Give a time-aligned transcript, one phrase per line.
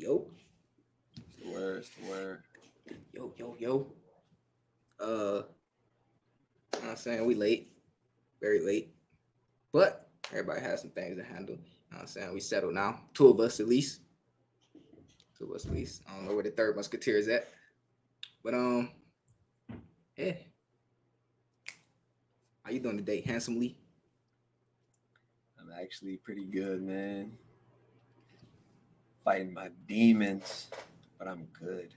[0.00, 0.30] Yo,
[1.14, 1.78] It's the word.
[1.80, 2.42] It's the word.
[3.12, 3.86] yo, yo, yo.
[4.98, 5.44] Uh, you know
[6.80, 7.70] what I'm saying we late,
[8.40, 8.94] very late,
[9.74, 11.56] but everybody has some things to handle.
[11.56, 11.60] You
[11.90, 13.02] know what I'm saying we settled now.
[13.12, 14.00] Two of us at least.
[15.38, 16.00] Two of us at least.
[16.08, 17.48] I don't know where the third musketeer is at,
[18.42, 18.88] but um,
[20.16, 20.32] yeah.
[22.62, 23.76] How you doing today, handsomely?
[25.60, 27.32] I'm actually pretty good, man.
[29.24, 30.70] Fighting my demons,
[31.18, 31.94] but I'm good.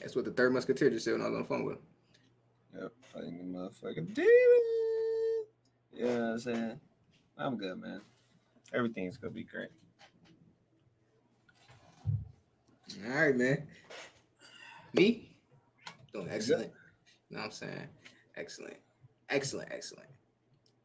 [0.00, 1.82] That's what the third musketeer just said when I was on the phone with him.
[2.80, 4.28] Yep, fighting the motherfucking demon.
[5.92, 6.80] You know what I'm saying?
[7.36, 8.00] I'm good, man.
[8.74, 9.68] Everything's gonna be great.
[13.06, 13.66] All right, man.
[14.94, 15.30] Me?
[16.12, 16.72] Doing excellent.
[17.28, 17.88] You know what I'm saying?
[18.36, 18.76] Excellent.
[19.30, 20.08] Excellent, excellent.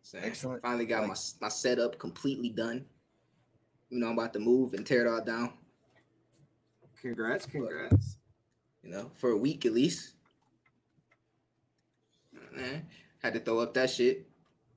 [0.02, 0.62] Saying, Excellent.
[0.62, 2.86] Finally got my my setup completely done.
[3.90, 5.54] You know, I'm about to move and tear it all down,
[7.04, 8.16] Congrats, congrats.
[8.82, 10.16] you know, for a week at least.
[12.56, 12.88] Man,
[13.22, 14.26] had to throw up that shit.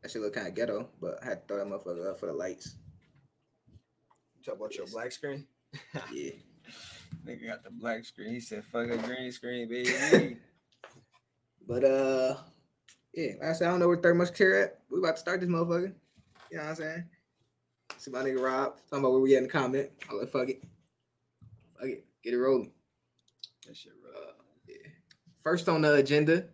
[0.03, 2.27] That shit look kind of ghetto, but I had to throw that motherfucker up for
[2.27, 2.75] the lights.
[4.45, 5.47] Talk about your black screen.
[6.13, 6.33] Yeah.
[7.25, 8.31] Nigga got the black screen.
[8.31, 10.37] He said, "Fuck a green screen, baby."
[11.69, 12.37] But uh
[13.13, 14.79] yeah, like I said, I don't know where third musketeer at.
[14.91, 15.95] We about to start this motherfucker.
[16.51, 17.05] You know what I'm saying?
[17.99, 19.91] See my nigga Rob talking about where we at in the comment.
[20.11, 20.63] I'm like, fuck it.
[21.79, 22.05] Fuck it.
[22.27, 22.73] Get it rolling.
[23.69, 24.33] that shit, Uh,
[24.67, 24.91] yeah.
[25.45, 26.49] First on the agenda.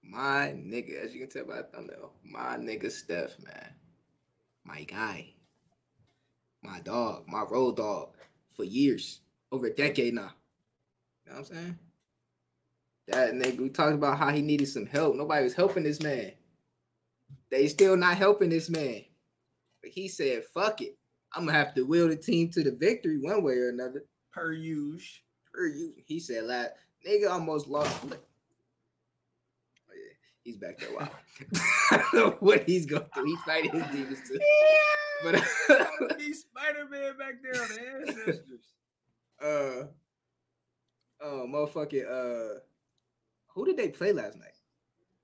[0.00, 3.74] My nigga, as you can tell by the thumbnail, my nigga Steph, man.
[4.62, 5.34] My guy.
[6.62, 8.14] My dog, my road dog
[8.52, 9.22] for years.
[9.50, 10.30] Over a decade now.
[11.26, 11.78] You know what I'm saying?
[13.08, 15.16] That nigga, we talked about how he needed some help.
[15.16, 16.30] Nobody was helping this man.
[17.50, 19.02] They still not helping this man.
[19.82, 20.96] But he said, fuck it.
[21.34, 24.04] I'm gonna have to will the team to the victory one way or another.
[24.32, 25.20] Per use.
[25.52, 25.94] Per use.
[26.06, 27.96] He said that nigga almost lost.
[28.04, 28.16] Oh yeah,
[30.42, 30.92] he's back there.
[30.92, 31.08] Wow.
[31.90, 33.26] I don't know what he's going through.
[33.26, 34.38] He's fighting his demons too.
[35.22, 35.34] But
[36.18, 38.72] He's Spider Man back there on the ancestors.
[39.42, 39.84] uh
[41.20, 42.60] oh motherfucking uh
[43.48, 44.54] who did they play last night?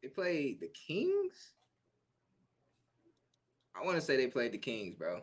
[0.03, 1.53] They played the Kings?
[3.75, 5.22] I want to say they played the Kings, bro.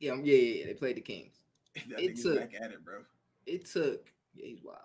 [0.00, 1.34] Yeah, um, yeah, yeah, yeah, they played the Kings.
[1.90, 3.00] that It took- back at it, bro.
[3.46, 4.78] It took yeah, he's wild.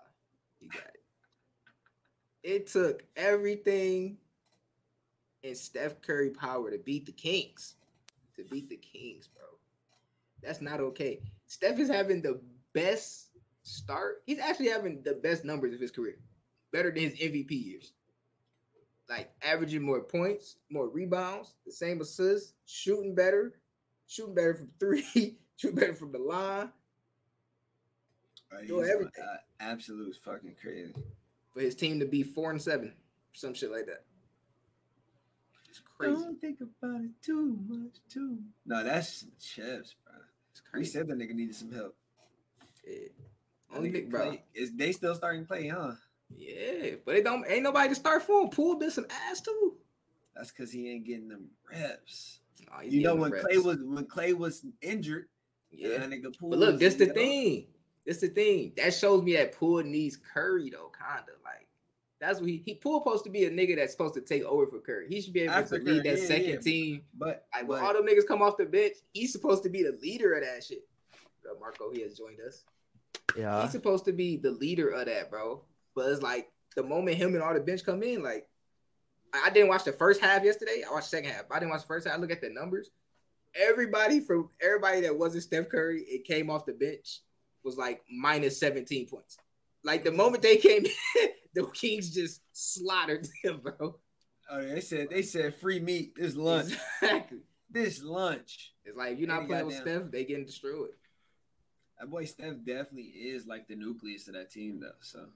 [0.58, 1.00] He got it.
[2.42, 4.18] It took everything
[5.44, 7.74] and Steph Curry power to beat the Kings.
[8.36, 9.44] To beat the Kings, bro.
[10.42, 11.20] That's not okay.
[11.46, 12.40] Steph is having the
[12.72, 13.28] best
[13.62, 14.22] start.
[14.26, 16.16] He's actually having the best numbers of his career.
[16.72, 17.92] Better than his MVP years.
[19.08, 23.54] Like averaging more points, more rebounds, the same assists, shooting better,
[24.06, 26.70] shooting better from three, shooting better from the line.
[28.50, 29.10] Bro, Do everything.
[29.22, 30.94] uh, absolute fucking crazy.
[31.52, 32.92] for his team to be four and seven,
[33.32, 34.04] some shit like that.
[35.68, 36.14] It's crazy.
[36.14, 38.38] Don't think about it too much, too.
[38.66, 40.14] No, that's chips, bro.
[40.52, 41.96] It's We said the nigga needed some help.
[42.86, 43.08] Yeah.
[43.74, 44.28] Only nigga Nick, bro.
[44.30, 45.92] play- Is they still starting to play, huh?
[46.36, 48.48] Yeah, but it don't ain't nobody to start for him.
[48.50, 49.74] Poole been some ass too.
[50.34, 52.40] That's because he ain't getting them reps.
[52.74, 55.26] Nah, You know when the Clay was when Clay was injured,
[55.70, 55.98] yeah.
[55.98, 57.66] that nigga Poole But look, was, this the thing.
[58.06, 58.72] This the thing.
[58.76, 61.68] That shows me that Poole needs Curry though, kinda like.
[62.20, 64.66] That's what he he Poole supposed to be a nigga that's supposed to take over
[64.66, 65.06] for Curry.
[65.08, 66.58] He should be able After to lead that yeah, second yeah.
[66.60, 67.02] team.
[67.14, 69.82] But Like when but- all them niggas come off the bench, he's supposed to be
[69.82, 70.86] the leader of that shit.
[71.48, 72.64] Uh, Marco, he has joined us.
[73.36, 73.62] Yeah.
[73.62, 75.62] He's supposed to be the leader of that, bro.
[75.94, 78.48] But it's like the moment him and all the bench come in, like
[79.42, 80.82] I didn't watch the first half yesterday.
[80.88, 81.44] I watched the second half.
[81.50, 82.16] I didn't watch the first half.
[82.16, 82.90] I look at the numbers.
[83.54, 87.20] Everybody from everybody that wasn't Steph Curry, it came off the bench
[87.64, 89.38] was like minus 17 points.
[89.82, 93.96] Like the moment they came in, the Kings just slaughtered them, bro.
[94.50, 96.74] oh, they said they said free meat this lunch.
[97.02, 97.38] Exactly.
[97.70, 98.72] this lunch.
[98.84, 100.90] It's like you're not Any playing with Steph, they getting destroyed.
[101.98, 104.90] That boy Steph definitely is like the nucleus of that team, though.
[105.00, 105.26] So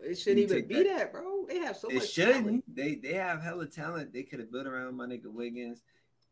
[0.00, 1.44] It shouldn't even be that- that, bro.
[1.48, 2.44] They have so it much shouldn't.
[2.44, 2.64] talent.
[2.76, 4.12] They they have hella talent.
[4.12, 5.82] They could have built around my nigga Wiggins,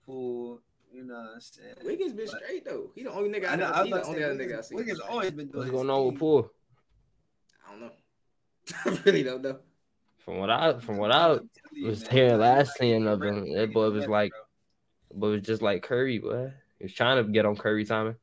[0.04, 0.60] Poole.
[0.92, 1.74] You know what I'm saying?
[1.84, 2.92] Wiggins been But- straight though.
[2.94, 3.66] He the only nigga I, I know.
[3.68, 3.72] know.
[3.72, 4.74] I was He the only say, other nigga I see.
[4.76, 6.18] Wiggins always been doing What's going on with thing.
[6.20, 6.50] Poole?
[7.66, 7.90] I don't know.
[8.84, 9.58] I really don't know.
[10.18, 13.06] From what I from what I I'm you, was man, hearing like, last like, seeing
[13.06, 14.40] of ready him, that boy it was like, bro.
[15.20, 16.52] but it was just like Curry, boy.
[16.78, 18.16] He was trying to get on Curry timing.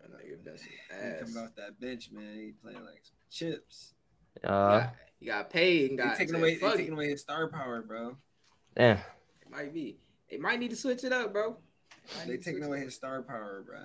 [0.00, 1.20] That nigga been some He ass.
[1.20, 2.34] coming off that bench, man.
[2.34, 3.94] He playing like chips.
[4.40, 4.48] He Uh,
[4.80, 7.82] got, he got paid and They got taking away, they taking away his star power,
[7.82, 8.16] bro.
[8.76, 9.00] Yeah.
[9.42, 9.98] It might be.
[10.30, 11.56] They might need to switch it up, bro.
[12.26, 13.80] They taking away his star power, bro.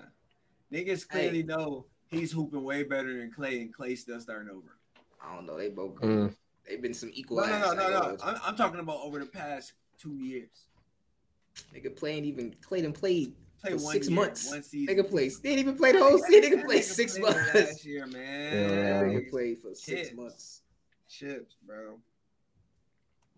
[0.72, 4.78] Niggas clearly know he's hooping way better than Clay, and Clay still starting over.
[5.24, 5.58] I don't know.
[5.58, 6.36] They both Mm.
[6.68, 7.38] they've been some equal.
[7.38, 8.18] No, no, no, no, no.
[8.24, 10.68] I'm, I'm talking about over the past two years.
[11.74, 13.34] Nigga playing even Clayton played
[13.66, 14.50] Play six year, months.
[14.50, 14.96] one season.
[14.96, 15.30] nigga play.
[15.30, 16.60] They didn't even play the whole season.
[16.60, 17.54] Nigga played six months.
[17.54, 18.70] last year, man.
[18.70, 19.04] Yeah.
[19.04, 20.62] Nigga played for six months.
[21.10, 22.00] Chips, bro.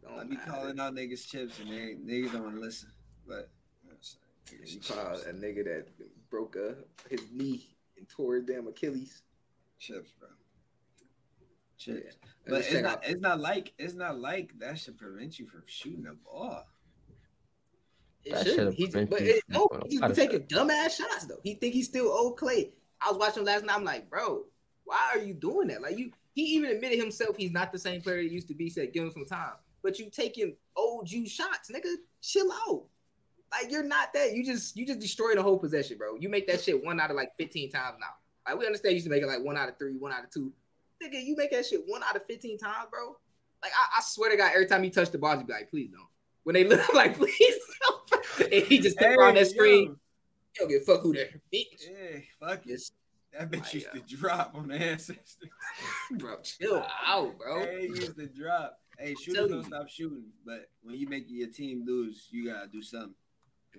[0.04, 0.52] Don't I be matter.
[0.52, 2.90] calling out niggas chips, and they niggas don't want to listen.
[3.28, 3.50] But
[3.84, 4.62] you know what I'm saying?
[4.62, 4.92] Niggas You chips.
[4.92, 5.88] call a nigga that
[6.30, 6.74] broke uh,
[7.10, 9.22] his knee and tore his damn Achilles.
[9.80, 10.30] chips, bro.
[11.86, 11.94] Yeah.
[11.96, 12.16] Chips.
[12.48, 12.86] But it's not.
[12.86, 13.74] out- It's not like.
[13.78, 16.66] It's not like that should prevent you from shooting the ball.
[18.32, 20.30] That oh, He just, but it, from no, doing he just a lot be of
[20.30, 21.40] taking dumbass shots though.
[21.44, 22.72] He think he's still old Clay.
[23.02, 23.76] I was watching him last night.
[23.76, 24.44] I'm like, bro,
[24.86, 25.82] why are you doing that?
[25.82, 28.70] Like you, he even admitted himself he's not the same player he used to be.
[28.70, 29.54] Said give him some time,
[29.84, 31.94] but you taking old you shots, nigga.
[32.22, 32.84] Chill out.
[33.52, 34.34] Like you're not that.
[34.34, 36.16] You just you just destroy the whole possession, bro.
[36.16, 38.08] You make that shit one out of like 15 times now.
[38.48, 40.24] Like we understand you used to make it like one out of three, one out
[40.24, 40.52] of two.
[41.04, 43.16] Nigga, you make that shit one out of 15 times, bro.
[43.62, 45.70] Like I, I swear to God, every time you touch the ball, you be like,
[45.70, 46.08] please don't.
[46.44, 47.97] When they look I'm like, please don't.
[48.40, 49.84] And he just took on that screen.
[49.90, 49.98] You
[50.60, 51.66] don't give a fuck who there, bitch.
[51.82, 52.82] Yeah, fuck it.
[53.38, 54.08] That bitch used God.
[54.08, 55.38] to drop on the ancestors.
[56.12, 57.62] bro, chill out, bro.
[57.62, 58.80] Hey, used to drop.
[58.98, 62.82] Hey, shooters don't stop shooting, but when you make your team lose, you gotta do
[62.82, 63.14] something.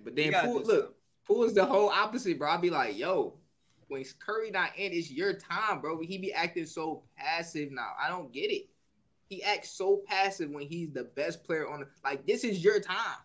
[0.03, 0.95] But then do look.
[1.25, 2.49] Poole is the whole opposite, bro.
[2.49, 3.35] I'd be like, yo,
[3.89, 5.99] when Curry not in, it's your time, bro.
[5.99, 7.89] He be acting so passive now.
[8.01, 8.69] I don't get it.
[9.27, 12.25] He acts so passive when he's the best player on the like.
[12.25, 13.17] This is your time.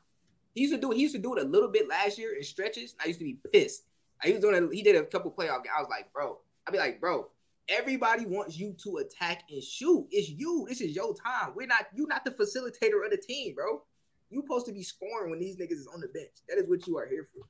[0.55, 0.91] He used to do.
[0.91, 2.95] He used to do it a little bit last year in stretches.
[3.03, 3.85] I used to be pissed.
[4.23, 4.55] I was doing.
[4.55, 5.63] A, he did a couple playoff.
[5.77, 6.39] I was like, bro.
[6.67, 7.29] I'd be like, bro.
[7.69, 10.07] Everybody wants you to attack and shoot.
[10.11, 10.67] It's you.
[10.69, 11.53] This is your time.
[11.57, 11.87] We're not.
[11.95, 13.83] You're not the facilitator of the team, bro.
[14.31, 16.31] You supposed to be scoring when these niggas is on the bench.
[16.49, 17.45] That is what you are here for.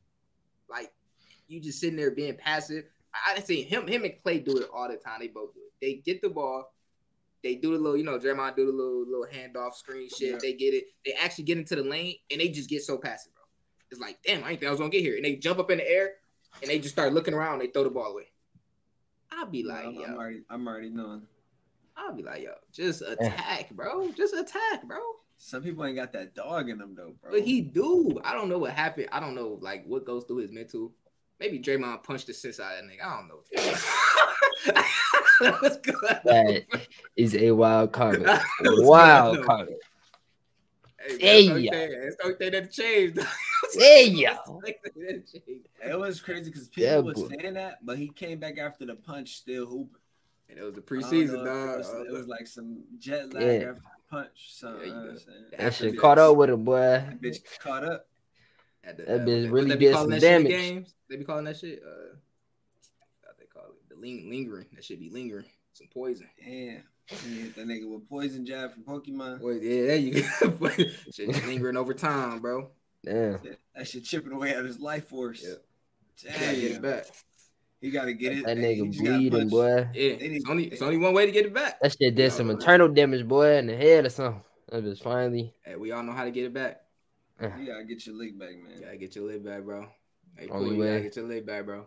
[0.69, 0.93] Like
[1.49, 2.85] you just sitting there being passive.
[3.15, 3.87] I, I didn't see him.
[3.87, 5.21] Him and Clay do it all the time.
[5.21, 5.73] They both do it.
[5.81, 6.74] They get the ball.
[7.44, 10.32] They do the little, you know, Draymond do the little little handoff screen shit.
[10.32, 10.38] Yeah.
[10.41, 10.87] They get it.
[11.05, 13.44] They actually get into the lane and they just get so passive, bro.
[13.91, 15.17] It's like, damn, I didn't think I was gonna get here.
[15.17, 16.12] And they jump up in the air
[16.62, 17.58] and they just start looking around.
[17.58, 18.31] They throw the ball away.
[19.31, 21.23] I'll be like, I'm, yo, I'm already, I'm already knowing.
[21.96, 24.11] I'll be like, yo, just attack, bro.
[24.12, 24.99] Just attack, bro.
[25.37, 27.32] Some people ain't got that dog in them though, bro.
[27.32, 28.19] But he do.
[28.25, 29.08] I don't know what happened.
[29.12, 30.93] I don't know like what goes through his mental.
[31.40, 33.06] Maybe Draymond punched the sense out of that nigga.
[33.06, 33.43] I don't know.
[35.38, 35.94] What's good?
[36.25, 36.64] That
[37.16, 38.26] is a wild comment.
[38.61, 39.46] What's Wild good?
[39.46, 39.70] comment.
[41.00, 41.70] Hey, Hey, yo.
[41.70, 43.19] That's the only thing that changed.
[43.75, 44.31] Hey, yo.
[44.31, 45.66] That's the only thing that changed.
[45.84, 48.94] It was crazy because people Yeah, was saying that, but he came back after the
[48.94, 50.00] punch still hooping.
[50.49, 51.75] And it was the preseason, know dog.
[51.75, 53.69] It was, it was like some jet lag Yeah.
[53.70, 54.52] after the punch.
[54.52, 55.11] So Yeah, you you know what know.
[55.11, 55.44] I'm saying?
[55.52, 55.64] Yeah.
[55.64, 56.76] That shit caught up with him, boy.
[56.81, 58.06] That bitch caught up.
[58.82, 60.52] Had to- That uh, bitch really they be did some that shit in damage.
[60.52, 60.94] Games?
[61.11, 61.82] They be calling that shit.
[61.84, 62.16] Uh,
[63.25, 64.67] what they call it the ling- lingering.
[64.75, 65.47] That should be lingering.
[65.73, 66.29] Some poison.
[66.39, 66.83] Damn.
[67.06, 69.41] He hit that nigga with poison jab from Pokemon.
[69.41, 70.69] Boy, yeah, there you go.
[71.12, 72.71] shit lingering over time, bro.
[73.05, 73.39] Damn.
[73.75, 75.45] That shit chipping away at his life force.
[75.47, 76.33] Yeah.
[76.33, 76.41] Damn.
[76.41, 77.06] Gotta get it back.
[77.81, 78.47] He got to get it.
[78.47, 79.51] That nigga bleeding, punch.
[79.51, 79.77] boy.
[79.93, 81.79] Yeah, it's only it's only one way to get it back.
[81.83, 82.55] That shit did some Yeah.
[82.55, 84.43] internal damage, boy, in the head or something.
[84.71, 85.53] That was finally.
[85.62, 86.81] Hey, we all know how to get it back.
[87.43, 88.79] You gotta get your leg back, man.
[88.79, 89.87] You gotta get your leg back, bro.
[90.37, 91.03] Hey, Only cool, you gotta way.
[91.03, 91.87] get your leg back, bro.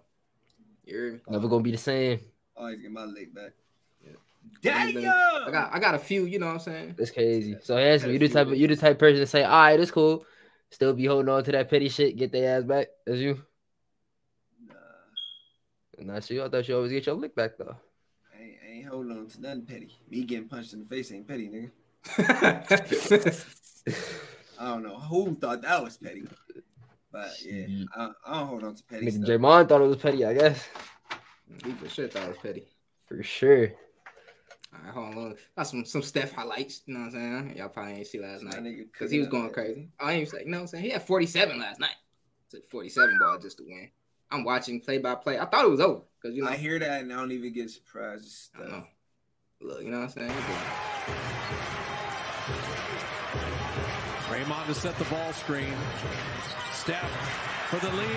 [0.88, 1.20] You hear me?
[1.28, 2.20] Never gonna be the same.
[2.56, 3.52] Always get my leg back.
[4.04, 4.12] Yeah.
[4.62, 4.98] Damn!
[4.98, 6.96] I got I got a few, you know what I'm saying?
[6.98, 7.58] It's crazy.
[7.62, 8.62] So yes, Had a you the type of days.
[8.62, 10.26] you the type of person to say, all right, it's cool.
[10.72, 12.88] Still be holding on to that petty shit, get their ass back.
[13.06, 13.42] That's you.
[14.66, 16.44] Nah, Not you.
[16.44, 17.76] I thought you always get your lick back though.
[18.34, 19.94] I ain't, I ain't holding on to nothing petty.
[20.10, 21.72] Me getting punched in the face ain't petty, nigga.
[24.60, 26.24] I don't know who thought that was petty.
[27.18, 29.28] But yeah, I, I don't hold on to petty Nigga, stuff.
[29.30, 30.68] Draymond thought it was petty, I guess.
[31.66, 32.68] he for sure thought it was petty.
[33.08, 33.72] For sure.
[34.72, 35.36] All right, hold on.
[35.58, 37.58] Got some some Steph highlights, you know what I'm saying?
[37.58, 38.62] Y'all probably ain't see last night.
[38.94, 39.90] Because he was going crazy.
[40.00, 40.84] I ain't say, you know what I'm saying?
[40.84, 41.96] He had 47 last night.
[42.52, 43.90] Took 47 ball just to win.
[44.30, 45.40] I'm watching play by play.
[45.40, 46.02] I thought it was over.
[46.22, 48.26] Because, you know, I hear that and I don't even get surprised.
[48.26, 48.84] It's I don't stuff.
[49.62, 49.68] know.
[49.70, 50.32] Look, you know what I'm saying?
[54.28, 55.74] Draymond to set the ball screen.
[56.88, 58.08] Steph for the lead.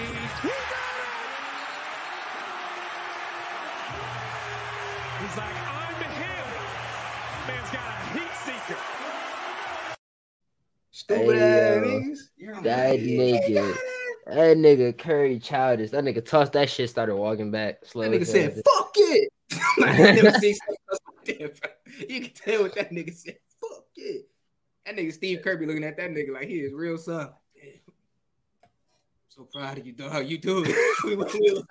[5.18, 6.46] He's like, I'm him.
[7.48, 8.78] Man's got a heat seeker.
[10.92, 11.82] Stupid Hey, ass yo.
[11.82, 12.18] niggas.
[12.36, 13.74] You're That nigga.
[14.28, 15.90] That nigga Curry childish.
[15.90, 17.84] That nigga tossed that shit, started walking back.
[17.86, 18.62] Slow That nigga said, hell.
[18.64, 19.32] fuck it.
[19.82, 21.70] I never seen something else like that, bro.
[22.08, 23.36] You can tell what that nigga said.
[23.60, 24.28] Fuck it.
[24.86, 27.30] That nigga Steve Kirby looking at that nigga like he is real son.
[29.36, 29.44] Damn.
[29.46, 30.26] So proud of you, dog.
[30.28, 30.74] You do it.
[31.04, 31.62] We- we you.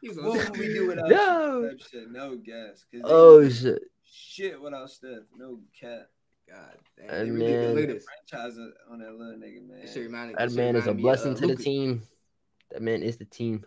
[0.00, 1.60] He's What would we do without No.
[1.62, 1.68] you?
[1.70, 2.10] Type shit.
[2.10, 2.84] No guess.
[2.92, 3.82] 'Cause Oh do shit.
[4.04, 5.24] Shit without Steph.
[5.36, 6.08] No cat.
[6.48, 6.58] God
[6.96, 7.06] damn.
[7.08, 8.04] That they really man- Look at this.
[8.28, 8.58] Franchise
[8.90, 9.80] on that little nigga, man.
[9.80, 12.02] That shit reminded, That shit man is a blessing of, to the team.
[12.70, 13.64] That man is the team.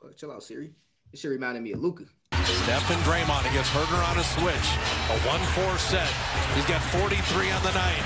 [0.00, 0.72] Fuck, chill out, Siri.
[1.12, 2.04] This shit reminded me of Luka.
[2.44, 4.68] Steph and Draymond against Huerter on a switch.
[5.10, 6.08] A 1-4 set.
[6.54, 8.02] He's got 43 on the night.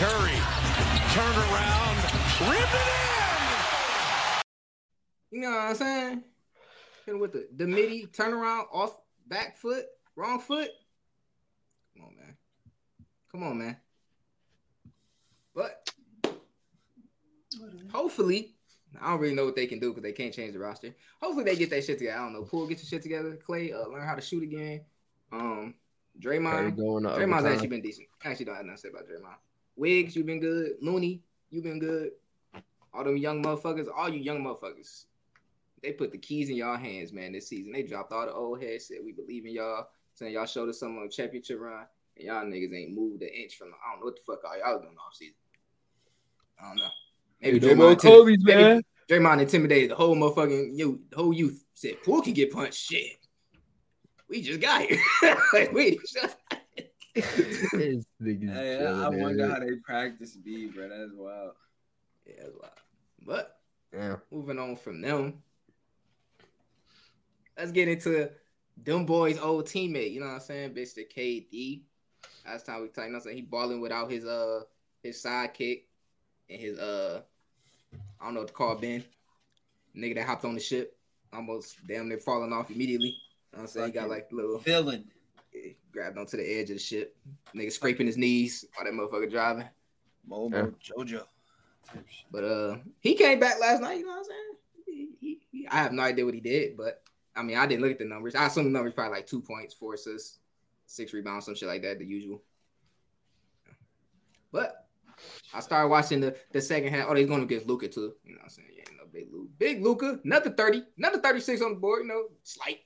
[0.00, 0.38] Curry
[1.14, 1.96] Turn around,
[2.48, 2.89] rimmed it in.
[5.30, 6.24] You know what I'm saying?
[7.06, 9.84] Hit with the the midi turnaround off back foot,
[10.16, 10.70] wrong foot.
[11.94, 12.36] Come on, man.
[13.30, 13.76] Come on, man.
[15.54, 15.90] But
[17.92, 18.54] hopefully,
[19.00, 20.94] I don't really know what they can do because they can't change the roster.
[21.22, 22.18] Hopefully, they get that shit together.
[22.18, 22.42] I don't know.
[22.42, 23.36] Poole, get your shit together.
[23.36, 24.82] Clay, uh, learn how to shoot again.
[25.32, 25.74] Um,
[26.20, 27.04] Draymond, going.
[27.04, 28.08] Draymond's actually been decent.
[28.24, 29.36] I actually don't have nothing to say about Draymond.
[29.76, 30.72] Wiggs, you've been good.
[30.82, 32.10] Looney, you've been good.
[32.92, 35.04] All them young motherfuckers, all you young motherfuckers,
[35.82, 37.72] they put the keys in y'all hands, man, this season.
[37.72, 40.78] They dropped all the old heads, said we believe in y'all, saying y'all showed us
[40.80, 43.92] something on the championship run, and y'all niggas ain't moved an inch from the, I
[43.92, 45.34] don't know what the fuck all y'all doing off season.
[46.60, 46.88] I don't know.
[47.40, 48.82] Maybe no more Draymond, intim- Kobe's, maybe man.
[49.08, 51.64] Draymond intimidated the whole motherfucking youth, the whole youth.
[51.74, 52.74] Said Poole can get punched.
[52.74, 53.16] Shit.
[54.28, 55.00] We just got here.
[55.52, 56.36] like, wait, shut
[57.14, 60.88] This Hey, I, I wonder how they practice B, bro.
[60.88, 61.52] That's wild.
[62.26, 62.72] Yeah, that's wild.
[63.24, 63.58] But
[63.92, 64.16] Yeah.
[64.30, 65.42] moving on from them,
[67.60, 68.30] let's get into
[68.82, 70.12] them boys' old teammate.
[70.12, 70.94] You know what I'm saying, bitch?
[70.94, 71.82] The KD.
[72.46, 74.62] Last time we talked, you know I'm saying he balling without his uh
[75.02, 75.82] his sidekick
[76.48, 77.20] and his uh
[78.20, 79.04] I don't know what to call Ben,
[79.96, 80.96] nigga that hopped on the ship,
[81.32, 83.08] almost damn near falling off immediately.
[83.08, 83.14] You
[83.52, 85.04] know what I'm saying he got like little Villain.
[85.92, 87.16] grabbed onto the edge of the ship,
[87.54, 89.68] nigga scraping his knees while that motherfucker driving.
[90.28, 91.24] Mojo Jojo.
[92.30, 93.98] But uh, he came back last night.
[93.98, 94.52] You know what I'm saying?
[94.86, 97.02] He, he, he- I have no idea what he did, but
[97.36, 98.34] I mean, I didn't look at the numbers.
[98.34, 100.38] I assume the numbers probably like two points, four assists,
[100.86, 102.42] six rebounds, some shit like that, the usual.
[104.52, 104.88] But
[105.54, 107.06] I started watching the the second half.
[107.08, 108.14] Oh, they're going against Luka too.
[108.24, 108.68] You know what I'm saying?
[108.76, 112.02] Yeah, no big Luka, big Luka, another thirty, another thirty six on the board.
[112.02, 112.80] You know, slight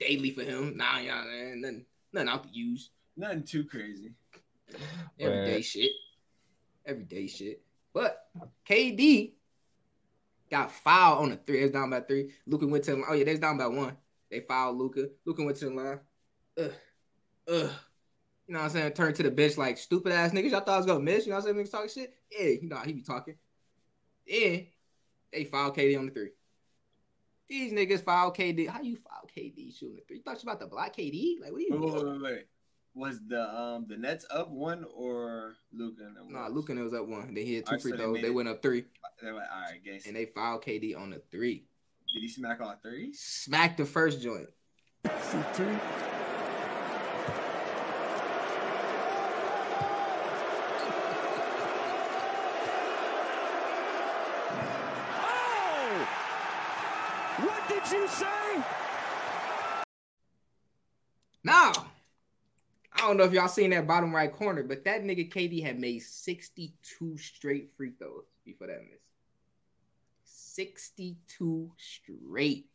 [0.00, 0.76] daily for him.
[0.76, 2.90] Nah, yeah, man, nothing, nothing out to use.
[3.16, 4.12] Nothing too crazy.
[5.20, 5.64] Everyday Right.
[5.64, 5.92] shit.
[6.86, 7.62] Everyday shit.
[7.92, 8.26] But
[8.68, 9.34] KD
[10.50, 11.58] got fouled on the three.
[11.58, 12.30] They was down by three.
[12.46, 13.06] Luka went to the line.
[13.08, 13.96] Oh, yeah, they was down by one.
[14.30, 15.08] They fouled Luka.
[15.24, 16.00] Luka went to the line.
[16.58, 16.72] Ugh.
[17.48, 17.70] Ugh.
[18.46, 18.92] You know what I'm saying?
[18.92, 20.50] Turned to the bench like stupid ass niggas.
[20.50, 21.24] Y'all thought I was gonna miss.
[21.24, 21.66] You know what I'm saying?
[21.66, 22.14] Niggas talking shit.
[22.30, 23.36] Yeah, you know he be talking.
[24.26, 24.58] Yeah.
[25.32, 26.30] They fouled KD on the three.
[27.48, 28.68] These niggas fouled KD.
[28.68, 30.18] How you foul KD shooting the three?
[30.18, 31.40] You thought you about to block KD?
[31.40, 32.22] Like, what are you wait, doing?
[32.22, 32.46] wait, wait.
[32.94, 36.02] Was the um the Nets up one or Luka?
[36.28, 37.34] Nah, Luka and it was up one.
[37.34, 38.14] Then he had two Alright, free so they throws.
[38.14, 38.84] made They went up three,
[39.20, 40.06] They were like, all right, guess.
[40.06, 41.64] and they fouled KD on the three.
[42.14, 43.12] Did he smack all three?
[43.12, 44.48] Smacked the first joint.
[55.26, 56.08] Oh!
[57.44, 58.62] What did you say?
[61.42, 61.72] Now,
[62.92, 65.80] I don't know if y'all seen that bottom right corner, but that nigga KD had
[65.80, 69.00] made 62 straight free throws before that miss.
[70.24, 72.66] 62 straight.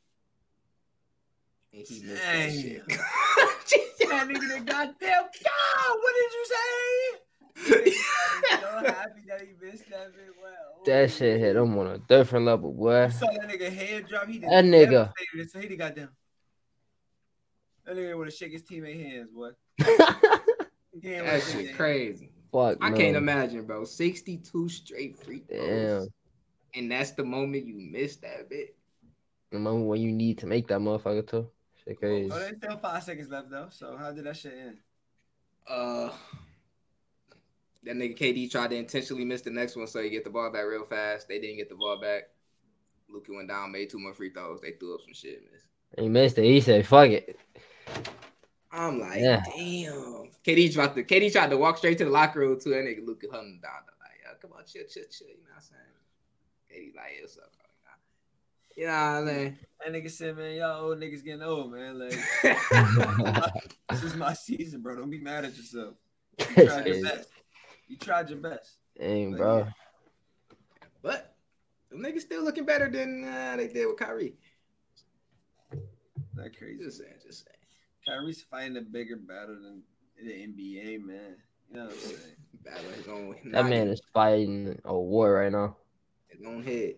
[1.72, 2.84] And he missed that shit.
[4.10, 7.20] that nigga that goddamn God, what did you say?
[7.66, 10.34] so happy that he missed that bit.
[10.42, 13.06] Well, oh, That shit hit him on a different level, boy.
[13.06, 14.28] You saw that nigga head drop.
[14.28, 15.12] He did That nigga.
[15.50, 16.10] So he did goddamn.
[17.90, 19.50] That nigga want to shake his teammate hands, boy.
[21.02, 22.30] He that shit crazy.
[22.52, 22.98] Fuck, I no.
[22.98, 23.86] can't imagine, bro.
[23.86, 25.68] 62 straight free throws.
[25.68, 26.08] Damn.
[26.76, 28.76] And that's the moment you miss that bit.
[29.52, 31.50] The moment when you need to make that motherfucker too.
[31.84, 32.30] Shit crazy.
[32.32, 33.68] Oh, there's still five seconds left though.
[33.70, 34.78] So how did that shit end?
[35.68, 36.10] Uh,
[37.84, 40.52] that nigga KD tried to intentionally miss the next one so he get the ball
[40.52, 41.28] back real fast.
[41.28, 42.24] They didn't get the ball back.
[43.10, 44.60] Luka went down, made two more free throws.
[44.62, 45.62] They threw up some shit, miss.
[45.98, 46.44] He missed it.
[46.44, 47.40] He said, "Fuck it."
[48.72, 49.44] I'm like, Yeah.
[49.56, 50.30] damn.
[50.44, 52.70] KD tried to KD tried to walk straight to the locker room too.
[52.70, 53.82] That nigga Luka hung him down.
[54.00, 55.28] Like, yo, come on, chill, chill, chill.
[55.28, 56.92] You know what I'm saying?
[56.92, 57.52] KD like, hey, what's up.
[58.78, 59.58] You know what I'm saying?
[59.84, 62.00] That nigga said, man, y'all old niggas getting old, man.
[62.00, 62.12] Like
[63.90, 64.96] this is my season, bro.
[64.96, 65.96] Don't be mad at yourself.
[66.56, 67.30] You tried your best.
[67.90, 68.78] You tried your best.
[68.98, 69.68] Dang, bro.
[71.02, 71.36] but
[71.90, 74.36] them niggas still looking better than uh, they did with Kyrie.
[76.36, 76.84] That crazy.
[76.84, 77.59] Just saying, just saying.
[78.10, 79.84] Kyrie's fighting a bigger battle than
[80.24, 81.36] the NBA, man.
[81.70, 82.18] You know what I'm saying?
[82.66, 83.36] Battle his own.
[83.52, 85.78] That man is fighting a war right now.
[86.28, 86.96] his own head.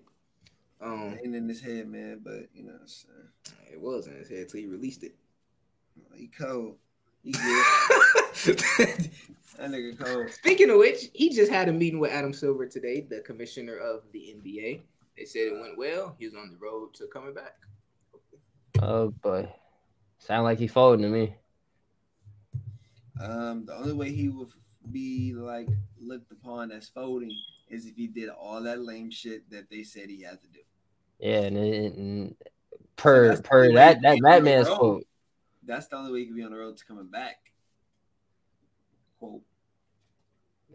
[0.82, 2.22] Um, ain't in his head, man.
[2.24, 3.16] But you know, what I'm saying?
[3.72, 5.16] it was in his head till he released it.
[6.16, 6.78] he cold.
[7.24, 7.32] He
[8.44, 8.58] good.
[8.58, 9.12] that
[9.60, 10.32] nigga cold.
[10.32, 14.02] Speaking of which, he just had a meeting with Adam Silver today, the commissioner of
[14.14, 14.82] the NBA.
[15.16, 16.16] They said it went well.
[16.18, 17.56] He was on the road to coming back.
[18.82, 19.48] Oh boy,
[20.22, 21.36] sound like he folding to me.
[23.22, 24.50] Um, the only way he would
[24.92, 25.68] be like
[26.00, 27.32] looked upon as folding
[27.70, 30.60] is if he did all that lame shit that they said he had to do.
[31.20, 32.36] Yeah, and, and
[32.96, 34.78] per that's the per only that way that he can be on the madman's road.
[34.78, 35.08] quote.
[35.64, 37.38] That's the only way he could be on the road to coming back.
[39.20, 39.42] Quote.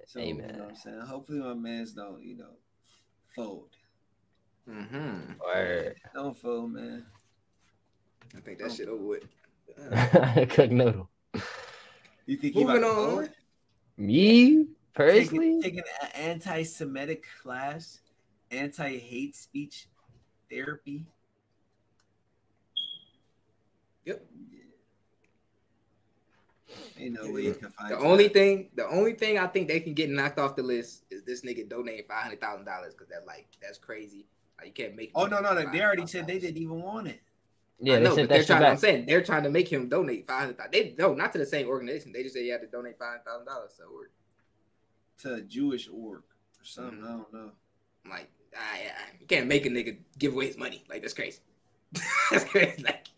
[0.07, 0.59] So, you know Amen.
[0.61, 1.00] what I'm saying?
[1.00, 2.55] Hopefully my man's don't, you know,
[3.35, 3.71] fold.
[4.69, 5.33] Mm-hmm.
[5.45, 5.97] Word.
[6.15, 7.07] Don't fold, man.
[8.35, 8.75] I think that oh.
[8.75, 9.25] shit over with.
[10.50, 11.09] Cook noodle.
[12.26, 13.28] You think he Moving about on.
[13.99, 18.00] Me personally, Taking, taking an anti-Semitic class,
[18.50, 19.88] anti-hate speech
[20.50, 21.06] therapy.
[24.04, 24.25] Yep.
[26.99, 28.06] Ain't no way you can find The time.
[28.06, 31.23] only thing, the only thing I think they can get knocked off the list is
[31.23, 34.26] this nigga donating five hundred thousand dollars because that like that's crazy.
[34.59, 35.11] Like, you can't make.
[35.14, 35.71] Oh no, no, no!
[35.71, 37.21] They already said they didn't even want it.
[37.80, 38.71] Yeah, I they know, sent but they're that shit trying.
[38.71, 40.73] I'm saying they're trying to make him donate five hundred thousand.
[40.73, 42.12] They no, not to the same organization.
[42.12, 43.73] They just said you had to donate five thousand dollars.
[43.76, 44.09] So we're
[45.23, 47.00] to a Jewish org or something.
[47.00, 47.04] Mhm.
[47.04, 47.50] I don't know.
[48.04, 50.85] I'm like, I, I, you can't make a nigga give away his money.
[50.88, 51.40] Like that's crazy.
[52.30, 52.83] that's crazy.
[52.83, 53.09] Like,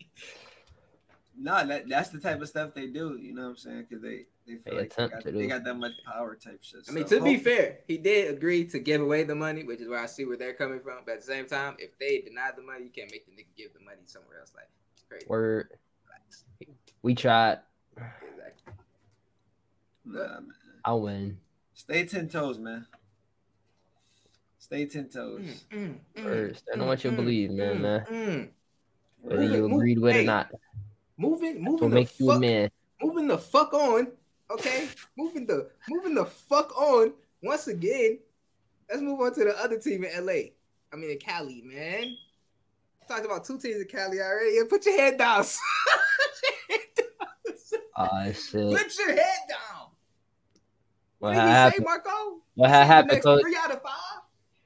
[1.41, 3.17] No, that that's the type of stuff they do.
[3.17, 3.85] You know what I'm saying?
[3.87, 6.81] Because they they feel They like they got, they got that much power type shit.
[6.89, 9.79] I mean, So to be fair, he did agree to give away the money, which
[9.79, 10.97] is where I see where they're coming from.
[11.05, 13.55] But at the same time, if they deny the money, you can't make the nigga
[13.57, 14.51] give the money somewhere else.
[14.53, 15.25] Like, it's crazy.
[15.29, 15.69] Word.
[16.07, 16.43] Relax.
[17.03, 17.59] We tried.
[17.95, 18.73] Exactly.
[20.05, 20.53] Nah, man.
[20.83, 21.37] I win.
[21.73, 22.85] Stay ten toes, man.
[24.57, 25.63] Stay ten toes.
[25.71, 26.53] Mm, mm, Word.
[26.53, 28.05] mm, Stand on what you mm, believe, man, mm, man.
[28.11, 28.49] mm.
[29.21, 30.51] Whether Move you move- agreed with it hey, or not.
[31.19, 32.71] Moving, moving the make you a fuck,
[33.03, 34.07] moving the fuck on.
[34.51, 37.13] Okay, moving the moving the fuck on.
[37.43, 38.19] Once again,
[38.89, 40.31] let's move on to the other team in LA.
[40.91, 42.15] I mean, in Cali, man.
[43.07, 44.55] Talked about two teams in Cali already.
[44.55, 45.43] Yeah, put your head down.
[48.01, 48.53] Ah, shit.
[48.77, 49.87] Put your head down.
[51.17, 51.83] What What did he say, happened?
[51.85, 52.09] Marco?
[52.55, 53.41] What He said the happened, coach?
[53.41, 54.21] Three out of five.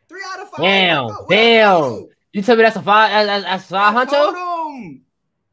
[0.07, 0.59] Three out of five.
[0.59, 1.09] Damn.
[1.27, 2.07] Damn.
[2.31, 2.41] you.
[2.43, 3.25] Tell me that's a five.
[3.25, 4.83] That's, that's five, I told Huncho.
[4.85, 5.01] him.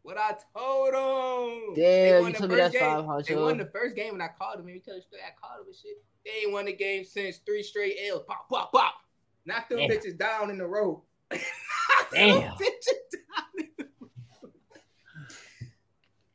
[0.03, 1.75] What I told him.
[1.75, 3.07] They Damn, won you the told me first that's game.
[3.07, 4.67] five, They won the first game when I called him.
[4.67, 6.03] And he told you straight, I called him and shit.
[6.25, 8.23] They ain't won the game since three straight L's.
[8.29, 8.95] Pop, pop, pop.
[9.47, 9.91] Knock them Damn.
[9.91, 11.03] bitches down in the row.
[12.13, 12.53] Damn.
[12.53, 14.09] bitches down in the row.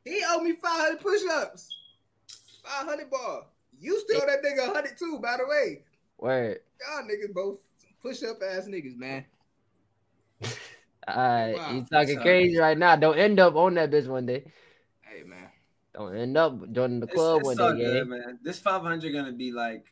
[0.04, 1.70] He owed me 500 push-ups.
[2.64, 3.52] 500 ball.
[3.80, 5.84] You still owe that nigga 100 too, by the way.
[6.18, 6.60] Word.
[6.82, 7.60] Y'all niggas both
[8.02, 9.26] push-up ass niggas, man.
[11.08, 12.96] All right, Wow, you talking that's crazy right now.
[12.96, 14.52] Don't end up on that bitch one day.
[15.02, 15.50] Hey, man.
[15.94, 18.10] Don't end up joining the club it's one all day, good, gang.
[18.10, 18.40] man.
[18.42, 19.86] This 500 gonna be like,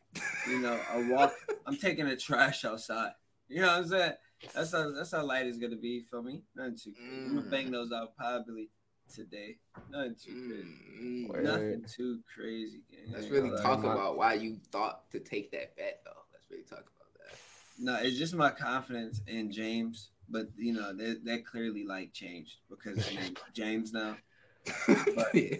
[0.50, 1.34] you know, a walk.
[1.68, 3.12] I'm taking a trash outside.
[3.48, 4.14] You know what I'm saying?
[4.54, 6.42] That's how that's how light is gonna be for me.
[6.56, 7.24] Nothing too crazy.
[7.26, 7.72] I'm gonna bang Mm.
[7.72, 8.70] those out probably
[9.14, 9.58] today.
[9.90, 10.68] Nothing too crazy.
[11.02, 11.44] Mm, Word.
[11.44, 12.82] Nothing too crazy.
[12.92, 13.14] Gang.
[13.14, 13.64] Let's really gonna lie.
[13.64, 16.12] talk my- about why you thought to take that bet, though.
[16.34, 17.38] Let's really talk about that.
[17.80, 20.10] No, it's just my confidence in James.
[20.30, 24.18] But you know that that clearly like changed because his name's James now.
[25.34, 25.58] yeah.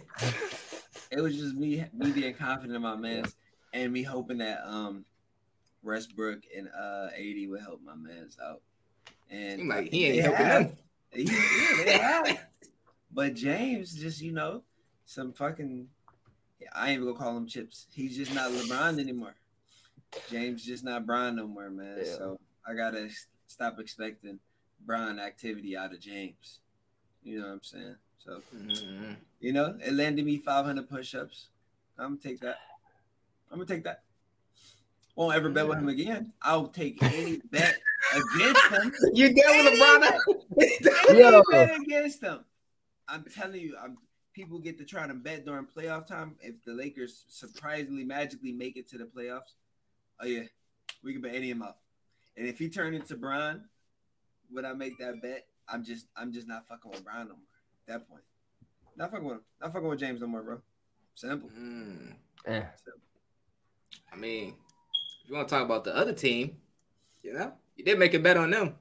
[1.12, 3.36] It was just me me being confident in my man's
[3.74, 5.06] and me hoping that um
[5.84, 8.62] Westbrook and uh AD would help my man's out.
[9.30, 10.64] And like he ain't helping have.
[10.64, 10.78] them.
[11.12, 12.40] He- yeah, they have.
[13.12, 14.64] But James just, you know,
[15.06, 15.88] some fucking
[16.74, 17.88] I ain't even gonna call him chips.
[17.94, 19.36] He's just not LeBron anymore.
[20.30, 21.98] James just not Bron no more, man.
[22.00, 22.16] Yeah.
[22.16, 23.10] So I gotta
[23.48, 24.40] stop expecting
[24.86, 26.60] Bron activity out of James.
[27.24, 27.96] You know what I'm saying?
[28.20, 29.18] So Mhm.
[29.40, 31.50] you know, it landed me 500 push-ups.
[31.98, 32.58] I'm gonna take that.
[33.52, 34.04] I'm gonna take that.
[35.16, 36.34] Won't ever bet with him again.
[36.42, 37.80] I'll take any bet
[38.14, 38.94] against him.
[39.14, 41.10] You dealt with LeBron?
[41.10, 41.44] Any Yo.
[41.52, 42.46] bet against them.
[43.08, 43.98] I'm telling you, I'm
[44.34, 46.36] people get to try to bet during playoff time.
[46.42, 49.54] If the Lakers surprisingly magically make it to the playoffs,
[50.20, 50.44] oh yeah,
[51.04, 51.76] we can bet any amount.
[52.36, 53.66] And if he turned into Bron,
[54.52, 55.46] would I make that bet?
[55.68, 57.38] I'm just I'm just not fucking with Bron no more.
[57.88, 58.24] At that point.
[58.96, 59.42] Not fucking with him.
[59.62, 60.62] Not fucking with James no more, bro.
[61.16, 61.50] Simple.
[61.50, 62.14] Mm,
[62.46, 62.64] Eh.
[64.12, 64.56] I mean,
[65.24, 66.58] if you want to talk about the other team,
[67.24, 68.76] you know, you did make a bet on them.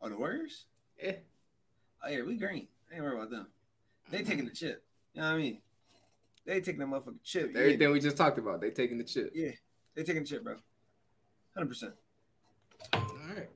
[0.00, 0.66] On the Warriors?
[1.02, 1.16] Yeah.
[2.04, 2.68] Oh yeah, we green.
[2.90, 3.46] I ain't worried about them.
[4.10, 4.84] They taking the chip.
[5.14, 5.60] You know what I mean?
[6.46, 7.50] They taking the motherfucking chip.
[7.52, 7.60] Yeah.
[7.60, 9.32] Everything we just talked about, they taking the chip.
[9.34, 9.50] Yeah,
[9.94, 10.56] they taking the chip, bro.
[11.54, 11.94] Hundred percent.
[12.92, 13.00] All
[13.34, 13.48] right.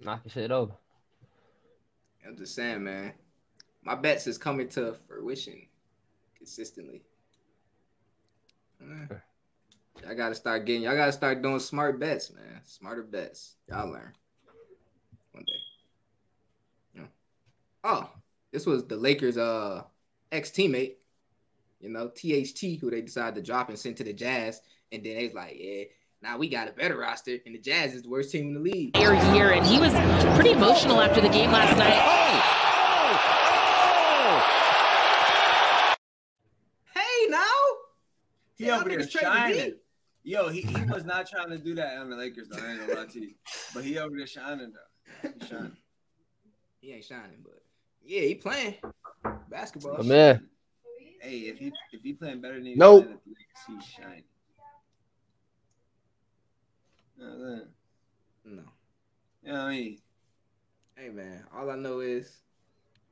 [0.00, 0.72] Knocking shit over.
[2.26, 3.12] I'm just saying, man.
[3.82, 5.62] My bets is coming to fruition
[6.36, 7.02] consistently.
[8.82, 9.14] Uh,
[10.08, 10.82] I gotta start getting.
[10.82, 12.60] Y'all gotta start doing smart bets, man.
[12.64, 13.56] Smarter bets.
[13.68, 14.12] Y'all learn
[15.32, 17.00] one day.
[17.00, 17.06] Yeah.
[17.84, 18.10] Oh,
[18.52, 19.82] this was the Lakers' uh
[20.32, 20.96] ex teammate.
[21.80, 24.60] You know, THT, who they decided to drop and send to the Jazz,
[24.92, 25.84] and then they was like, yeah.
[26.22, 28.60] Now we got a better roster, and the Jazz is the worst team in the
[28.60, 28.94] league.
[28.98, 29.90] Year year, and he was
[30.34, 31.98] pretty emotional after the game last night.
[31.98, 32.42] Oh!
[33.56, 34.00] Oh!
[35.86, 35.94] Oh!
[36.94, 37.40] Hey, now
[38.56, 39.76] He Yeah, over there shining.
[40.22, 42.58] Yo, he, he was not trying to do that on the Lakers, though.
[42.62, 43.32] I ain't gonna lie to you.
[43.72, 45.30] But he over there shining, though.
[45.38, 45.76] He shining.
[46.82, 47.62] he ain't shining, but
[48.04, 48.74] yeah, he playing
[49.48, 49.96] basketball.
[49.96, 50.42] Come here.
[51.22, 53.04] Hey, if he if he playing better than he Nope.
[53.04, 54.24] playing at the Lakers, he's shining.
[57.20, 57.68] You know what I'm saying?
[58.44, 58.62] No.
[59.42, 59.98] You know what I mean?
[60.96, 62.38] Hey man, all I know is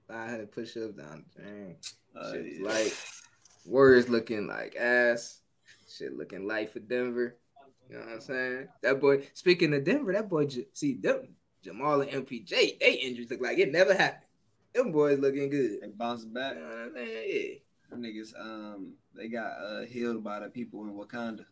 [0.08, 1.24] I had to push up down.
[1.36, 1.76] Dang.
[2.16, 2.66] Uh, Shit yeah.
[2.66, 2.96] like
[3.66, 5.40] Warriors looking like ass.
[5.88, 7.36] Shit looking light for Denver.
[7.90, 8.68] You know what I'm saying?
[8.82, 9.26] That boy.
[9.34, 10.48] Speaking of Denver, that boy.
[10.72, 12.78] See them Jamal and MPJ.
[12.78, 14.24] They injuries look like it never happened.
[14.74, 15.80] Them boys looking good.
[15.82, 16.54] They bounced back.
[16.54, 17.28] You know what saying?
[17.28, 17.58] Yeah.
[17.90, 21.44] Them niggas, um, they got uh, healed by the people in Wakanda.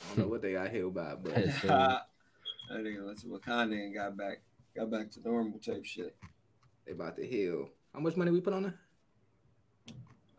[0.00, 1.68] I don't know what they got healed by, but Yes, sir.
[2.68, 4.40] that nigga went to Wakanda and got back,
[4.74, 6.16] got back to normal type shit.
[6.84, 7.70] they about to heal.
[7.94, 8.74] How much money we put on that?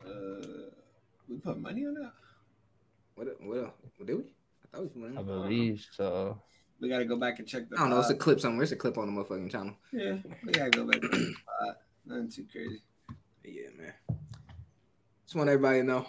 [0.05, 0.69] Uh,
[1.27, 2.11] we put money on that.
[3.15, 3.27] What?
[3.41, 3.75] What?
[3.97, 4.23] What did we?
[4.23, 5.15] I thought we put money.
[5.17, 5.25] I on.
[5.25, 6.39] believe so.
[6.79, 7.75] We gotta go back and check the.
[7.75, 7.99] I don't know.
[7.99, 8.63] It's a clip somewhere.
[8.63, 9.75] It's a clip on the motherfucking channel.
[9.91, 11.01] Yeah, we gotta go back.
[11.01, 11.33] To the.
[12.05, 12.81] Nothing too crazy.
[13.43, 13.93] Yeah, man.
[15.25, 16.05] Just want everybody to know.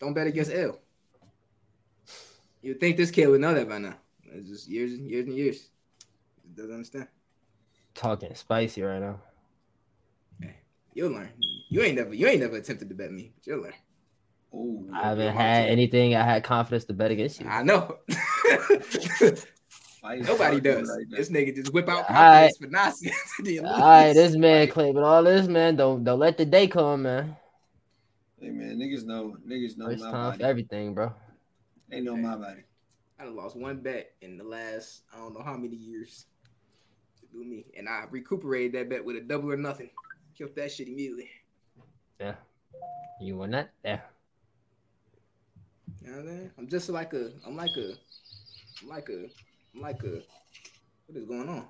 [0.00, 0.78] Don't bet against L.
[2.66, 3.94] You'd think this kid would know that by now.
[4.24, 5.68] It's just years and years and years.
[6.42, 7.06] He doesn't understand.
[7.94, 9.20] Talking spicy right now.
[10.92, 11.28] You'll learn.
[11.70, 13.74] You ain't never you ain't never attempted to bet me, but you'll learn.
[14.52, 17.46] Oh, I haven't had anything I had confidence to bet against you.
[17.46, 17.98] I know.
[20.02, 20.90] Nobody does.
[21.08, 22.56] This nigga just whip out Alright.
[22.56, 23.14] confidence for nonsense.
[23.38, 25.76] and then All right, this man Like, claiming all this, man.
[25.76, 27.36] Don't don't let the day come, man.
[28.40, 30.42] Hey man, niggas know, niggas know First my time body.
[30.42, 31.12] for everything, bro.
[31.88, 32.64] They know my body.
[33.18, 36.26] I done lost one bet in the last I don't know how many years
[37.20, 39.90] to do me, and I recuperated that bet with a double or nothing.
[40.36, 41.30] Killed that shit immediately.
[42.20, 42.34] Yeah.
[43.20, 43.70] You won that?
[43.84, 44.00] Yeah.
[46.02, 46.50] You know what I'm?
[46.58, 47.94] I'm just like a, I'm like a,
[48.82, 49.30] I'm like a,
[49.74, 50.22] I'm like a,
[51.06, 51.66] what is going on?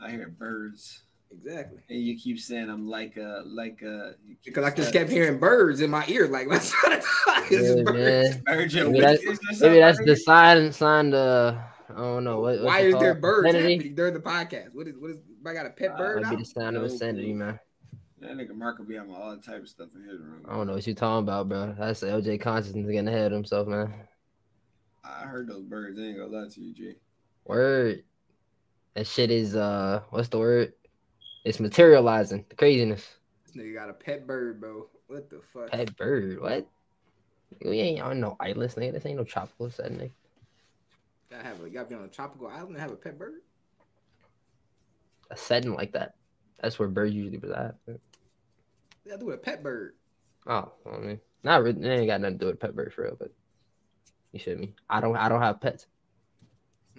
[0.00, 1.80] I hear birds, Exactly.
[1.90, 4.14] and you keep saying I'm like a, like a.
[4.44, 7.44] Because I just kept hearing birds in my ear, like let's try to talk.
[7.50, 8.36] It's Yeah, birds.
[8.44, 11.58] Birds your Maybe, that, witches or maybe that's the sign sign the
[11.90, 12.54] I don't know what.
[12.54, 13.74] what's Why it is there birds Insanity?
[13.74, 14.74] happening during the podcast?
[14.74, 15.16] What is what is?
[15.46, 17.34] I got a pet Uh, bird Might be the sign of No insanity, clue.
[17.34, 17.60] man.
[18.20, 20.44] That nigga Mark will be having all the type of stuff in his room.
[20.48, 21.74] I don't know what you talking about, bro.
[21.78, 23.92] That's LJ consciousness getting ahead of himself, man.
[25.04, 25.98] I heard those birds.
[25.98, 26.94] I ain't gonna lie to you, G.
[27.44, 28.02] Word.
[28.94, 30.72] That shit is uh, what's the word?
[31.46, 32.44] It's materializing.
[32.48, 33.06] The craziness.
[33.44, 34.88] This nigga got a pet bird, bro.
[35.06, 35.70] What the fuck?
[35.70, 36.40] Pet bird.
[36.40, 36.66] What?
[37.64, 38.94] We ain't on no islands, nigga.
[38.94, 40.10] This ain't no tropical setting, nigga.
[41.30, 43.34] Gotta have a, you gotta be on a tropical island and have a pet bird.
[45.30, 46.16] A setting like that.
[46.60, 47.74] That's where birds usually reside.
[47.84, 48.00] What
[49.20, 49.94] do with a pet bird?
[50.48, 51.80] Oh, I mean, not really.
[51.80, 53.30] It ain't got nothing to do with pet bird for real, but
[54.32, 54.74] you should me.
[54.90, 55.16] I don't.
[55.16, 55.86] I don't have pets.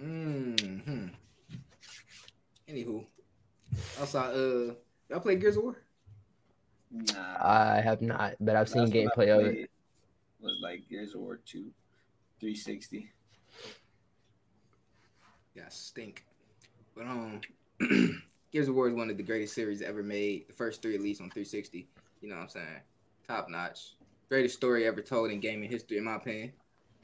[0.00, 0.54] Hmm.
[2.66, 3.04] Anywho,
[4.00, 4.22] I saw.
[4.24, 4.74] Uh,
[5.08, 5.82] y'all play Gears of War?
[6.90, 7.36] Nah.
[7.40, 9.70] I have not, but I've seen Last one I gameplay of it.
[10.40, 11.64] Was like Gears of War 2,
[12.40, 13.10] 360.
[15.54, 16.24] Yeah, stink.
[16.94, 17.40] But um,
[18.52, 20.48] Gears of War is one of the greatest series ever made.
[20.48, 21.88] The first three, at least, on 360.
[22.20, 22.66] You know what I'm saying?
[23.26, 23.94] Top notch.
[24.28, 26.52] Greatest story ever told in gaming history, in my opinion.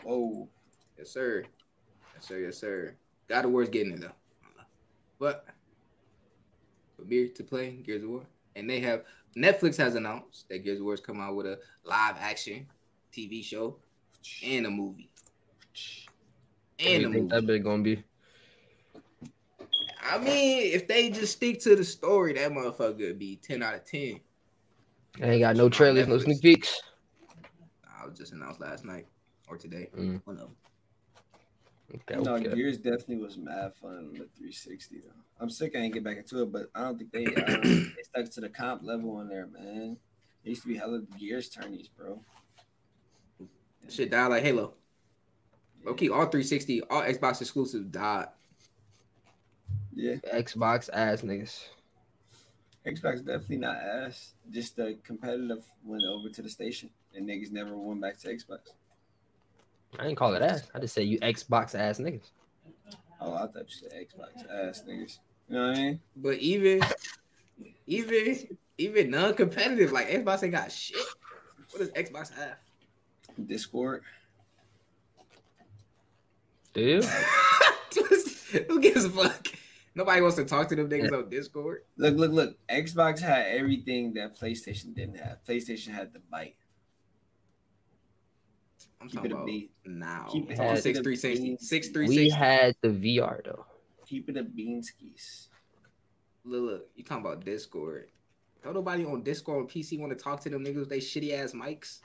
[0.06, 0.48] Oh,
[0.98, 1.44] Yes, sir.
[2.14, 2.38] Yes, sir.
[2.38, 2.94] Yes, sir.
[3.28, 4.12] God of War's getting it though.
[5.18, 5.46] But
[7.08, 8.22] for to play Gears of War,
[8.56, 9.04] and they have
[9.36, 12.66] Netflix has announced that Gears of War's come out with a live action
[13.12, 13.76] TV show
[14.44, 15.10] and a movie.
[16.76, 17.34] What do And you a think movie.
[17.36, 18.04] that bit gonna be?
[20.06, 23.74] I mean, if they just stick to the story, that motherfucker would be 10 out
[23.74, 24.20] of 10.
[25.22, 26.80] I ain't got no trailers, no sneak peeks.
[28.00, 29.06] I was just announced last night
[29.48, 29.88] or today.
[29.96, 30.20] Mm.
[30.24, 30.56] One of them.
[31.94, 32.54] Okay, no, okay.
[32.54, 35.23] Gears definitely was mad fun on the 360 though.
[35.40, 37.62] I'm sick I ain't get back into it, but I don't think they I don't
[37.62, 39.96] think they stuck to the comp level on there, man.
[40.42, 42.20] There used to be hella Gears turnies, bro.
[43.88, 44.74] Shit died like Halo.
[45.86, 48.28] Okay, all 360, all Xbox exclusives died.
[49.92, 51.68] Yeah, Xbox ass niggas.
[52.86, 54.34] Xbox definitely not ass.
[54.50, 58.60] Just the competitive went over to the station, and niggas never went back to Xbox.
[59.98, 60.70] I didn't call it ass.
[60.74, 62.30] I just say you Xbox ass niggas.
[63.20, 65.18] Oh, I thought you said Xbox ass niggas.
[65.48, 66.00] You know what I mean?
[66.16, 66.80] But even,
[67.86, 70.98] even, even non-competitive, like Xbox ain't got shit.
[71.70, 72.56] What does Xbox have?
[73.46, 74.02] Discord.
[76.72, 77.02] Do you?
[78.68, 79.48] Who gives a fuck?
[79.94, 81.82] Nobody wants to talk to them niggas on Discord.
[81.96, 82.56] Look, look, look.
[82.68, 85.38] Xbox had everything that PlayStation didn't have.
[85.48, 86.56] PlayStation had the bite.
[89.04, 89.70] I'm Keep talking it a about beat.
[89.84, 90.26] now.
[90.32, 91.56] Keep it- I'm on six three sixty.
[91.60, 93.66] Six three We had the VR though.
[94.06, 95.48] Keep it a beanskis.
[96.44, 98.08] Look, look, you talking about Discord?
[98.62, 101.34] Don't nobody on Discord on PC want to talk to them niggas with they shitty
[101.34, 102.00] ass mics.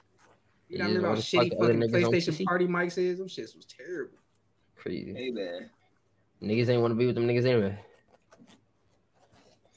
[0.67, 1.01] You know You what I mean?
[1.03, 3.17] wanna How shitty to fucking PlayStation party mics is.
[3.19, 4.17] Them shits was terrible.
[4.75, 5.13] Crazy.
[5.15, 5.69] Hey man,
[6.41, 7.79] Niggas ain't want to be with them niggas anyway.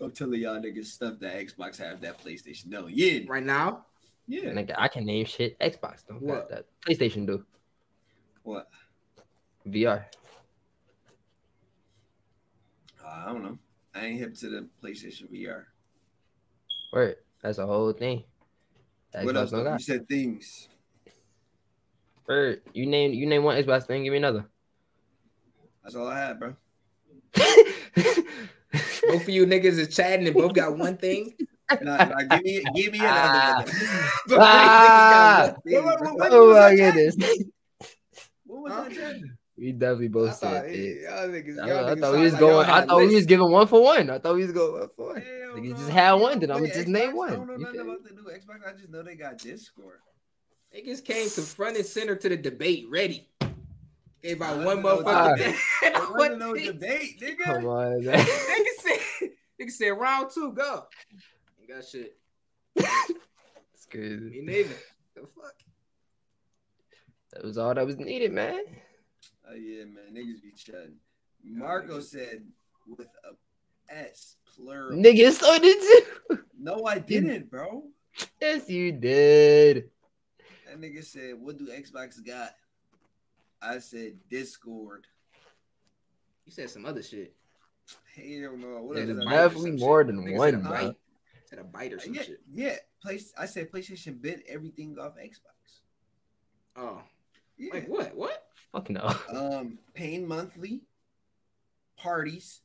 [0.01, 2.89] I'm telling y'all niggas stuff that Xbox have that PlayStation no.
[2.89, 3.87] Yeah, Right now,
[4.27, 4.51] yeah.
[4.51, 5.59] Nigga, I can name shit.
[5.59, 6.49] Xbox don't What?
[6.49, 6.67] got that.
[6.87, 7.45] PlayStation do.
[8.43, 8.69] What?
[9.67, 10.05] VR.
[13.05, 13.59] Uh, I don't know.
[13.95, 15.65] I ain't hip to the PlayStation VR.
[16.93, 17.17] Word.
[17.43, 18.25] That's a whole thing.
[19.13, 19.51] what else?
[19.51, 19.73] don't though?
[19.73, 20.69] You said things.
[22.27, 22.63] Word.
[22.73, 24.05] You name you name one Xbox thing.
[24.05, 24.47] Give me another.
[25.83, 26.55] That's all I had, bro.
[27.35, 31.35] both of you niggas is chatting and both got one thing.
[31.81, 33.65] Nah, nah, give me, give me Ah.
[33.65, 33.73] another.
[34.27, 36.11] Both of you niggas got one thing, What- bro.
[36.15, 37.17] what- what- oh my goodness.
[38.47, 38.93] What was that?
[38.95, 39.39] Jen?
[39.57, 41.03] We definitely both thought, said hey, it.
[41.03, 42.69] y'all niggas, I, I thought sound we was going.
[42.69, 44.11] I thought we was giving one for one.
[44.11, 45.21] I thought we was going one for one.
[45.21, 45.77] Hell Nigga, no.
[45.77, 47.33] just had one, then I I'ma just play name one.
[47.33, 48.69] I don't know You nothing feel about the new Xbox.
[48.69, 49.99] I just know they got Discord.
[50.75, 53.29] Niggas came to front and center to the debate ready.
[54.23, 55.05] Gave out one know motherfucker.
[55.05, 55.39] that.
[55.39, 55.55] thing.
[55.83, 57.45] There One wasn't no debate, nigga.
[57.45, 58.19] Come on, man.
[58.19, 59.29] Nigga said,
[59.61, 60.87] nigga said round two, go.
[61.73, 62.19] Ain't got shit.
[63.75, 64.17] It's crazy.
[64.17, 64.75] Me neither.
[65.15, 65.55] The fuck?
[67.33, 68.61] That was all that was needed, man.
[69.49, 70.97] Oh yeah, man, niggas be chatting.
[71.45, 72.43] Marco said
[72.87, 74.99] with a S plural.
[74.99, 76.39] Niggas so did you.
[76.59, 77.85] No, I didn't, bro.
[78.41, 79.91] Yes, you did.
[80.67, 82.55] That nigga said, "What do Xbox got?"
[83.61, 85.07] I said Discord.
[86.45, 87.35] You said some other shit.
[88.15, 88.83] Hell no.
[88.83, 89.85] What There's else did I definitely say?
[89.85, 90.95] more than one, said bro.
[91.53, 91.59] Bite.
[91.59, 92.41] Said a bite or some Yeah, shit.
[92.51, 92.77] yeah.
[93.03, 93.33] Place.
[93.37, 95.81] I said PlayStation bit everything off Xbox.
[96.77, 97.03] Oh,
[97.59, 97.75] Yeah.
[97.75, 98.15] like what?
[98.17, 98.47] What?
[98.73, 99.15] Fuck no.
[99.29, 100.83] um, paying monthly,
[101.97, 102.63] parties,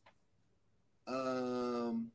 [1.08, 2.12] um,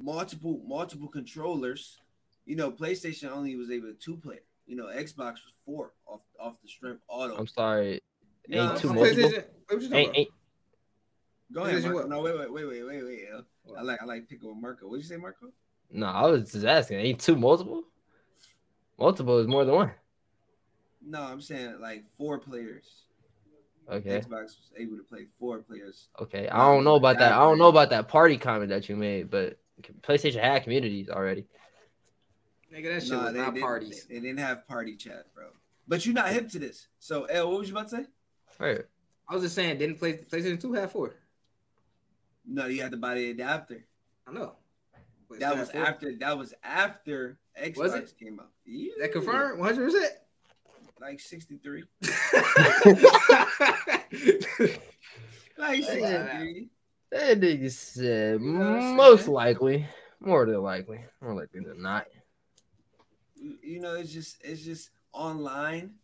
[0.00, 1.98] multiple multiple controllers.
[2.44, 4.40] You know, PlayStation only was able to two player.
[4.66, 7.36] You know, Xbox was four off off the strength auto.
[7.36, 8.00] I'm sorry.
[8.48, 9.30] No, Ain't two multiple.
[9.30, 10.28] PlayStation- What Ain't, ain't
[11.52, 12.08] Go ahead, PlayStation Marco.
[12.08, 13.20] No, wait, wait, wait, wait, wait, wait.
[13.78, 14.86] I like I like picking with Marco.
[14.86, 15.46] What'd you say, Marco?
[15.90, 16.06] no.
[16.06, 16.98] I was just asking.
[17.00, 17.84] Ain't two multiple?
[18.98, 19.90] Multiple is more than one.
[21.06, 23.04] No, I'm saying like four players.
[23.90, 24.20] Okay.
[24.20, 26.08] Xbox was able to play four players.
[26.20, 26.48] Okay.
[26.48, 27.32] I don't know about that.
[27.32, 29.58] I don't know about that party comment that you made, but
[30.02, 31.46] PlayStation had communities already.
[32.74, 34.04] Nigga, that shit Nah, was they not didn't- parties.
[34.06, 35.46] They, they didn't have party chat, bro.
[35.86, 36.88] But you're not hip to this.
[36.98, 38.04] So, L, what was you about to say?
[38.58, 38.80] Right.
[39.26, 41.14] I was just saying, didn't play PlayStation 2 have four?
[42.50, 43.84] No, you had to buy the adapter.
[44.26, 44.52] I know.
[45.28, 46.14] But That was after.
[46.16, 48.14] That was after Xbox Was it?
[48.18, 48.48] came out.
[48.64, 48.92] Yeah.
[49.00, 49.84] That confirmed 100.
[49.84, 50.12] percent
[51.00, 51.84] Like 63.
[55.58, 56.68] Like Like 63.
[57.10, 59.86] That nigga said You know what I'm most likely,
[60.20, 62.06] more than likely, more likely than not.
[63.62, 65.94] You know, it's just it's just online.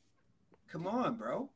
[0.71, 1.51] Come on, bro.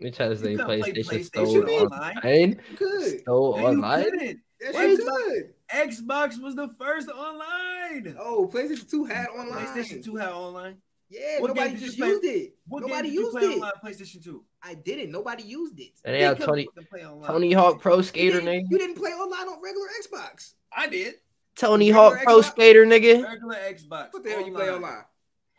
[0.00, 2.16] We has to say You couldn't PlayStation PlayStation stole online.
[2.18, 2.60] online.
[2.76, 3.20] good.
[3.20, 4.04] Stole No, you online.
[4.04, 4.40] couldn't.
[4.60, 5.54] That What shit is- good.
[5.72, 8.16] Xbox was the first online.
[8.18, 9.66] Oh, PlayStation 2 had online.
[9.66, 10.76] PlayStation 2 had online.
[11.10, 12.08] Yeah, What game nobody did you just play?
[12.08, 12.54] used it.
[12.66, 13.54] What nobody game did you used play it.
[13.54, 14.44] online PlayStation 2?
[14.62, 15.10] I didn't.
[15.10, 15.92] Nobody used it.
[16.04, 17.28] And they have Tony fucking play online.
[17.30, 18.70] Tony Hawk Pro Skater, didn't, nigga.
[18.70, 20.54] you didn't play online on regular Xbox.
[20.76, 21.14] I did.
[21.56, 23.24] Tony regular Hawk Pro Skater, nigga.
[23.24, 24.12] Regular Xbox.
[24.12, 25.04] What the hell you play online?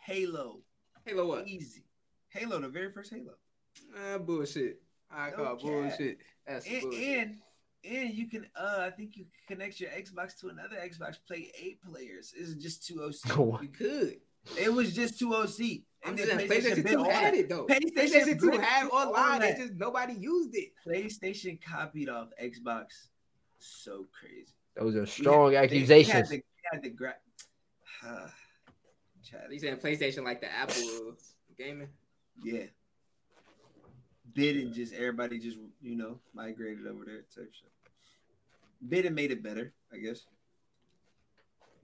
[0.06, 0.62] Halo.
[1.06, 1.48] Halo what?
[1.48, 1.84] Easy.
[2.30, 3.34] Halo, the very first Halo.
[3.98, 4.82] Ah, bullshit.
[5.12, 5.62] I No call cap.
[5.62, 6.18] bullshit.
[6.46, 7.18] That's some And, bullshit.
[7.18, 7.36] and
[7.86, 11.52] and you can uh I think you can connect your Xbox to another Xbox, play
[11.60, 12.34] eight players.
[12.38, 13.36] It's just two OC.
[13.38, 13.64] What?
[13.64, 14.20] you could.
[14.58, 15.84] It was just two OC.
[16.04, 17.40] I'm And just then saying, PlayStation, PlayStation bit 2 had it.
[17.42, 17.66] it though.
[17.68, 19.40] PlayStation PlayStation 2 had online.
[19.42, 19.50] that.
[19.52, 20.72] It's just nobody used it.
[20.86, 22.86] PlayStation copied off Xbox.
[23.60, 24.54] So crazy.
[24.76, 26.14] Those are We strong had- they- they accusations.
[26.14, 27.16] had the- they had the gra-
[29.24, 31.18] Chad, You saying PlayStation like the Apple
[31.58, 31.90] gaming?
[32.44, 32.64] yeah.
[34.34, 39.06] Bid and just everybody just you know migrated over there type shit.
[39.06, 40.26] and made it better, I guess.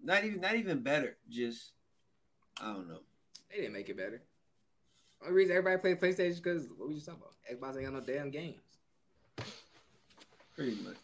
[0.04, 1.18] Not even not even better.
[1.30, 1.72] Just
[2.62, 3.00] I don't know.
[3.50, 4.22] They didn't make it better.
[5.22, 7.34] Only reason everybody play PlayStation is because what we just talking about?
[7.50, 8.62] Xbox ain't got no damn games.
[10.56, 10.98] Pretty much.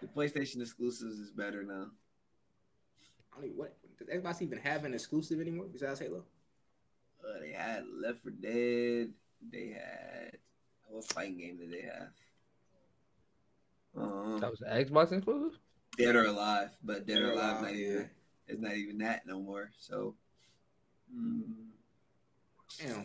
[0.00, 1.86] The PlayStation exclusives is better now.
[3.32, 6.24] I don't even what does Xbox even have an exclusive anymore besides Halo?
[7.22, 9.10] Uh, they had Left 4 Dead.
[9.52, 10.38] They had
[10.88, 12.08] what fighting game did they have?
[13.96, 15.58] Uh, That was the Xbox exclusive.
[15.96, 17.86] Dead or Alive, but Dead, Dead or or Alive, Alive, not yeah.
[17.86, 18.10] even,
[18.46, 19.70] it's not even that no more.
[19.78, 20.14] So,
[21.14, 21.42] mm,
[22.78, 23.04] Damn.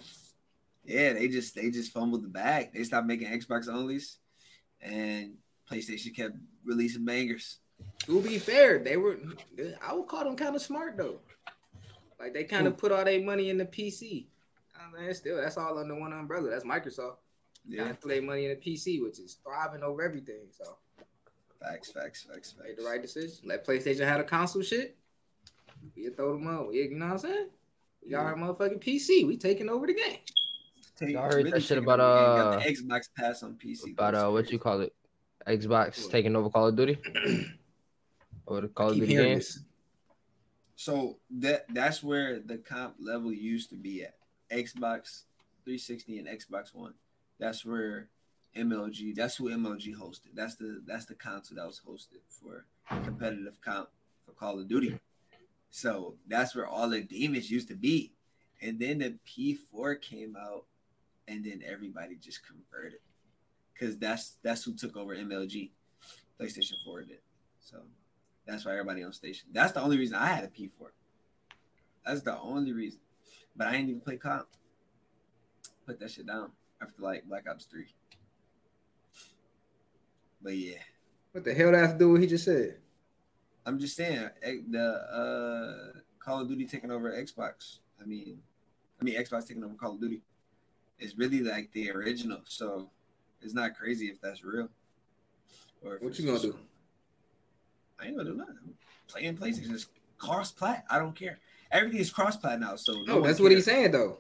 [0.86, 2.72] yeah, they just they just fumbled the bag.
[2.74, 4.18] They stopped making Xbox onlys,
[4.82, 5.36] and
[5.70, 7.58] PlayStation kept releasing bangers.
[8.06, 9.18] To be fair, they were
[9.86, 11.20] I would call them kind of smart though.
[12.20, 14.28] Like they kind of put all their money in the PC.
[14.76, 16.50] I mean, still that's all under one umbrella.
[16.50, 17.18] That's Microsoft.
[17.66, 20.42] Kind Yeah, of threw their money in the PC, which is thriving over everything.
[20.52, 20.78] So
[21.62, 23.38] facts, facts, facts, made the right decision.
[23.46, 24.98] Let PlayStation have a console shit.
[25.96, 26.68] We throw them up.
[26.74, 27.48] You know what I'm saying?
[28.04, 29.26] We got our motherfucking PC.
[29.28, 30.18] We taking over the game.
[30.98, 33.94] Take- Y'all heard that shit about, over the uh, Got the Xbox Pass on PC.
[33.94, 34.94] About uh, what you call it?
[35.48, 36.98] Xbox taking over Call of Duty.
[38.46, 39.56] Or the Call of Duty games.
[39.56, 39.64] this.
[40.76, 44.16] So that that's where the comp level used to be at.
[44.52, 45.24] Xbox
[45.64, 46.94] 360 and Xbox One.
[47.40, 48.10] That's where
[48.56, 49.16] MLG.
[49.16, 50.34] That's who MLG hosted.
[50.34, 52.66] That's the that's the console that was hosted for
[53.04, 53.90] competitive comp
[54.26, 55.00] for Call of Duty.
[55.70, 58.14] So that's where all the demons used to be.
[58.62, 60.66] And then the P4 came out,
[61.28, 63.00] and then everybody just converted.
[63.78, 65.72] Cause that's that's who took over MLG.
[66.40, 67.18] PlayStation 4 did.
[67.60, 67.78] So
[68.46, 69.48] that's why everybody on station.
[69.52, 70.70] That's the only reason I had a P4.
[72.06, 73.00] That's the only reason.
[73.56, 74.48] But I didn't even play comp.
[75.86, 76.52] Put that shit down
[76.84, 77.86] after like Black Ops 3.
[80.42, 80.78] But yeah,
[81.32, 82.78] What the hell that have to do with what he just said?
[83.66, 87.80] I'm just saying eh, the uh Call of Duty taking over Xbox.
[88.02, 88.40] I mean,
[89.00, 90.22] I mean Xbox taking over Call of Duty.
[91.00, 92.90] It's really like the original, so
[93.42, 94.70] it's not crazy if that's real.
[95.82, 96.58] Or if What you gonna do?
[98.00, 98.56] I ain't gonna do nothing.
[98.64, 98.76] I'm
[99.08, 99.74] playing PlayStation.
[99.74, 100.86] It's cross plat.
[100.90, 101.40] I don't care.
[101.72, 102.76] Everything is cross plat now.
[102.76, 104.20] So No, one that's what he's saying though.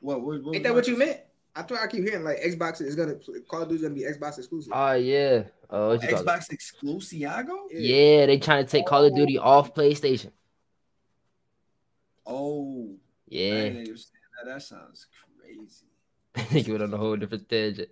[0.00, 1.20] What, what, what Ain't that what you meant?
[1.58, 3.16] I thought I keep hearing like Xbox is gonna
[3.48, 4.72] Call of Duty's gonna be Xbox exclusive.
[4.72, 5.42] Oh yeah.
[5.68, 6.24] Oh, what you call it?
[6.24, 7.66] Xbox Exclusiago?
[7.72, 9.80] Yeah, they trying to take Call of Duty off oh.
[9.80, 10.30] PlayStation.
[12.24, 12.94] Oh,
[13.26, 14.46] Yeah, didn't that.
[14.46, 15.08] That sounds
[15.40, 15.86] crazy.
[16.36, 17.88] I think it went on a whole different tangent.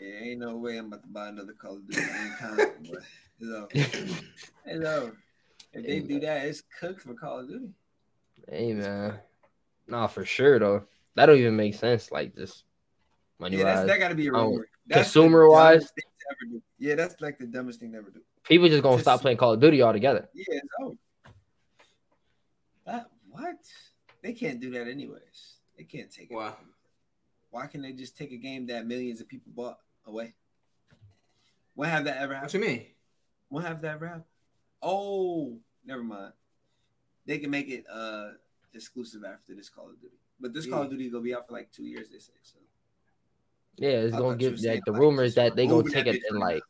[0.00, 2.02] Yeah, ain't no way I'm about to buy another Call of Duty.
[2.02, 3.02] I ain't counting, but
[3.40, 3.68] it's over.
[4.66, 5.16] It's over.
[5.72, 7.70] If they do that, it's cooked for Call of Duty.
[8.48, 9.18] Hey man,
[9.88, 10.84] nah, for sure though.
[11.16, 12.12] That don't even make sense.
[12.12, 12.64] Like just
[13.40, 14.68] money Yeah, that's, wise, that got to be a Oh, rumor.
[14.86, 15.72] That's the consumer-wise?
[15.80, 16.62] dumbest thing to ever do.
[16.78, 18.20] Yeah, that's like the dumbest thing to ever do.
[18.44, 20.28] people just gonna just- stop playing Call of Duty altogether.
[20.34, 20.94] Yeah, it's over.
[22.86, 23.58] That what?
[24.22, 25.56] They can't do that anyways.
[25.76, 26.34] They can't take it.
[26.34, 26.56] Wow.
[27.50, 30.34] Why can't they just take a game that millions of people bought away?
[31.74, 32.54] When have that ever What happened?
[32.64, 32.86] you mean?
[33.48, 34.24] When have that ever happened?
[34.82, 36.32] Oh, never mind.
[37.26, 38.30] They can make it uh
[38.72, 40.16] exclusive after this Call of Duty.
[40.38, 40.98] But this Call of Yeah.
[40.98, 42.32] Duty gonna be out for like two years, they say.
[42.42, 42.58] So
[43.76, 46.06] Yeah, it's I gonna thought give were like the like, rumors that they gonna take
[46.06, 46.62] it bitch and like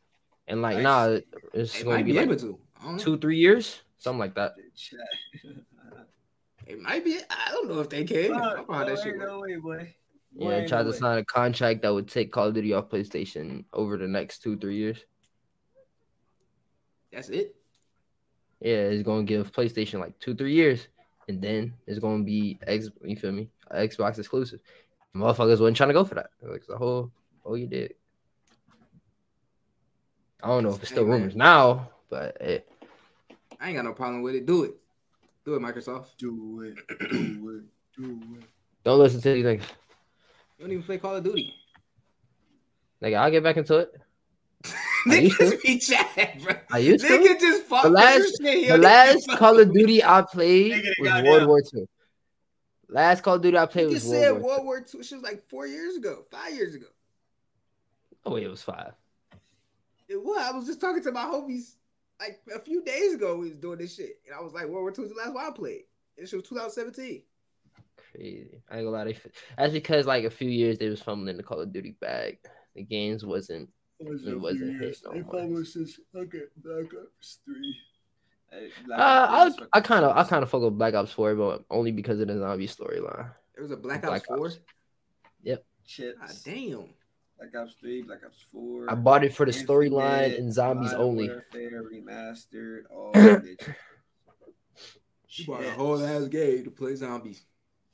[0.47, 1.19] and like I nah,
[1.53, 2.59] it's It gonna might be be like able to.
[2.81, 2.99] I don't know.
[3.03, 4.55] two three years, something like that.
[6.67, 7.19] It might be.
[7.29, 8.33] I don't know if they can.
[8.33, 9.95] I don't how no, that shit way, no way, boy.
[10.37, 10.99] Yeah, Boy, they ain't tried no to way.
[10.99, 14.57] sign a contract that would take Call of Duty off PlayStation over the next two
[14.57, 15.05] three years.
[17.13, 17.57] That's it.
[18.61, 20.87] Yeah, it's gonna give PlayStation like two, three years,
[21.27, 22.89] and then it's gonna be X.
[23.03, 23.49] You feel me?
[23.73, 24.61] Xbox exclusive.
[25.14, 26.31] Motherfuckers wasn't trying to go for that.
[26.42, 27.11] Like the whole,
[27.44, 27.94] oh, you did.
[30.42, 31.18] I don't know if it's still Hey, man.
[31.20, 32.62] rumors now, but I
[33.66, 34.46] ain't got no problem with it.
[34.46, 34.75] Do it.
[35.44, 36.16] Do it, Microsoft.
[36.18, 37.62] Do it, do
[37.96, 38.44] it, do it.
[38.85, 39.63] don't listen to these niggas.
[40.58, 41.54] You don't even play Call of Duty.
[43.02, 43.92] Nigga, I'll get back into it.
[45.08, 45.44] I used to.
[45.44, 46.54] Niggas be chat, bro.
[46.71, 47.11] I used to.
[47.19, 48.69] Nigga just fought The last- shit.
[48.69, 51.48] The last Call of Duty I played Nigga, was World down.
[51.48, 51.87] War II.
[52.91, 54.45] Last Call of Duty I played You was World said War II.
[54.45, 55.03] World War II.
[55.03, 56.87] She was like four years ago, five years ago.
[58.25, 58.93] Oh wait, it was five.
[60.09, 60.45] It was.
[60.45, 61.77] I was just talking to my homies
[62.19, 63.37] like a few days ago.
[63.37, 65.35] We was doing this shit, and I was like, World War II was the last
[65.35, 65.83] one I played.
[66.19, 67.23] And she was 2017.
[68.13, 68.63] Crazy.
[68.69, 69.05] I ain't gonna lie.
[69.05, 69.27] They, f-
[69.57, 72.38] that's because like a few years they was fumbling the Call of Duty bag.
[72.75, 73.69] The games wasn't.
[74.01, 75.33] It wasn't hit no more.
[76.17, 77.38] Okay, Black Ops
[78.53, 78.94] 3.
[78.94, 81.92] Uh, I I kind of I kind of fuck with Black Ops 4, but only
[81.92, 83.31] because of the zombie storyline.
[83.55, 84.51] There was a Black, Black Ops 4.
[85.42, 85.65] Yep.
[85.87, 86.19] Chips.
[86.19, 86.85] God damn.
[87.38, 88.90] Black Ops Three, Black Ops Four.
[88.90, 91.29] I bought it for the storyline and zombies Modern only.
[91.29, 92.83] Warfare remastered.
[92.90, 93.13] All.
[95.33, 97.44] You bought a whole ass game to play zombies.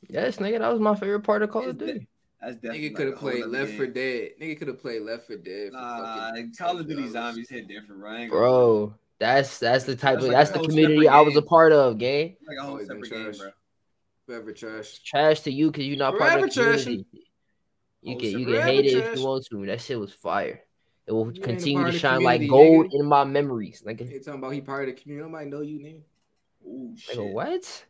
[0.08, 2.08] Yes, nigga, that was my favorite part of Call of It's de- Duty.
[2.40, 3.76] That's definitely Nigga could have like played Left game.
[3.76, 4.30] 4 Dead.
[4.40, 5.70] Nigga could have played Left 4 Dead.
[5.72, 8.10] For Nah, fucking Call of Duty zombies hit different, bro.
[8.10, 8.48] I ain't gonna lie.
[8.48, 11.72] Bro, that's that's the type That's of like that's the community I was a part
[11.72, 12.36] of, gang.
[12.46, 13.38] like a whole Always been separate game, trash.
[13.38, 13.50] bro.
[14.26, 14.98] Forever trash.
[15.04, 16.82] Trash to you because you're not part of the Forever trashing.
[16.84, 17.06] community.
[18.02, 19.66] You can you can Forever hate it if you want to.
[19.66, 20.60] That shit was fire.
[21.06, 23.00] It will You continue to shine like gold nigga.
[23.00, 23.82] in my memories.
[23.86, 25.30] Like They talking about he part of the community.
[25.30, 26.00] Nobody know you, nigga.
[26.66, 27.16] Ooh, shit.
[27.16, 27.84] nigga, what?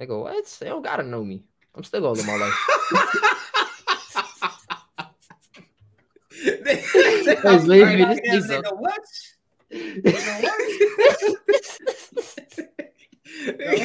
[0.00, 0.56] Nigga, what?
[0.60, 1.44] They don't gotta know me.
[1.74, 2.54] I'm still gonna live my life.
[7.42, 9.00] That's maybe Right, this damn, nigga- nigga, what?
[9.72, 10.42] Nigga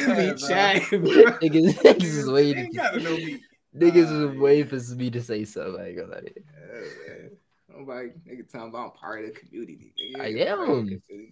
[0.06, 1.10] Go be chatting, bro.
[1.40, 2.64] niggas, niggas is waiting.
[2.64, 3.40] ain't gotta know me.
[3.76, 5.80] Niggas is waiting for me to say something.
[5.80, 6.20] I ain't gonna lie.
[6.24, 7.30] Yeah, man.
[7.68, 9.94] Nobody nigga talking about I'm part of the community.
[9.98, 10.20] Nigga.
[10.20, 10.86] I You ain't part of the am.
[10.86, 11.28] nigga.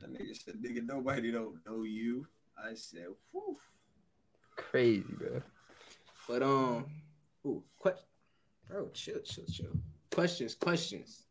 [0.00, 2.26] That nigga said, nigga, nobody don't know you.
[2.58, 3.56] I said, whew.
[4.56, 5.42] Crazy, bro.
[6.28, 6.86] But um,
[7.46, 7.92] ooh, que-
[8.68, 9.66] bro, chill, chill, chill.
[10.10, 11.24] Questions, questions.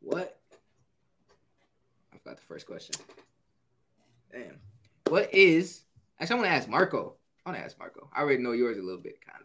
[0.00, 0.41] What?
[2.22, 2.94] Forgot the first question.
[4.32, 4.58] Damn.
[5.08, 5.82] What is?
[6.20, 7.16] Actually, I want to ask Marco.
[7.44, 8.08] I want to ask Marco.
[8.14, 9.42] I already know yours a little bit, kind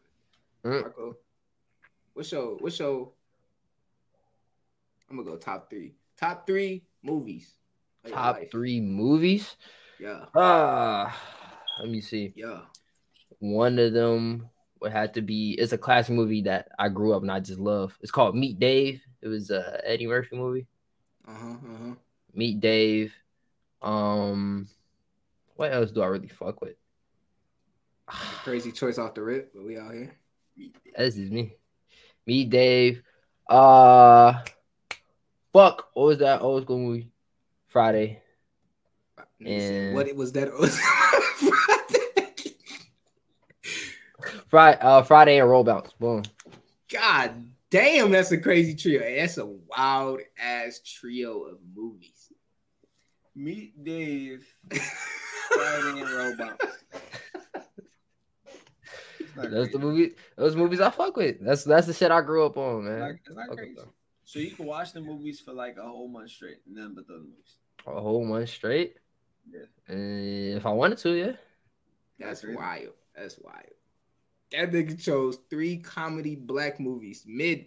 [0.63, 0.71] of.
[0.71, 0.81] Mm.
[0.81, 1.17] Marco,
[2.13, 3.11] what's your what's your?
[5.09, 5.95] I'm gonna go top three.
[6.17, 7.53] Top three movies.
[8.07, 8.51] Top life.
[8.51, 9.55] three movies.
[9.99, 11.19] Yeah, Ah,
[11.79, 12.33] let me see.
[12.35, 12.61] yeah.
[13.39, 14.47] One of them
[14.79, 15.53] would have to be.
[15.59, 17.97] It's a classic movie that I grew up and I just love.
[18.01, 19.01] It's called Meet Dave.
[19.21, 20.67] It was a Eddie Murphy movie.
[21.27, 21.93] Uh huh.
[22.33, 23.13] Meet Dave.
[23.81, 24.67] Um,
[25.55, 26.75] what else do I really fuck with?
[28.07, 30.15] Crazy choice off the rip, but we out here.
[30.97, 31.53] This is me.
[32.25, 33.03] Meet Dave.
[33.49, 34.33] Uh,
[35.53, 35.89] fuck.
[35.93, 37.11] What was that old school movie?
[37.67, 38.21] Friday.
[39.45, 40.49] And- what it was that?
[44.47, 44.79] Friday.
[44.81, 45.93] Uh, Friday and Roll Bounce.
[45.93, 46.23] Boom.
[46.91, 48.99] God damn, that's a crazy trio.
[48.99, 52.16] That's a wild ass trio of movies.
[53.41, 54.47] Meet Dave,
[55.53, 56.59] Friday and Robot.
[59.19, 59.77] It's Those the crazy.
[59.77, 60.11] movie.
[60.35, 61.37] Those movies I fuck with.
[61.45, 63.19] That's that's the shit I grew up on, It's not, man.
[63.23, 63.75] it's not crazy.
[64.25, 67.21] So you can watch the movies for like a whole month straight, none but those
[67.21, 67.57] movies.
[67.85, 68.95] A whole month straight.
[69.49, 69.61] Yeah.
[69.87, 71.31] Uh, if I wanted to, yeah.
[72.19, 72.57] That's Crazy.
[72.57, 72.93] wild.
[73.15, 73.63] That's wild.
[74.51, 77.65] That nigga chose three comedy black movies mid,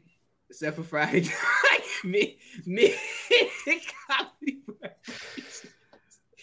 [0.51, 1.81] except for Friday Night.
[2.05, 2.35] mid,
[2.67, 2.93] mid
[4.09, 5.60] comedy black movies.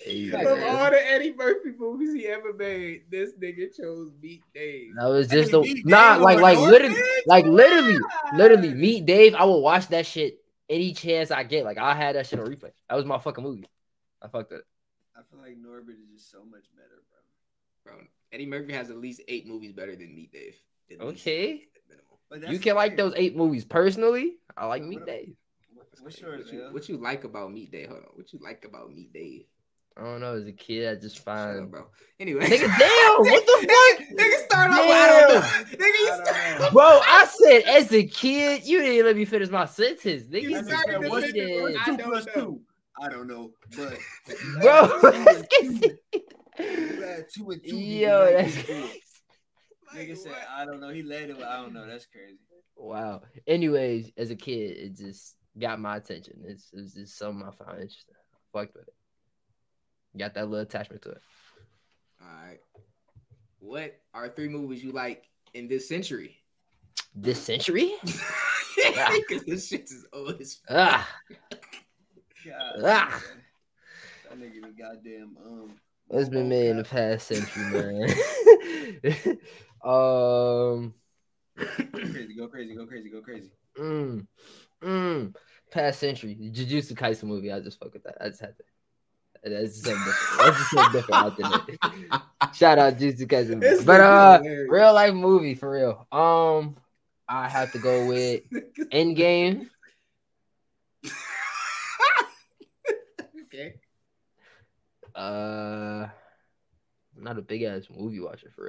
[0.08, 4.94] Hey, Of all the Eddie Murphy movies he ever made, this nigga chose Meet Dave.
[5.00, 8.00] That was Hey, just the Meet nah, Dave like over like literally, like literally,
[8.36, 8.68] literally.
[8.70, 8.78] God.
[8.78, 9.36] Meet Dave.
[9.36, 10.40] I will watch that shit
[10.70, 11.66] any chance I get.
[11.66, 12.72] Like I had that shit on replay.
[12.90, 13.66] That was my fucking movie.
[14.22, 14.66] I fucked with it.
[15.16, 17.04] I feel like Norbit is just so much better,
[17.84, 17.94] bro.
[17.96, 20.56] Bro, Eddie Murphy has at least eight movies better than Meet Dave.
[21.02, 21.64] Okay.
[22.30, 24.36] But You that's can like those eight movies personally.
[24.58, 25.06] I like What Meet up?
[25.08, 25.36] Dave.
[25.74, 27.88] What's What you, what you like about Meet Dave?
[27.88, 28.10] Hold on.
[28.16, 29.46] What you like about Meet Dave?
[30.00, 30.36] I don't know.
[30.36, 31.88] As a kid, I just Shut find up, bro.
[32.20, 32.46] Anyway.
[32.46, 33.68] Nigga, damn, what the
[33.98, 34.08] fuck?
[34.18, 34.80] Nigga, start off.
[34.80, 35.42] I don't know.
[35.86, 36.74] Nigga, you start off.
[36.74, 40.24] Bro, I said as a kid, you didn't let me finish my sentence.
[40.24, 41.76] Nigga, You you That started nigga said, to what's, say did.
[41.78, 42.34] I two don't plus know.
[42.34, 42.62] two?
[43.02, 43.98] I don't know, but
[44.62, 45.80] Bro, Two and let's two.
[45.80, 46.00] get
[46.60, 47.76] You two and two.
[47.76, 48.76] Yo, you that's make four.
[49.94, 50.34] Like, Nigga said.
[50.56, 50.90] I don't know.
[50.90, 51.38] He led it.
[51.38, 51.88] with, I don't know.
[51.88, 52.38] That's crazy.
[52.76, 53.22] Wow.
[53.48, 56.42] Anyways, as a kid, it just got my attention.
[56.46, 58.16] It's it was just something I found interesting.
[58.54, 58.94] Fucked with it.
[60.18, 61.22] Got that little attachment to it.
[62.22, 62.60] All right.
[63.60, 66.38] What are three movies you like in this century?
[67.16, 67.94] This century?
[69.28, 70.78] Because this shit is old as fuck.
[70.78, 71.10] Ah,
[72.46, 73.24] God, Ah.
[74.30, 75.74] That nigga the goddamn um.
[76.08, 79.38] what's been Momo made in the past century, man?
[79.84, 80.94] um,
[81.58, 81.66] Go
[82.12, 83.52] crazy, go crazy, go crazy, go crazy.
[83.80, 84.28] mm,
[84.84, 85.36] mm,
[85.72, 86.36] past century.
[86.54, 87.52] Jujutsu Kaisen movie.
[87.52, 88.18] I just fuck with that.
[88.22, 88.64] I just had to.
[89.44, 90.56] That's something different.
[90.56, 92.22] That's something different out there.
[92.54, 93.60] Shout out Jujutsu Kaisen.
[93.62, 94.68] This But uh, hilarious.
[94.70, 96.08] real life movie for real.
[96.12, 96.78] Um,
[97.28, 98.42] I have to go with
[98.92, 99.68] Endgame.
[103.46, 103.76] okay.
[105.16, 106.08] Uh,
[107.18, 108.66] I'm not a big ass movie watcher for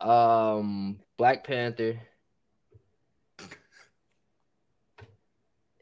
[0.00, 0.10] real.
[0.10, 2.00] Um, Black Panther.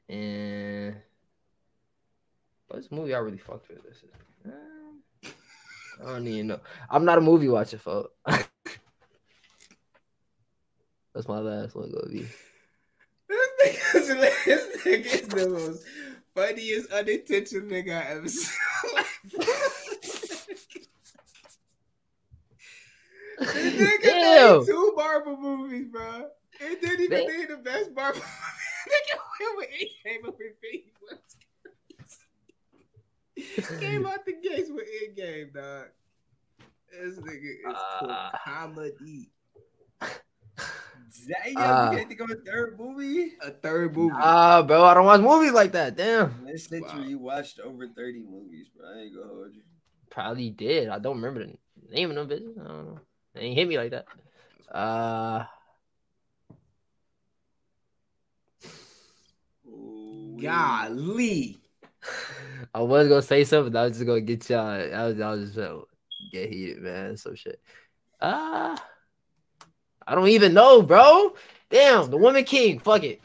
[0.09, 0.97] And
[2.83, 3.83] the movie I really fucked with?
[3.85, 4.11] This is.
[4.47, 4.51] Uh,
[6.03, 6.61] I don't even know.
[6.91, 8.11] I'm not a movie watcher, folks.
[11.15, 12.27] That's my last one gonna be.
[13.29, 15.85] This nigga is the most
[16.35, 18.51] funniest unintentional nigga I ever seen.
[23.39, 24.59] the nigga Damn.
[24.59, 26.29] made two Marvel movies, bro.
[26.61, 28.91] It didn't even name the best Marvel movie.
[28.91, 29.69] nigga went with
[30.15, 31.19] over Infinity War.
[33.81, 35.87] Came out the gates with Endgame, dog.
[36.91, 38.41] This nigga is Ah.
[38.45, 39.31] comedy.
[40.01, 41.91] Damn, Ah.
[41.91, 43.33] you can't think of a third movie.
[43.43, 44.15] A third movie.
[44.17, 45.97] Ah, bro, I don't watch movies like that.
[45.97, 46.45] Damn.
[46.47, 47.07] This century, Wow.
[47.07, 48.87] you watched over 30 movies, bro.
[48.89, 49.63] I ain't gonna hold you.
[50.11, 50.89] Probably did.
[50.89, 51.57] I don't remember the
[51.91, 52.59] name of them bitches.
[52.61, 53.01] I don't know.
[53.35, 54.07] They ain't hit me like that.
[54.71, 55.45] Uh,
[60.41, 61.59] Golly.
[62.73, 63.73] I was gonna say something.
[63.73, 64.69] but I was just gonna get y'all.
[64.69, 65.83] I was, I was just gonna
[66.31, 67.17] get heated, man.
[67.17, 67.61] Some shit.
[68.21, 68.77] Uh
[70.07, 71.35] I don't even know, bro.
[71.71, 72.79] Damn, the Woman King.
[72.79, 73.21] Fuck it.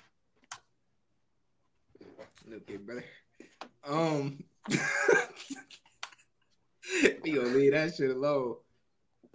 [2.51, 3.03] Okay, brother.
[3.85, 4.43] Um,
[7.23, 8.55] we gonna leave that shit alone.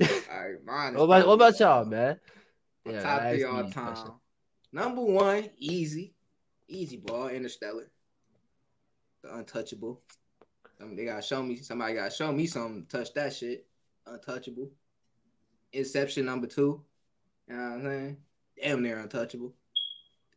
[0.00, 0.94] All right, mine.
[0.98, 2.18] What about what about y'all, man?
[2.86, 4.06] Yeah, top I three asked all you this question.
[4.06, 4.14] time.
[4.72, 6.14] Number one, easy,
[6.68, 7.90] easy ball, Interstellar,
[9.30, 10.00] Untouchable.
[10.80, 11.56] Um, they gotta show me.
[11.56, 12.86] Somebody gotta show me something.
[12.86, 13.66] to Touch that shit.
[14.06, 14.70] Untouchable.
[15.72, 16.82] Inception number two.
[17.48, 18.16] You know what I'm saying?
[18.62, 19.54] Damn near untouchable.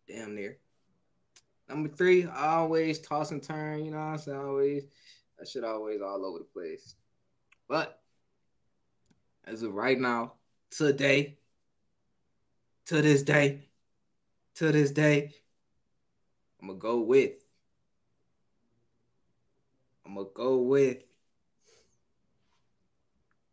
[0.07, 0.57] Damn near.
[1.69, 3.83] Number three, I always toss and turn.
[3.83, 4.37] You know what I'm saying?
[4.37, 4.83] Always
[5.37, 6.95] that shit always all over the place.
[7.67, 7.99] But
[9.45, 10.33] as of right now,
[10.71, 11.37] today,
[12.87, 13.69] to this day,
[14.55, 15.33] to this day,
[16.61, 17.43] I'm gonna go with.
[20.07, 20.97] I'm gonna go with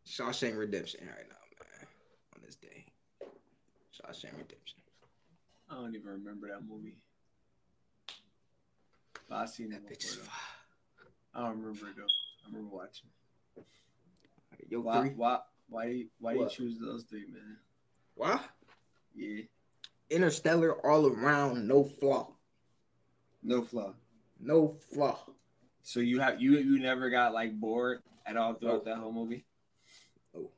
[0.06, 1.88] Shawshank Redemption right now, man.
[2.36, 2.86] On this day,
[3.92, 4.78] Shawshank Redemption.
[5.68, 6.96] I don't even remember that movie.
[9.28, 10.28] But I seen That bitch is fire.
[11.34, 11.40] though.
[11.40, 12.02] I don't remember it though.
[12.02, 13.08] I remember watching.
[14.68, 15.00] Yo, Why?
[15.00, 15.10] three.
[15.16, 15.38] Why?
[15.68, 16.04] Why?
[16.20, 17.56] Why do you choose those three, man?
[18.14, 18.40] Why?
[19.16, 19.42] Yeah,
[20.10, 22.32] Interstellar all around, no flaw,
[23.42, 23.94] no flaw.
[24.38, 25.18] no flaw.
[25.84, 28.94] So you have you you never got like bored at all throughout No.
[28.94, 29.44] that whole movie?
[30.36, 30.50] Oh.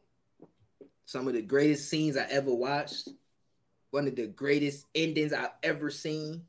[1.05, 3.09] Some of the greatest scenes I ever watched.
[3.91, 6.43] One of the greatest endings I've ever seen.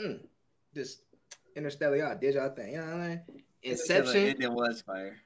[0.00, 0.20] Mm,
[0.74, 1.02] just
[1.54, 2.72] Interstellar, y'all did y'all thing.
[2.72, 3.20] You know what I mean?
[3.62, 4.36] Inception.
[4.40, 5.16] It was fire.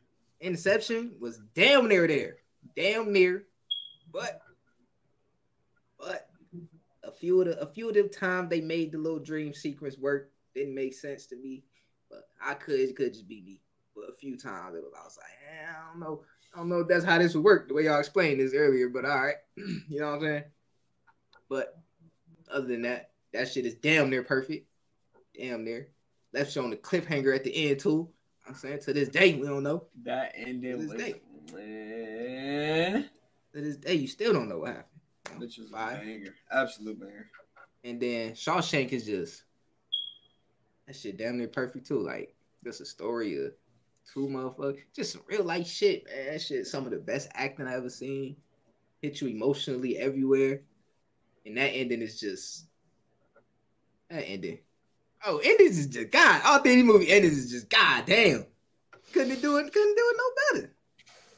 [0.41, 2.39] Inception was damn near there.
[2.75, 3.45] Damn near.
[4.13, 4.41] But
[6.01, 6.29] but
[7.05, 9.97] a few of the a few of the time they made the little dream sequence
[9.97, 11.65] work didn't make sense to me.
[12.11, 13.61] But I could it could just be me.
[13.95, 16.23] But a few times it was I was like, eh, I don't know.
[16.55, 18.89] I don't know if that's how this would work the way y'all explained this earlier,
[18.91, 19.37] but all right.
[19.57, 20.45] you know what I'm saying?
[21.49, 21.79] But
[22.51, 24.67] other than that, that shit is damn near perfect.
[25.39, 25.89] Damn near.
[26.35, 28.09] Left you on the cliffhanger at the end too.
[28.47, 29.85] I'm saying to this day, we don't know.
[30.05, 31.21] That ending To this day.
[31.55, 33.09] man.
[33.55, 35.41] To this day, you still don't know what happened.
[35.41, 36.35] Which a banger.
[36.51, 37.31] Absolute banger.
[37.85, 39.45] And then Shawshank is just
[40.93, 42.01] that shit damn near perfect too.
[42.01, 43.53] Like just a story of
[44.13, 46.33] two motherfuckers, just some real life shit, man.
[46.33, 48.37] That shit, some of the best acting I ever seen.
[49.01, 50.61] Hit you emotionally everywhere,
[51.45, 52.67] and that ending is just
[54.11, 54.59] that ending.
[55.25, 56.43] Oh, endings is just God.
[56.45, 58.45] All three movie endings is just God damn.
[59.13, 59.73] Couldn't do it.
[59.73, 60.75] Couldn't do it no better.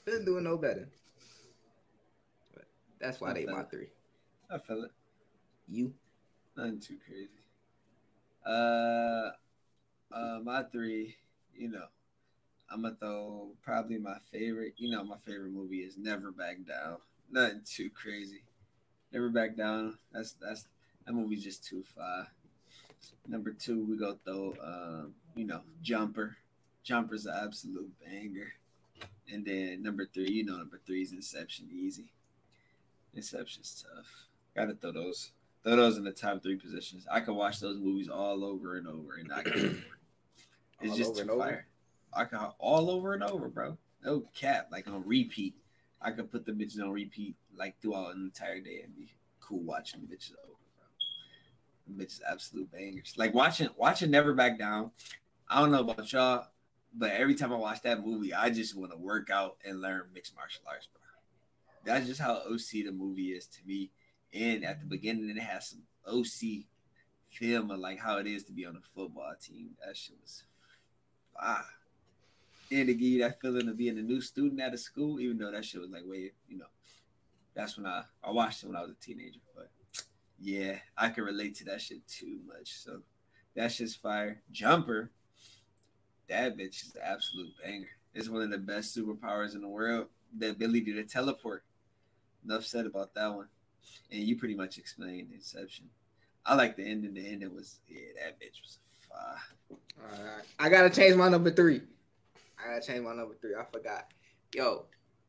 [0.05, 0.89] Couldn't do it no better.
[2.53, 2.65] But
[3.01, 3.89] that's why they my three.
[4.51, 4.91] I feel it.
[5.69, 5.95] You.
[6.57, 7.29] Nothing too crazy.
[8.45, 9.31] Uh,
[10.15, 11.17] uh, my three.
[11.57, 11.87] You know,
[12.71, 14.75] I'm gonna throw probably my favorite.
[14.77, 16.99] You know, my favorite movie is Never Back Down.
[17.31, 18.43] Nothing too crazy.
[19.13, 19.99] Never Back Down.
[20.13, 20.67] That's that's
[21.07, 22.29] that movie's just too far.
[23.27, 24.55] Number two, we go throw.
[24.63, 26.37] Um, you know, Jumper.
[26.83, 28.53] Jumper's an absolute banger.
[29.33, 31.69] And then number three, you know, number three is Inception.
[31.73, 32.07] Easy.
[33.15, 34.29] Inception's tough.
[34.55, 35.31] Gotta throw those.
[35.63, 37.07] Throw those in the top three positions.
[37.11, 39.85] I could watch those movies all over and over, and I can.
[40.81, 41.67] It's All just over too fire.
[42.13, 43.77] I can all over and over, bro.
[44.05, 45.55] No cap, like on repeat.
[46.01, 49.09] I could put the bitches on repeat like throughout an entire day and be
[49.41, 51.97] cool watching the bitches over, bro.
[51.97, 53.15] The bitches absolute bangers.
[53.17, 54.91] Like watching watching Never Back Down.
[55.49, 56.47] I don't know about y'all,
[56.95, 60.03] but every time I watch that movie, I just want to work out and learn
[60.15, 61.01] mixed martial arts, bro.
[61.85, 63.91] That's just how OC the movie is to me.
[64.33, 66.65] And at the beginning, it has some OC
[67.31, 69.71] film of like how it is to be on a football team.
[69.85, 70.45] That shit was
[71.39, 71.65] fire.
[72.71, 75.39] And to give you that feeling of being a new student at a school, even
[75.39, 76.67] though that shit was like way, you know,
[77.55, 79.41] that's when I I watched it when I was a teenager.
[79.55, 79.71] But
[80.41, 82.73] Yeah, I can relate to that shit too much.
[82.73, 83.01] So
[83.55, 84.43] that's just fire.
[84.51, 85.11] Jumper,
[86.29, 87.89] that bitch is the absolute banger.
[88.15, 90.07] It's one of the best superpowers in the world.
[90.39, 91.63] The ability to teleport.
[92.45, 93.49] Enough said about that one.
[94.11, 95.87] And you pretty much explained Inception.
[96.47, 97.15] I like the ending.
[97.15, 98.79] The ending was yeah, that bitch was
[99.15, 99.79] fire.
[100.01, 100.45] All right.
[100.59, 101.83] I gotta change my number three.
[102.59, 103.55] I gotta change my number three.
[103.55, 104.13] I forgot.
[104.55, 104.87] Yo,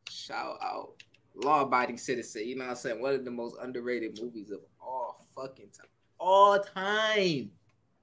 [0.10, 1.04] shout out
[1.36, 2.48] Law Abiding Citizen.
[2.48, 3.02] You know what I'm saying?
[3.02, 5.88] One of the most underrated movies of all fucking time.
[6.20, 7.52] All time.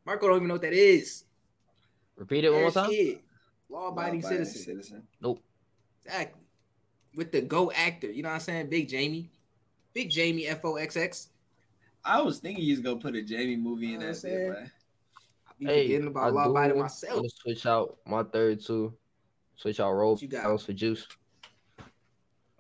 [0.05, 1.25] Marco don't even know what that is.
[2.17, 2.91] Repeat it one more time.
[3.71, 5.03] Law Abiding Law-abiding Citizen.
[5.21, 5.43] Nope.
[6.05, 6.43] Exactly.
[7.15, 8.11] With the go actor.
[8.11, 8.69] You know what I'm saying?
[8.69, 9.31] Big Jamie.
[9.95, 11.29] Big Jamie F O X X.
[12.05, 14.39] I was thinking he's gonna put a Jamie movie in Know what that I'm bit,
[14.39, 14.53] saying?
[15.47, 17.15] but I be Hey, forgetting I about Law Abiding do myself.
[17.17, 18.95] want to switch out my third two.
[19.57, 20.61] Switch out roll you got?
[20.61, 21.07] for juice.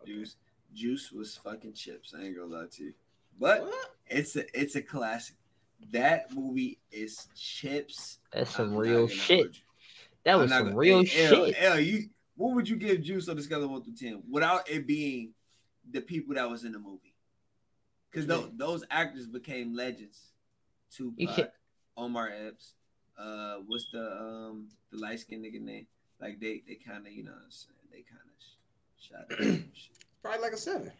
[0.06, 0.36] Juice,
[0.74, 2.14] Juice was fucking chips.
[2.16, 2.92] I ain't gonna lie to you,
[3.38, 3.90] but What?
[4.06, 5.36] it's a it's a classic.
[5.90, 8.18] That movie is chips.
[8.32, 9.56] That's some I'm real shit.
[10.24, 11.56] That was some gonna- real hey, L, shit.
[11.58, 14.68] L, you, what would you give Juice on the scale of one through ten without
[14.70, 15.34] it being
[15.90, 17.14] the people that was in the movie?
[18.10, 20.20] Because those, those actors became legends.
[20.98, 21.50] You Tupac,
[21.96, 22.74] Omar Epps,
[23.22, 25.86] uh, what's the um the light skinned nigga name?
[26.20, 28.42] Like they they kind of you know what I'm saying they kind of
[28.98, 29.96] shot up some shit.
[30.22, 30.92] Probably like a seven.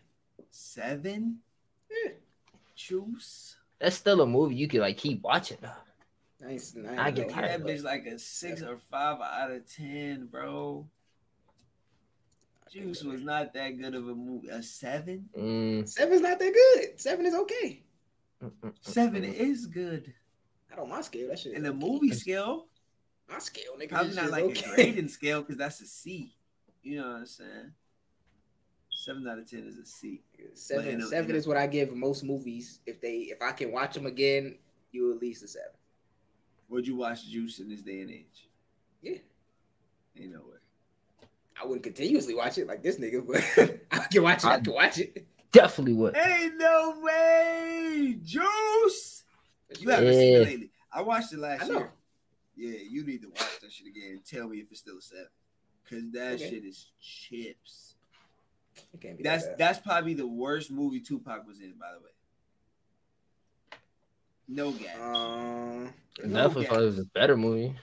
[0.50, 1.38] seven.
[1.90, 2.12] Yeah.
[2.74, 3.56] Juice.
[3.78, 5.58] That's still a movie you could like keep watching.
[5.60, 5.68] though.
[6.46, 6.76] Nice.
[6.98, 10.86] I get tired that of bitch like a six or five out of ten, bro.
[12.72, 14.48] Juice was not that good of a movie.
[14.48, 15.28] A seven?
[15.38, 16.98] Mm, Seven's not that good.
[17.00, 17.82] Seven is okay.
[18.42, 19.34] mm, mm, Seven mm.
[19.34, 20.12] is good.
[20.72, 21.28] Not on my scale.
[21.28, 21.54] That shit.
[21.54, 21.78] In the okay.
[21.78, 22.66] movie scale,
[23.30, 23.90] my scale, nigga.
[23.90, 24.70] probably this not like okay.
[24.70, 26.34] a grading scale because that's a C.
[26.82, 27.72] You know what I'm saying?
[28.90, 30.22] Seven out of ten is a C.
[30.54, 30.88] Seven.
[30.88, 32.80] in a- seven in a- is what I give most movies.
[32.86, 34.56] If they, if I can watch them again,
[34.92, 35.70] you at least a seven.
[36.68, 38.48] Would you watch Juice in this day and age?
[39.02, 39.18] Yeah.
[40.18, 41.26] Ain't no way.
[41.60, 44.46] I wouldn't continuously watch it like this nigga, but I can watch it.
[44.46, 45.26] I can watch it.
[45.52, 46.16] Definitely would.
[46.16, 49.21] Ain't no way, Juice.
[49.80, 50.70] You haven't seen it lately.
[50.92, 51.90] I watched it last year.
[52.56, 55.02] Yeah, you need to watch that shit again and tell me if it's still a
[55.02, 55.26] seven.
[55.88, 56.50] Cause that Okay.
[56.50, 57.94] shit is chips.
[58.94, 61.98] It can't be That's that that's probably the worst movie Tupac was in, by the
[62.00, 62.10] way.
[64.48, 64.96] No gas.
[65.00, 67.74] Um, Definitely thought it was a better movie.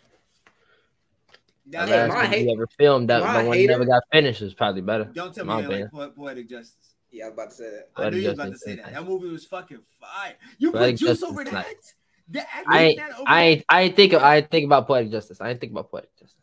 [1.65, 3.85] The That's Yeah, last my movie hate- ever filmed that my the one hater- never
[3.85, 5.05] got finished was probably better.
[5.05, 6.88] Don't tell me my you didn't like Poetic Justice.
[7.12, 7.89] Yeah, I was about to say that.
[7.95, 8.93] I Poetic knew you was about to say is that.
[8.93, 10.36] That movie was fucking fire.
[10.57, 11.53] You Poetic put Juice over is that?
[11.53, 11.93] nice.
[12.32, 15.12] The actor I ain't, that over I ain't, I ain't think, I think about poetic
[15.12, 15.41] justice.
[15.41, 16.36] I ain't think about poetic justice.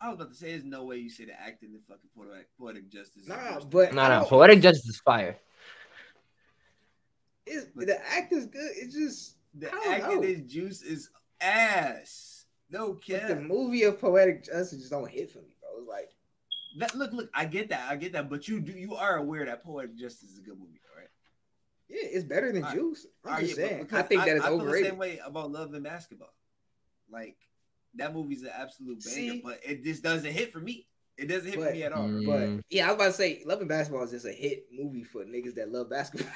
[0.00, 2.48] I was about to say, there's no way you say the acting in fucking Poetic,
[2.58, 3.22] Poetic Justice.
[3.22, 3.94] is Nah, but- that.
[3.94, 5.38] No, no, poetic justice is fire.
[7.46, 7.98] It's, the
[8.38, 8.70] is good.
[8.74, 10.26] It's just The acting know.
[10.26, 11.08] in Juice is
[11.40, 12.44] ass.
[12.70, 15.80] No but the movie of poetic justice just don't hit for me, bro.
[15.80, 16.10] It's like
[16.78, 19.44] That, look, look, I get that, I get that, but you do, you are aware
[19.46, 21.08] that Poetic Justice is a good movie, all right?
[21.88, 22.78] yeah, it's better than Alright.
[22.78, 23.06] Juice.
[23.24, 23.88] I'm Alright, just yeah, saying.
[23.92, 24.84] I think that it's I feel overrated.
[24.84, 26.34] the same way about Love and Basketball.
[27.10, 27.36] Like
[27.96, 29.40] that movie's an absolute banger, See?
[29.44, 30.86] but it just doesn't hit for me.
[31.16, 32.08] It doesn't hit for me at all.
[32.08, 32.26] Mm.
[32.26, 35.04] But yeah, I was about to say, Love and Basketball is just a hit movie
[35.04, 36.28] for niggas that love basketball.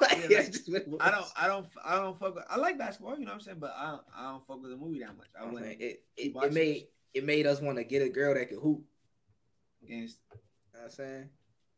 [0.00, 2.36] like, Yeah, like, just I don't, I don't, I don't fuck.
[2.36, 4.62] With, I like basketball, you know what I'm saying, but I don't, I don't fuck
[4.62, 5.28] with the movie that much.
[5.38, 8.32] I I'm it, it, it watching made it made us want to get a girl
[8.34, 8.82] that could hoop.
[9.82, 10.38] Against You
[10.74, 11.28] know what I'm saying?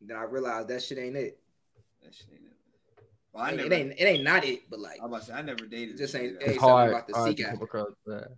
[0.00, 1.38] Then I realized that shit ain't it.
[2.02, 2.26] that shit.
[2.32, 2.50] Ain't it.
[3.32, 3.66] Well, I It, never.
[3.66, 5.94] it ain't it ain't not it, but like I'm about to say I never dated.
[5.94, 7.56] It just a chick ain't- that- something hard, about the hard seek to after.
[7.56, 8.28] come across that.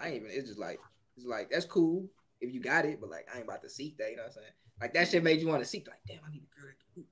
[0.00, 0.30] I ain't even.
[0.30, 0.80] It's just like
[1.16, 2.08] it's like that's cool
[2.40, 4.10] if you got it, but like I ain't about to seek that.
[4.10, 4.52] You know what I'm saying?
[4.80, 5.86] Like that shit made you want to seek.
[5.88, 7.06] Like damn, I need a girl that can hoop.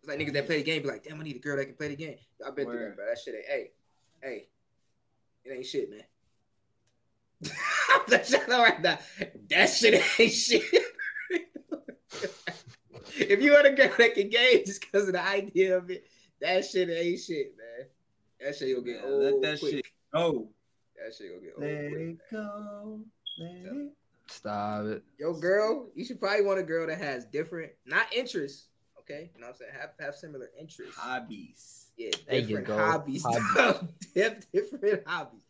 [0.00, 1.66] It's like niggas that play the game be like, damn, I need a girl that
[1.66, 2.16] can play the game.
[2.44, 3.06] I've been through that, bro.
[3.06, 3.46] That shit ain't.
[3.46, 3.70] Hey,
[4.22, 4.48] hey,
[5.44, 6.02] it ain't shit, man.
[8.08, 8.98] That's shit right now.
[9.50, 10.62] That shit ain't shit.
[13.16, 16.06] if you want a girl that can game just because of the idea of it,
[16.40, 17.86] that shit ain't shit, man.
[18.40, 19.22] That shit will get Man, old.
[19.22, 19.74] let that quick.
[19.76, 20.48] shit go.
[20.96, 21.62] That shit will get old.
[21.64, 22.18] Let quick, it man.
[22.32, 23.00] go.
[23.38, 23.80] Let Yeah.
[23.86, 23.92] it.
[24.28, 25.02] Stop it.
[25.18, 28.66] Yo, girl, you should probably want a girl that has different, not interests.
[29.00, 29.72] Okay, you know what I'm saying?
[29.78, 30.96] Have have similar interests.
[30.96, 31.86] Hobbies.
[31.96, 32.76] Yeah, There you different go.
[32.78, 33.24] hobbies.
[33.26, 33.88] Hobbies.
[34.14, 35.42] Different hobbies.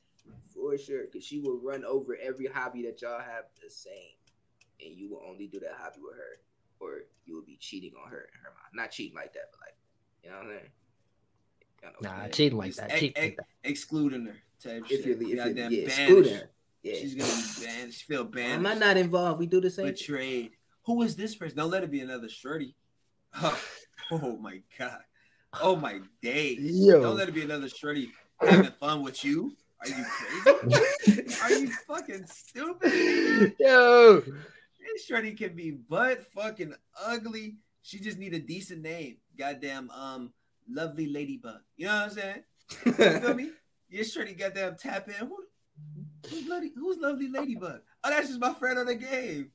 [0.62, 1.06] For sure.
[1.12, 4.14] Cause she will run over every hobby that y'all have the same.
[4.84, 6.38] And you will only do that hobby with her.
[6.78, 8.70] Or you will be cheating on her in her mind.
[8.74, 9.76] Not cheating like that, but like,
[10.22, 10.70] you know what I'm saying?
[11.82, 12.32] Y'all know what I'm Nah, saying?
[12.32, 12.90] cheating like Just that.
[12.92, 13.46] ex- like ex- that.
[13.70, 14.36] excluding her.
[14.62, 15.06] Type if shit.
[15.06, 15.82] you're, if you're yeah, banished.
[15.98, 16.50] excluding her.
[16.84, 16.94] Yeah.
[16.94, 17.92] She's gonna be banned.
[17.92, 18.52] She feel banned.
[18.52, 19.40] Am I not involved?
[19.40, 19.86] We do the same.
[19.86, 19.94] thing.
[19.94, 20.50] betrayed.
[20.86, 21.56] Who is this person?
[21.58, 22.76] Don't let it be another shorty.
[23.42, 23.60] Oh,
[24.10, 25.00] oh my god.
[25.60, 26.56] Oh my day.
[26.60, 27.00] Yo.
[27.00, 28.08] Don't let it be another shreddy
[28.40, 29.56] having fun with you.
[29.82, 31.36] Are you crazy?
[31.42, 33.54] Are you fucking stupid?
[33.58, 36.74] Yo, This shreddy can be butt fucking
[37.04, 37.56] ugly.
[37.82, 39.16] She just need a decent name.
[39.36, 40.32] Goddamn, um,
[40.70, 41.60] lovely ladybug.
[41.76, 42.42] You know what I'm saying?
[42.86, 43.50] You feel me?
[43.88, 45.26] Your shreddy goddamn tap in.
[45.26, 45.36] Who,
[46.30, 47.80] who's, lovely, who's lovely ladybug?
[48.04, 49.50] Oh, that's just my friend on the game.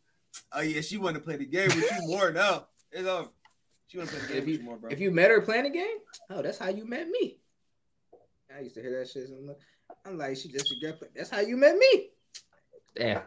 [0.52, 2.68] Oh yeah, she wanted to play the game with you more now.
[2.92, 3.30] It's over.
[3.88, 4.90] She want to play the game If with you, more, bro.
[4.92, 5.98] if you met her playing a game,
[6.30, 7.40] oh, that's how you met me.
[8.56, 9.30] I used to hear that shit.
[10.06, 10.98] I'm like, she just a girl.
[11.16, 12.10] That's how you met me.
[12.96, 13.22] damn.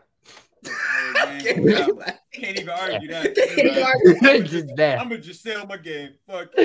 [0.66, 1.82] Oh, man, Can't yeah.
[1.88, 1.98] even
[2.32, 3.34] Can't even argue that.
[3.34, 3.82] Can't even
[4.22, 4.42] argue.
[4.42, 5.00] Just that.
[5.00, 6.10] I'm gonna just sell my game.
[6.26, 6.50] Fuck.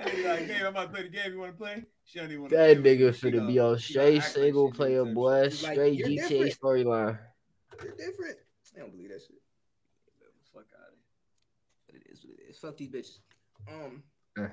[0.00, 1.32] And be like, hey, I'm about to play the game.
[1.32, 1.82] You want to play?
[2.04, 2.96] She don't even want to That play.
[2.96, 5.40] nigga with finna be on straight act like single she player, knows boy.
[5.42, 7.18] Like, Straight you're GTA storyline.
[7.82, 8.36] You're different.
[8.76, 9.42] I don't believe that shit.
[10.54, 10.98] Fuck out of
[11.86, 12.58] But it is what it is.
[12.58, 13.18] Fuck these bitches.
[13.68, 14.02] Um.
[14.38, 14.46] Eh.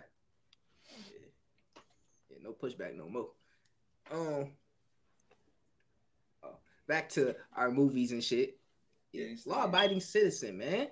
[2.46, 2.52] Yeah.
[2.52, 3.30] Yeah, no pushback no more.
[4.12, 4.52] Um.
[6.44, 8.58] Oh, back to our movies and shit.
[9.12, 10.90] Yeah, Yes, law abiding citizen, man.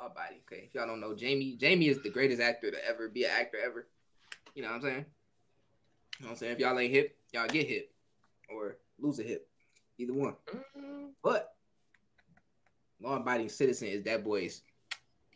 [0.00, 0.38] Law abiding.
[0.50, 3.30] Okay, if y'all don't know, Jamie, Jamie is the greatest actor to ever be an
[3.38, 3.88] actor ever.
[4.54, 5.06] You know what I'm saying?
[6.18, 6.52] You know what I'm saying?
[6.52, 7.92] If y'all ain't hip, y'all get hip
[8.48, 9.48] or lose a hip.
[9.98, 10.34] Either one.
[11.22, 11.54] But
[13.00, 14.62] law abiding citizen is that boy's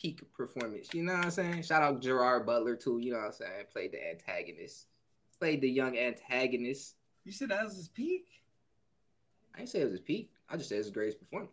[0.02, 0.88] peak performance.
[0.92, 1.62] You know what I'm saying?
[1.62, 2.98] Shout out Gerard Butler too.
[2.98, 3.64] You know what I'm saying?
[3.72, 4.86] Played the antagonist.
[5.42, 6.94] Played the young antagonist.
[7.24, 8.28] You said that was his peak?
[9.52, 10.30] I didn't say it was his peak.
[10.48, 11.50] I just said it's his greatest performance.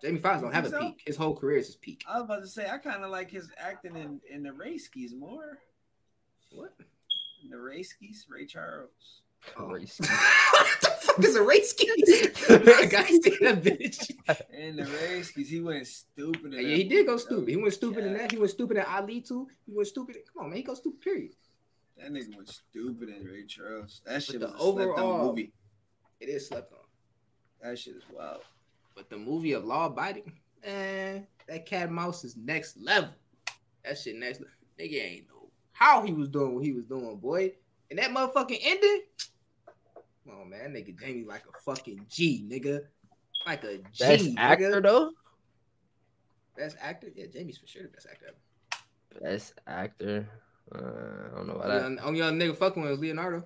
[0.00, 0.78] Jamie Foxx don't have a so?
[0.78, 1.02] peak.
[1.04, 2.04] His whole career is his peak.
[2.08, 4.84] I was about to say I kind of like his acting in in the race
[4.84, 5.58] skis more.
[6.52, 6.72] What?
[7.42, 9.22] In the race skis, Ray Charles.
[9.58, 9.66] Oh.
[9.66, 9.98] Race.
[9.98, 11.90] what the fuck is a race ski?
[12.48, 14.10] I gotta see bitch.
[14.56, 16.52] In the race skis, he went stupid.
[16.52, 17.48] Yeah, he did go stupid.
[17.48, 18.30] He went stupid in that.
[18.30, 19.48] He went stupid in Ali too.
[19.66, 20.18] He went stupid.
[20.32, 20.58] Come on, man.
[20.58, 21.00] He go stupid.
[21.00, 21.32] Period.
[22.02, 24.02] That nigga was stupid in Ray Charles.
[24.04, 25.52] That shit the was a slept overall- on movie.
[26.20, 26.78] It is slept on.
[27.62, 28.42] That shit is wild.
[28.96, 30.32] But the movie of law abiding,
[30.64, 33.14] man, that cat and mouse is next level.
[33.84, 34.54] That shit next level.
[34.78, 37.52] Nigga ain't know how he was doing what he was doing, boy.
[37.90, 39.02] And that motherfucking ending.
[40.26, 40.72] Come on, man.
[40.72, 42.80] That nigga Jamie like a fucking G, nigga.
[43.46, 43.84] Like a G.
[43.98, 44.38] Best nigga.
[44.38, 45.10] actor though.
[46.56, 47.08] Best actor?
[47.14, 49.24] Yeah, Jamie's for sure the best actor ever.
[49.24, 50.28] Best actor.
[50.74, 50.78] Uh,
[51.32, 52.04] I don't know about Only, that.
[52.04, 53.44] only other nigga fucking with is Leonardo.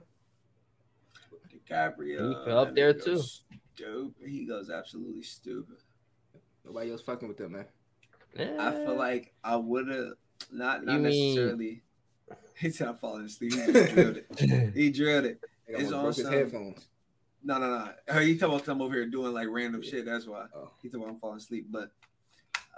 [1.52, 2.28] DiCaprio.
[2.38, 3.14] He fell up there, too.
[3.16, 3.42] goes
[3.74, 4.28] Stupid.
[4.28, 5.76] He goes absolutely stupid.
[6.64, 7.66] Nobody else fucking with them, man.
[8.58, 10.12] I feel like I would have
[10.52, 11.82] not not You mean- necessarily.
[12.58, 13.52] He said I'm falling asleep.
[13.52, 14.72] He drilled it.
[14.74, 15.40] He drilled it.
[15.70, 16.32] Nigga It's almost broke his awesome.
[16.38, 16.88] headphones.
[17.44, 17.90] No, no, no.
[18.08, 20.06] Oh, he talking about I'm over here doing like random shit.
[20.06, 20.46] That's why.
[20.54, 20.70] Oh.
[20.82, 21.66] He talking about I'm falling asleep.
[21.70, 21.90] But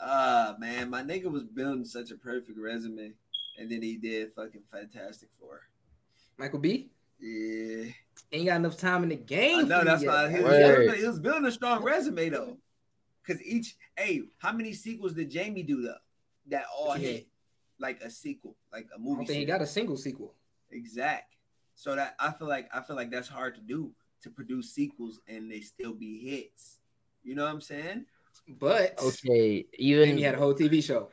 [0.01, 3.13] uh man, my nigga was building such a perfect resume.
[3.59, 5.63] And then he did fucking Fantastic Four.
[6.39, 6.91] Michael B.
[7.21, 7.87] Yeah.
[8.33, 9.69] Ain't got enough time in the game.
[9.69, 10.45] No, that's you why he man.
[10.45, 12.57] was, building, he was building a strong resume though.
[13.27, 15.95] Cause each hey, how many sequels did Jamie do though?
[16.47, 17.29] That all What you hit
[17.79, 19.17] like a sequel, like a movie.
[19.17, 20.35] don't think he got a single sequel.
[20.71, 21.35] Exact.
[21.75, 23.93] So that I feel like I feel like that's hard to do
[24.23, 26.79] to produce sequels and they still be hits.
[27.23, 28.07] You know what I'm saying?
[28.49, 31.11] But Okay, even he had a whole TV show.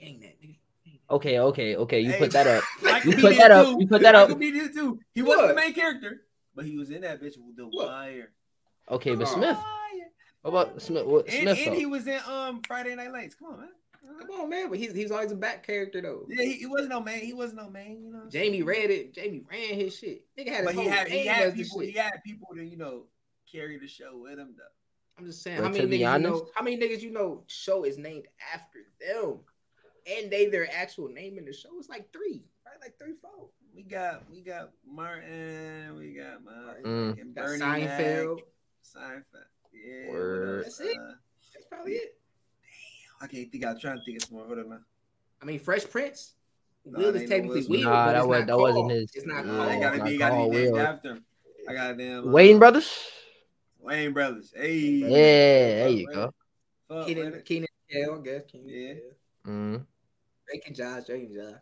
[0.00, 0.56] Dang that nigga.
[1.14, 2.00] Okay, okay, okay.
[2.00, 2.64] You Hey, put that up.
[2.82, 3.80] Michael You B put did that up.
[3.80, 4.28] You put that up.
[4.28, 5.00] Michael B did too.
[5.14, 6.22] He wasn't the main character,
[6.54, 7.88] but he was in that bitch with the What?
[7.88, 8.30] wire.
[8.90, 9.26] Okay, but.
[9.26, 9.58] Smith.
[10.42, 11.06] What about Smith?
[11.06, 11.58] What And, Smith?
[11.66, 11.78] and though?
[11.78, 13.34] he was in um Friday Night Lights.
[13.34, 13.68] Come on, man.
[14.26, 14.68] Come on, man.
[14.68, 16.26] But he's he's always a back character though.
[16.28, 17.20] Yeah, he, he wasn't no man.
[17.20, 18.02] He wasn't no man.
[18.02, 18.18] You know.
[18.18, 18.52] what I'm saying?
[18.52, 19.14] Jamie read it.
[19.14, 20.24] Jamie ran his shit.
[20.38, 21.80] Nigga had his But he whole had he had people.
[21.80, 23.04] He had people to you know
[23.50, 24.64] carry the show with him though.
[25.18, 26.46] I'm just saying, But how many to be niggas you know?
[26.54, 27.44] How many niggas you know?
[27.46, 29.38] Show is named after them,
[30.06, 31.70] and they their actual name in the show.
[31.78, 32.76] It's like three, right?
[32.80, 33.48] Like three, four.
[33.74, 35.96] We got we got Martin.
[35.98, 37.10] We got my Mm.
[37.10, 38.36] fucking Got Bernie Seinfeld.
[38.36, 38.44] Mac,
[38.84, 39.22] Seinfeld.
[39.72, 40.10] Yeah.
[40.12, 40.64] Word.
[40.66, 40.96] That's it.
[40.96, 41.12] Uh,
[41.52, 42.16] That's probably it.
[43.20, 43.64] I can't think.
[43.64, 44.46] I'm trying to think of some more.
[44.46, 44.78] Hold on now.
[45.42, 46.34] I mean, Fresh Prince.
[46.86, 48.58] Nah, Will it is ain't no technically Will Will, Nah, but that was- not that
[48.58, 49.80] wasn't his- It's not yeah, They called.
[49.82, 50.78] gotta not be, gotta be named Will.
[50.80, 51.24] after him.
[51.68, 52.24] I got them.
[52.26, 53.10] Wayans brothers.
[53.82, 54.52] Wayans brothers.
[54.54, 54.78] Hey.
[54.78, 56.12] Yeah, there you go.
[56.12, 56.34] with it.
[56.88, 57.44] Fuck with Kenan, it.
[57.46, 58.42] Kenan, Kel, I guess.
[58.52, 58.94] Kenan, Yeah.
[59.50, 59.86] Mm.
[60.46, 61.60] Drake and Josh, Drake and Josh.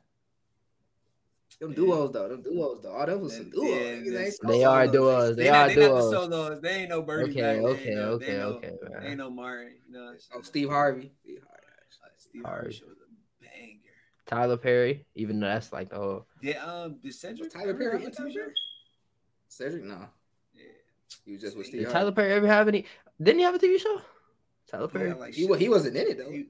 [1.61, 2.93] Them duos though, them duos though.
[2.93, 3.68] All them was some duos.
[3.68, 4.18] yeah, niggas yeah.
[4.49, 5.37] They so are duos.
[5.37, 6.11] They They, are not, they not the duos.
[6.12, 6.61] solos.
[6.61, 7.57] They ain't no Birdie Okay, back.
[7.64, 9.07] Okay, no, okay, no, okay, They man.
[9.07, 9.74] ain't no Martin.
[9.87, 10.39] You know what I'm saying?
[10.39, 11.12] Oh, Steve Harvey.
[11.22, 12.16] Steve Harvey.
[12.18, 12.83] Steve Harvey Harvey.
[12.89, 13.78] was a banger.
[14.26, 18.03] Tyler Perry, even though that's like oh Did um did Cedric Was Tyler Perry have
[18.03, 18.53] a in Tyler Perry?
[19.49, 19.99] Cedric, no.
[20.55, 20.62] Yeah.
[21.26, 21.99] He was just with Steve did Harvey.
[21.99, 22.87] Tyler Perry ever have any?
[23.22, 24.01] Didn't he have a TV show?
[24.70, 25.11] Tyler Perry.
[25.11, 26.30] had, like, He, wa- he wasn't in it though.
[26.30, 26.47] He-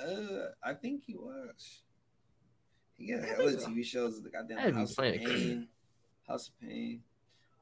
[0.00, 1.80] uh, I think he was.
[2.96, 3.68] He got I hella think so.
[3.68, 4.22] TV shows.
[4.22, 5.18] The goddamn That'd be House of plenty.
[5.18, 5.68] Pain.
[6.26, 7.02] House of Payne.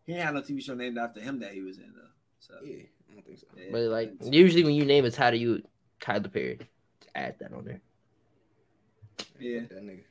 [0.06, 2.08] He had no TV show named after him that he was in though.
[2.38, 3.46] So Yeah, I don't think so.
[3.56, 5.62] yeah, But like usually when you name a title, you
[6.00, 6.60] Tyler Perry.
[7.14, 7.80] Add that on there.
[9.38, 9.60] Yeah.
[9.70, 10.02] That nigga.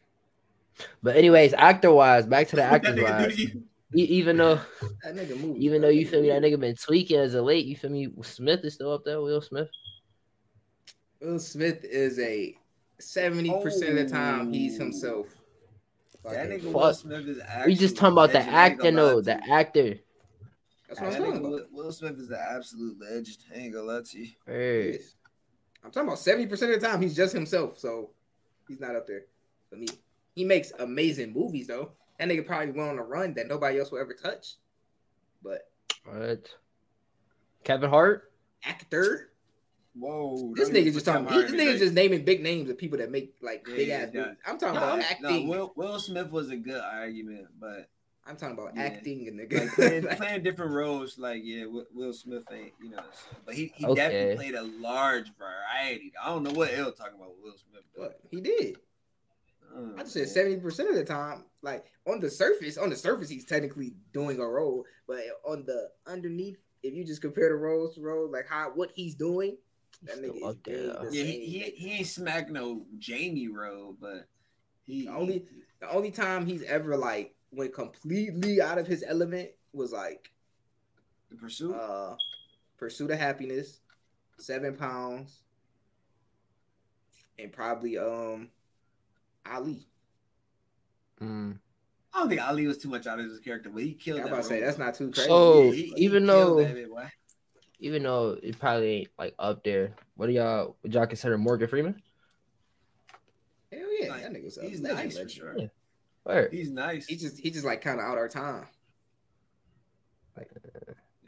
[1.02, 3.36] But anyways, actor wise, back to the What that actors wise.
[3.36, 3.64] to you?
[3.94, 4.60] Even though
[5.04, 5.58] That nigga move.
[5.58, 7.66] even though you feel me, that nigga been tweaking as a late.
[7.66, 8.10] You feel me?
[8.24, 9.22] Smith is still up there.
[9.22, 9.70] Will Smith.
[11.26, 12.56] Will Smith is a
[13.00, 14.84] seventy percent of the time he's Oh.
[14.84, 15.28] himself.
[16.24, 17.74] That nigga Will Smith is actually.
[17.74, 18.56] We just talking about the legend.
[18.56, 19.22] I ain't actor, gonna though.
[19.22, 20.00] The actor.
[20.88, 21.52] That's what I'm talking nigga about.
[21.52, 23.38] Will, Will Smith is the absolute legend.
[23.54, 24.28] I ain't gonna lie to you.
[24.46, 25.00] Hey.
[25.84, 28.12] I'm talking about seventy percent of the time he's just himself, so
[28.68, 29.26] he's not up there
[29.70, 29.88] for me.
[30.36, 31.92] He makes amazing movies though.
[32.20, 34.56] That nigga probably went on a run that nobody else will ever touch.
[35.44, 35.70] But
[36.06, 36.50] What?
[37.64, 38.32] Kevin Hart.
[38.64, 39.32] actor,
[39.98, 40.54] Whoa.
[40.56, 41.28] this don't nigga just talking.
[41.28, 43.76] He, this in nigga his just naming big names of people that make like Yeah,
[43.76, 44.20] big yeah, ass yeah.
[44.22, 44.38] movies.
[44.46, 45.46] I'm talking No, about I'm- acting.
[45.50, 47.90] No, Will, Will Smith was a good argument, but
[48.28, 48.84] I'm talking about Yeah.
[48.84, 49.60] acting and nigga.
[49.62, 53.56] like playing, playing different roles, like yeah, Will, Will Smith ain't you know, so- but
[53.56, 53.96] he, he Okay.
[53.96, 56.12] definitely played a large variety.
[56.22, 57.84] I don't know what L talking about with Will Smith.
[57.96, 58.20] But, What?
[58.32, 58.78] He did.
[59.76, 62.96] uh, I just said seventy percent of the time, like on the surface, on the
[62.98, 67.56] surface, he's technically doing a role, but on the underneath, if you just compare the
[67.56, 69.58] roles to roles, like how what he's doing,
[70.04, 71.10] that Still nigga is up there, doing though.
[71.10, 74.28] the Yeah, he, he he ain't smack no Jamie role, but
[74.86, 75.46] he The only
[75.80, 80.32] the only time he's ever like went completely out of his element was like
[81.30, 81.74] the pursuit.
[81.76, 82.16] uh
[82.78, 83.80] Pursuit of Happiness,
[84.38, 85.44] Seven Pounds,
[87.40, 88.50] and probably um
[89.50, 89.88] Ali.
[91.22, 91.58] Mm.
[92.14, 94.20] I don't think Ali was too much out of his character, but he killed.
[94.22, 95.28] I'm about to say that's not too crazy.
[95.30, 97.10] So- Yeah, he- he even killed though- that bit, boy.
[97.80, 99.94] Even though it probably ain't like up there.
[100.16, 100.78] What do y'all?
[100.84, 102.02] Would y'all consider Morgan Freeman?
[103.72, 105.56] Hell yeah, Like, that nigga's a he's nice for sure.
[105.58, 105.68] Yeah.
[106.24, 106.50] Where?
[106.50, 107.06] He's nice.
[107.08, 108.66] He just he just like kind of out our time.
[110.38, 110.50] Like,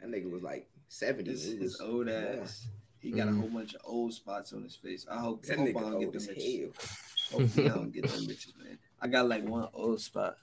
[0.00, 1.30] That nigga was like seventy.
[1.30, 2.08] his, He his was old born.
[2.08, 2.66] ass.
[3.00, 3.36] He got Mhm.
[3.36, 5.06] a whole bunch of old spots on his face.
[5.08, 6.72] I hope, That hope I don't get them as bitches.
[7.30, 8.78] Hopefully I don't get them bitches, man.
[9.00, 10.36] I got like one old spot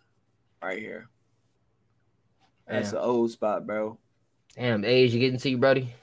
[0.61, 1.09] right here.
[2.67, 2.99] That's Damn.
[2.99, 3.97] an old spot, bro.
[4.55, 5.93] Damn, age you getting to you, buddy?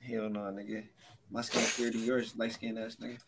[0.00, 0.84] Hell no, nigga.
[1.30, 3.18] My skin clear to yours, light skin ass nigga.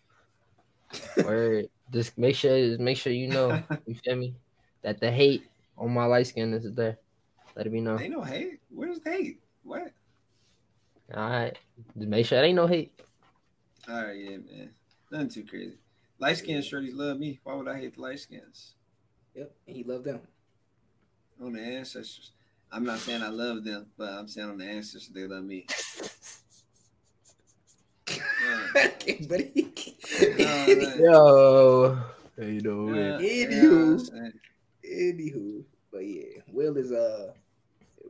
[1.24, 1.68] Word.
[1.92, 3.62] Just make sure, make sure you know.
[3.86, 4.34] You feel me?
[4.82, 5.44] That the hate
[5.78, 6.98] on my light skin is there.
[7.54, 8.02] Let it be known.
[8.02, 8.60] Ain't no hate.
[8.68, 9.40] Where's the hate?
[9.62, 9.92] What?
[11.14, 11.56] All right.
[11.96, 13.00] Just make sure it ain't no hate.
[13.88, 14.70] All right, yeah, man.
[15.10, 15.78] Nothing too crazy.
[16.18, 17.38] Light skinned shorties love me.
[17.44, 18.74] Why would I hate the light skins?
[19.34, 20.20] Yep, and he loved them.
[21.40, 22.32] Oh, on the ancestors.
[22.76, 25.66] I'm not saying I love them, but I'm saying on the ancestors they love me.
[28.10, 28.90] Yeah.
[29.28, 29.72] but he,
[30.38, 31.00] man.
[31.00, 31.98] Yo.
[32.38, 32.94] How you doing?
[32.94, 33.50] Yeah, Anywho.
[33.50, 34.32] you know what I'm saying?
[34.84, 37.32] anywho, but yeah, Will is uh,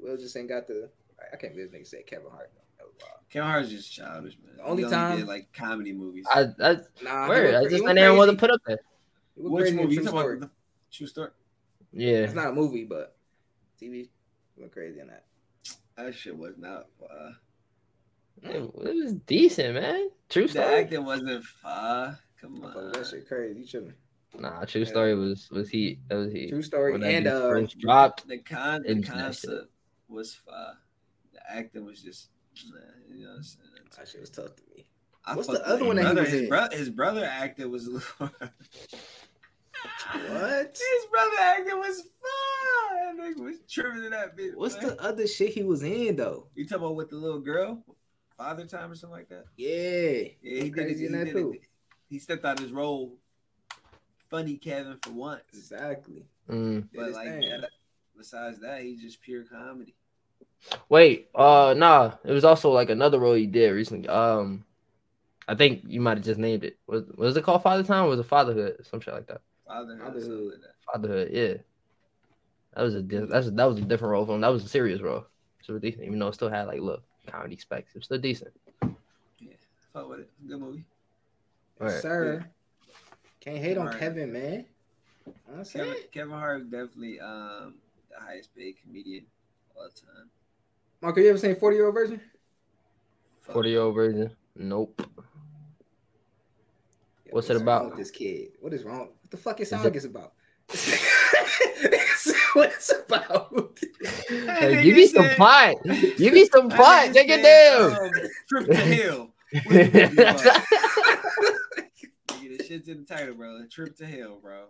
[0.03, 0.91] Will just ain't got the.
[1.33, 2.51] I can't believe this nigga said Kevin Hart.
[2.79, 3.21] That was wild.
[3.31, 4.57] Kevin Hart's just childish, man.
[4.57, 6.27] The only He time- did like comedy movies.
[6.29, 7.55] I, I, Nah, word.
[7.55, 8.81] I just went my name wasn't put up there.
[9.37, 9.95] Which movie?
[9.95, 10.37] You True talking Story.
[10.39, 10.55] about the
[10.97, 11.31] true story?
[11.93, 12.19] Yeah.
[12.19, 13.17] It's not a movie, but
[13.81, 14.11] TV he
[14.57, 15.25] went crazy on that.
[15.97, 16.87] That shit was not.
[17.03, 17.31] Uh,
[18.43, 20.11] It, it was decent, man.
[20.29, 20.65] True story.
[20.65, 20.83] the story.
[20.83, 22.19] acting wasn't fun.
[22.41, 22.93] Come on.
[22.93, 23.61] that shit crazy.
[23.61, 23.95] You shouldn't.
[24.39, 25.99] Nah, true story was was he.
[26.09, 26.49] That was he.
[26.51, 28.29] True story When and uh, first dropped.
[28.29, 29.71] The con the concept
[30.09, 30.77] was fun.
[31.33, 32.29] The acting was just.
[32.71, 32.79] Nah,
[33.15, 33.63] you know what I'm saying?
[33.97, 34.87] that shit was tough to me.
[35.25, 36.21] I What's the other with one his that he brother.
[36.23, 36.49] was his, in?
[36.49, 38.31] bro- his brother acting was a little.
[40.31, 40.79] What?
[40.79, 43.17] His brother acting was fun.
[43.17, 44.55] That nigga was tripping to that bitch.
[44.57, 44.89] What's man.
[44.89, 46.47] the other shit he was in though?
[46.55, 47.83] You talking about with the little girl,
[48.37, 49.45] father time or something like that?
[49.57, 51.53] Yeah, Yeah, he he did did it in that He, too.
[51.53, 51.69] did it.
[52.09, 53.17] he stepped out his role.
[54.31, 56.27] Funny Kevin for once, Exactly.
[56.51, 56.89] Mm.
[56.95, 57.41] But like thing.
[57.61, 57.71] that,
[58.17, 59.95] besides that, he's just pure comedy.
[60.89, 62.13] Wait, uh, nah.
[62.25, 64.09] It was also like another role he did recently.
[64.09, 64.65] Um,
[65.47, 66.79] I think you might have just named it.
[66.89, 68.05] Was was it called Father Time?
[68.07, 68.85] Or was it Fatherhood?
[68.91, 69.43] Some shit like that.
[69.67, 70.51] Fatherhood, Fatherhood.
[70.53, 70.75] like that.
[70.93, 71.55] Fatherhood, yeah.
[72.75, 74.41] That was a that's that was a different role for him.
[74.43, 75.25] That was a serious role.
[75.63, 77.91] So it was decent, even though it still had like look comedy specs.
[77.95, 78.53] It was still decent.
[79.41, 79.49] Yeah,
[79.93, 80.31] Fuck with it.
[80.47, 80.85] Good movie.
[81.79, 82.01] Right.
[82.01, 82.45] Sir,
[83.41, 83.99] can't hate on Right.
[83.99, 84.67] Kevin, man.
[85.73, 85.95] Kevin.
[86.13, 87.75] Kevin Hart is definitely um
[88.11, 89.25] the highest paid comedian
[89.71, 90.31] of all time.
[91.03, 92.21] Mark, have you ever seen 40 year old version?
[93.41, 94.31] Forty year old version.
[94.55, 95.01] Nope.
[97.25, 97.87] Yeah, What's it wrong about?
[97.91, 98.49] with this kid?
[98.61, 99.09] What is wrong?
[99.27, 100.35] What the fuck is Is sound it- about?
[102.55, 103.77] what it's about?
[104.29, 105.75] Hey, give me some plot.
[106.17, 107.09] Give me some That plot.
[107.09, 107.93] nigga Take it down.
[108.07, 108.11] Um,
[108.49, 109.31] Trip to hell.
[109.51, 110.41] What's the movie about?
[112.29, 113.67] Nigga, the shit's in the title, bro.
[113.69, 114.67] Trip to hell, bro.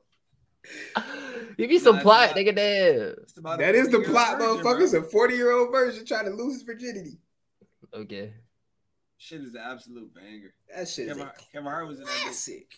[1.59, 2.37] Give me some plot, not.
[2.39, 2.55] nigga.
[2.57, 3.15] Damn.
[3.23, 4.91] It's That is the plot, virgin, motherfuckers.
[4.93, 5.01] bro.
[5.01, 7.19] A 40 year old version trying to lose his virginity.
[7.93, 8.33] Okay.
[9.19, 10.55] Shit is an absolute banger.
[10.75, 12.11] That shit is Kevin, a Hart- Kevin Hart was in that.
[12.13, 12.23] movie.
[12.25, 12.71] classic.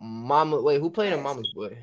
[0.00, 1.76] Mama, wait, who played in Mama's Boy?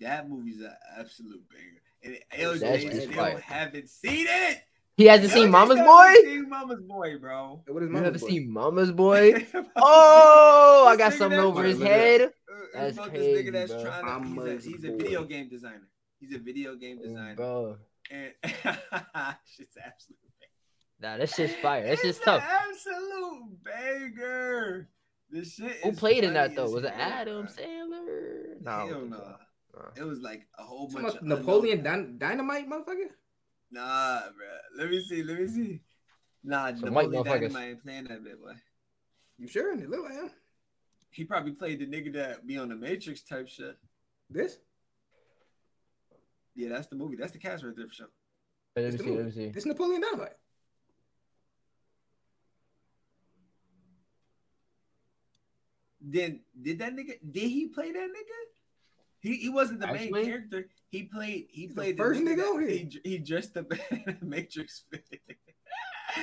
[0.00, 1.80] That movie's an absolute banger.
[2.04, 2.14] And
[2.60, 3.38] That LJ shit's still fire.
[3.38, 4.58] haven't seen it.
[4.96, 5.84] He hasn't seen Mama's Boy.
[5.86, 7.62] haven't Seen Mama's Boy, bro.
[7.66, 9.46] What is You my haven't seen Mama's Boy?
[9.76, 12.32] Oh, I got something over his head.
[12.74, 13.84] That's That's crazy, this nigga that's bro.
[13.84, 14.52] trying to.
[14.58, 14.96] He's a, he's a Boy.
[14.98, 15.88] video game designer.
[16.20, 17.34] He's a video game oh, designer.
[17.36, 17.76] Bro,
[18.10, 20.18] And shit's absolute.
[21.00, 21.86] nah, that shit's fire.
[21.86, 22.44] That's It's just tough.
[22.46, 24.88] Absolute banger.
[25.32, 25.72] This shit.
[25.82, 26.70] Who is played in that though?
[26.70, 27.52] Was it Adam bro.
[27.52, 28.60] Sandler?
[28.62, 29.16] No, I Hell think no.
[29.16, 29.88] Nah.
[29.96, 33.08] It was like a whole Talking bunch about of Napoleon unknown- Dyn- Dynamite, motherfucker?
[33.70, 34.46] Nah, bro.
[34.76, 35.22] Let me see.
[35.22, 35.80] Let me see.
[36.44, 37.40] Nah, Some white Napoleon motherfuckers.
[37.40, 38.52] Dynamite ain't playing that bit, boy.
[39.38, 39.72] You sure?
[39.72, 40.30] It look like him.
[41.10, 43.78] He probably played the nigga that be on the Matrix type shit.
[44.28, 44.58] This?
[46.54, 47.16] Yeah, that's the movie.
[47.16, 48.08] That's the cast right there for sure.
[48.76, 49.10] Let me This the see.
[49.10, 49.36] Let me movie.
[49.46, 49.48] see.
[49.50, 50.36] This Napoleon Dynamite.
[56.08, 57.14] Did did that nigga?
[57.30, 58.40] Did he play that nigga?
[59.20, 60.68] He he wasn't the main character.
[60.88, 61.46] He played.
[61.50, 62.70] He He's the played first nigga that- on here.
[62.70, 65.04] He, he dressed up in a Matrix fit.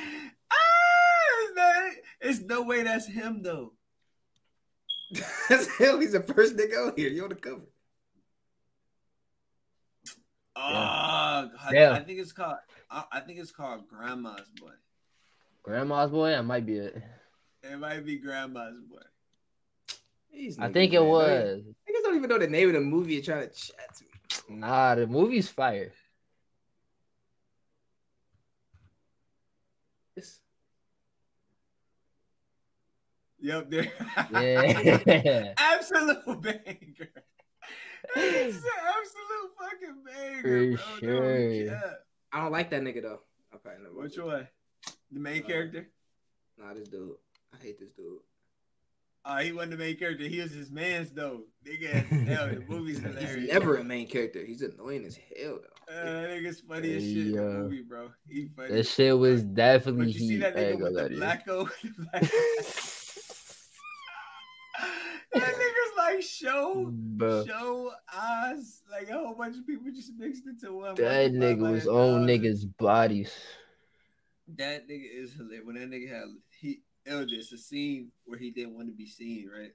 [0.51, 3.73] ah, it's, not, it's no way that's him though.
[5.49, 6.01] That's him.
[6.01, 7.09] He's the first nigga on here.
[7.09, 7.61] You on the cover.
[10.55, 11.93] Oh, I, Yeah.
[11.93, 12.57] I think it's called.
[12.91, 14.71] I, I think it's called Grandma's Boy.
[15.63, 16.29] Grandma's Boy.
[16.29, 17.01] That might be it.
[17.63, 19.01] It might be Grandma's Boy.
[20.31, 21.09] These I think it man.
[21.09, 21.61] was.
[21.63, 24.03] Niggas don't even know the name of the movie you're trying to chat to
[24.51, 24.59] me.
[24.59, 25.91] Nah, the movie's fire.
[30.15, 30.39] This-
[33.41, 33.91] Yep, there.
[34.31, 35.53] Yeah.
[35.57, 37.09] absolute banger.
[38.15, 38.63] It's an
[38.97, 41.09] absolute fucking banger, For bro.
[41.11, 41.67] No sure.
[41.69, 41.99] cap.
[42.33, 43.19] I don't like that nigga though.
[43.53, 44.47] I probably never Which one?
[45.11, 45.89] The main Uh, character?
[46.57, 47.15] Nah, this dude.
[47.53, 48.19] I hate this dude.
[49.25, 50.23] Oh, he wasn't the main character.
[50.25, 51.41] He was his man's though.
[51.67, 51.91] Nigga,
[52.27, 53.35] hell, the movie's hilarious.
[53.35, 54.43] He's never a main character.
[54.45, 55.93] He's annoying as hell though.
[55.93, 57.41] Uh, that nigga's funny as shit in Yeah.
[57.41, 58.09] the movie, bro.
[58.27, 58.73] He funny.
[58.75, 61.69] That shit was definitely But you see that nigga with the lie to blacko?
[62.11, 62.21] Black-
[65.33, 67.47] that nigga's like show, Bruh.
[67.47, 70.95] show, eyes, like a whole bunch of people just mixed into one.
[70.95, 73.31] That motherfucker, nigga like was a on niggas' bodies.
[74.57, 75.65] That nigga is hilarious.
[75.65, 76.23] When that nigga had
[76.59, 79.73] he LJ, it's a scene where he didn't want to be seen, right?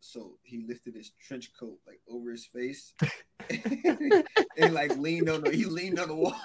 [0.00, 2.92] So he lifted his trench coat like over his face
[4.58, 6.34] and like leaned on the he leaned on the wall.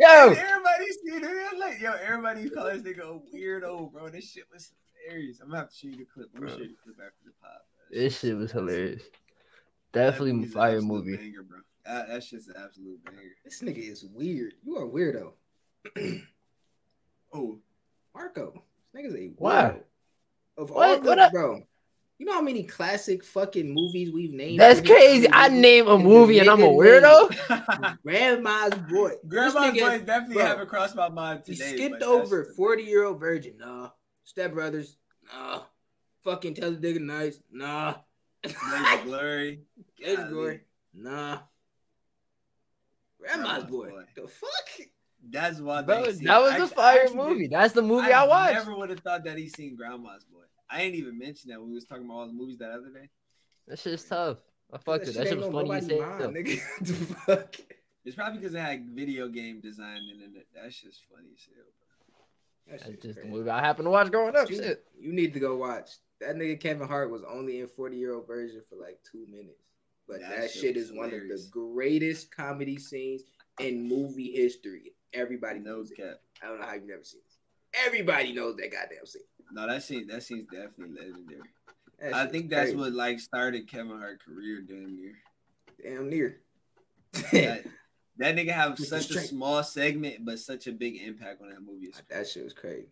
[0.00, 1.58] Yo, And everybody seen it.
[1.58, 4.08] Like, yo, everybody call this nigga a weirdo, bro.
[4.08, 4.72] This shit was
[5.04, 5.40] hilarious.
[5.40, 6.30] I'm gonna have to show you the clip.
[6.34, 7.66] I'm gonna show you the clip after the pop.
[7.90, 8.00] bro.
[8.00, 9.02] this shit was hilarious.
[9.92, 11.16] Definitely movie's an fire movie.
[11.16, 11.58] banger, bro.
[11.84, 13.36] That, that shit's an absolute banger.
[13.44, 14.54] This nigga is weird.
[14.64, 15.32] You are a weirdo.
[17.32, 17.58] Oh,
[18.14, 18.62] Marco.
[18.92, 19.34] This nigga's a weirdo.
[19.38, 19.80] Why?
[20.56, 20.88] Of What?
[20.88, 21.32] all the What up?
[21.32, 21.62] bro.
[22.18, 24.58] You know how many classic fucking movies we've named?
[24.58, 25.28] That's for this crazy.
[25.32, 27.98] I name a And movie and I'm a weirdo.
[28.02, 29.12] Grandma's boy.
[29.28, 31.76] Grandma's nigga- voice definitely bro, haven't crossed my mind He today.
[31.76, 33.54] skipped over 40 year old virgin.
[33.58, 33.90] Nah.
[34.24, 34.96] Step Brothers.
[35.32, 35.60] Nah.
[36.24, 37.38] Fucking Tell the Digger Nice.
[37.52, 37.94] Nah.
[38.42, 38.54] Blaze
[39.04, 39.60] Glory.
[40.02, 40.60] Edge Glory.
[40.94, 41.38] Nah.
[43.20, 43.90] Grandma's Grandma's boy.
[43.90, 44.02] Boy.
[44.16, 44.86] The fuck?
[45.30, 47.46] That's why Bro, they that was I- the fire actually movie.
[47.48, 48.50] That's the movie I, watched.
[48.50, 50.42] I never would have thought that he seen Grandma's Boy.
[50.70, 52.90] I ain't even mention that when we was talking about all the movies that other
[52.90, 53.08] day.
[53.66, 54.38] That shit's tough.
[54.72, 55.14] I fucked it.
[55.14, 56.30] That shit ain't was funny as nobody's hell.
[56.30, 56.60] nigga.
[56.80, 56.92] the
[57.26, 57.54] fuck?
[58.04, 60.46] It's probably because it had video game design in it.
[60.54, 61.64] That shit's funny as hell.
[62.66, 64.48] That That's shit's just the movie I happened to watch growing up.
[64.50, 64.84] You, Shit.
[64.98, 65.90] you need to go watch.
[66.20, 69.62] That nigga Kevin Hart was only in 40 year old version for like two minutes.
[70.06, 73.22] But That that, shit shit was is one of the greatest comedy scenes
[73.60, 74.92] in movie history.
[75.14, 75.96] Everybody knows it.
[75.96, 76.16] cap.
[76.42, 77.78] I don't know how you've never seen it.
[77.86, 79.22] Everybody knows that goddamn scene.
[79.52, 81.40] No, that scene that scene's definitely legendary.
[82.00, 82.76] That I think that's crazy.
[82.76, 85.14] what like started Kevin Hart's career damn near.
[85.82, 86.40] damn near.
[87.32, 87.64] That,
[88.18, 88.84] that nigga have Mr.
[88.86, 89.26] such a Straight.
[89.28, 91.86] small segment, but such a big impact on that movie.
[91.86, 92.88] It's that shit was crazy.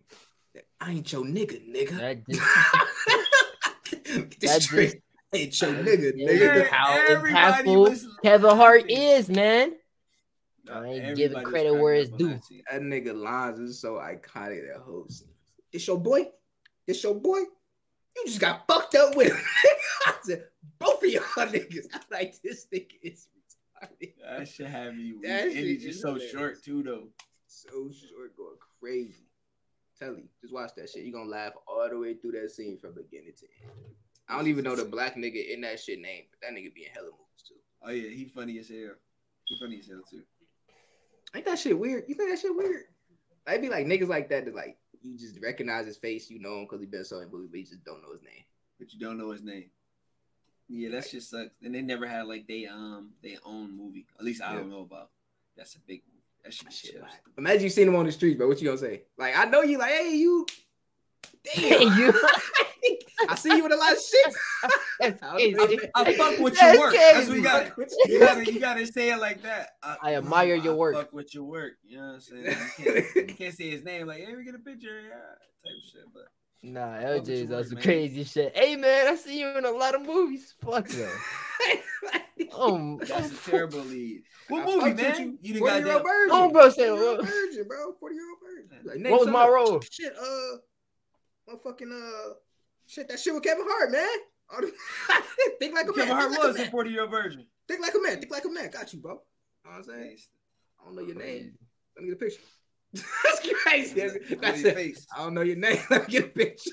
[0.81, 1.99] I ain't your nigga, nigga.
[1.99, 5.03] That just, Get that this straight.
[5.35, 6.29] I ain't your nigga, Yeah.
[6.29, 6.69] nigga.
[6.69, 9.73] how Everybody impactful was Kevin Hart is, man.
[10.67, 12.39] No, I ain't giving credit where it's due.
[12.71, 14.67] that nigga lines is so iconic.
[14.73, 15.29] That whole scene.
[15.73, 16.29] It's your boy.
[16.87, 17.39] It's your boy.
[17.39, 19.37] You just got fucked up with him.
[20.07, 20.45] I said,
[20.79, 21.87] both of y'all niggas.
[21.93, 23.29] I'm like, this nigga is
[23.83, 24.13] retarded.
[24.39, 25.21] That should have you.
[25.23, 26.33] That And shit he's just so hilarious.
[26.33, 27.09] short too, though.
[27.47, 29.25] So short, going crazy.
[29.99, 31.05] Tell you, just watch that shit.
[31.05, 33.73] You're gonna laugh all the way through that scene from beginning to end.
[34.29, 36.85] I don't even know the black nigga in that shit name, but that nigga be
[36.85, 37.55] in hella movies too.
[37.83, 38.95] Oh yeah, he funny as hell.
[39.45, 40.23] He funny as hell too.
[41.37, 42.05] Ain't that shit weird?
[42.09, 42.85] You think that shit weird?
[43.47, 46.59] I'd be like niggas like that that like you just recognize his face, you know
[46.59, 48.45] him because he been so in movies, but you just don't know his name.
[48.79, 49.71] But you don't know his name.
[50.69, 51.51] Yeah, that shit sucks.
[51.63, 54.07] And they never had like they um their own movie.
[54.19, 54.61] At least I Yeah.
[54.61, 55.11] don't know about.
[55.57, 56.13] That's a big movie.
[56.43, 59.03] That shit, like, imagine you seen him on the streets, but what you gonna say?
[59.19, 60.47] Like I know you, like hey you,
[61.55, 62.13] damn, you.
[63.29, 64.35] I see you with a lot of shit.
[65.01, 65.79] That's I.
[65.95, 66.95] I fuck with your work.
[66.95, 67.73] That's what you got.
[68.07, 69.71] You gotta, you gotta say it like that.
[69.83, 70.95] I admire your I work.
[70.95, 71.73] Fuck with your work.
[71.85, 72.45] You know what I'm saying?
[72.79, 75.83] You can't, you can't say his name like, hey, we get a picture, yeah, type
[75.91, 76.03] shit.
[76.13, 76.25] But
[76.63, 77.85] Nah, fuck with LJ's your on work, some man.
[77.85, 78.57] crazy shit.
[78.57, 80.55] Hey man, I see you in a lot of movies.
[80.63, 81.09] Fuck no.
[82.53, 84.23] Oh, that's a terrible lead.
[84.49, 85.39] What I movie, fucked with man?
[85.41, 86.03] You, done 40 year old goddamn.
[86.05, 86.31] virgin.
[86.33, 87.27] Oh, bro, say 40 year what?
[87.27, 87.93] virgin, bro.
[88.01, 89.03] 40 year old virgin.
[89.03, 89.81] Like, what was my role?
[89.91, 90.57] Shit, uh,
[91.49, 92.35] motherfucking, uh,
[92.87, 94.09] shit, that shit with Kevin Hart, man.
[95.59, 96.07] Think like a man.
[96.07, 96.71] Kevin Hart think like was a a man.
[96.71, 97.47] 40 year old virgin.
[97.67, 98.21] Think like a man.
[98.21, 98.71] Think like a man.
[98.71, 99.15] Got you, bro.
[99.15, 99.21] Know
[99.65, 100.17] what I'm saying?
[100.81, 101.55] I don't know your name.
[101.97, 102.43] Let me get a picture.
[102.93, 104.01] That's crazy.
[104.01, 105.07] That's, I your face.
[105.15, 105.79] I don't know your name.
[105.91, 106.71] Let me get a picture.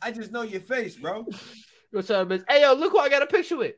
[0.00, 1.26] I just know your face, bro.
[1.90, 2.44] What's up, bitch?
[2.48, 3.74] Hey yo, look who I got a picture with.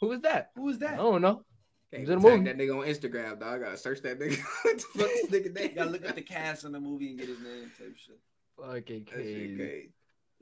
[0.00, 0.50] Who is that?
[0.56, 0.94] Who is that?
[0.94, 1.02] I that?
[1.02, 1.44] don't know.
[1.90, 2.44] Can't He's in a tag movie.
[2.44, 3.62] that nigga on Instagram, dog.
[3.62, 4.38] I gotta search that nigga.
[4.62, 5.70] what the fuck this nigga name?
[5.70, 8.18] You gotta look at the cast on the movie and get his name type shit.
[8.58, 9.56] Fucking That shit crazy.
[9.56, 9.90] crazy.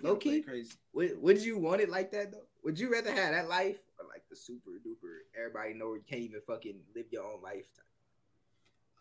[0.00, 0.72] Low key, crazy.
[0.92, 2.46] would, would you want it like that though?
[2.64, 6.22] Would you rather have that life or like the super duper everybody know you can't
[6.22, 7.66] even fucking live your own life?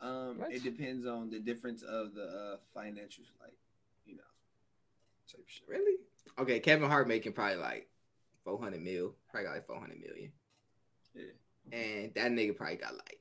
[0.02, 0.52] Um, What?
[0.54, 3.58] it depends on the difference of the uh, financials, like
[4.06, 4.24] you know,
[5.32, 5.68] type shit.
[5.68, 5.98] Really?
[6.40, 7.88] Okay, Kevin Hart making probably like
[8.46, 9.16] 400 mil.
[9.30, 10.32] Probably got like 400 million.
[11.14, 11.24] Yeah.
[11.72, 13.20] And that nigga probably got like,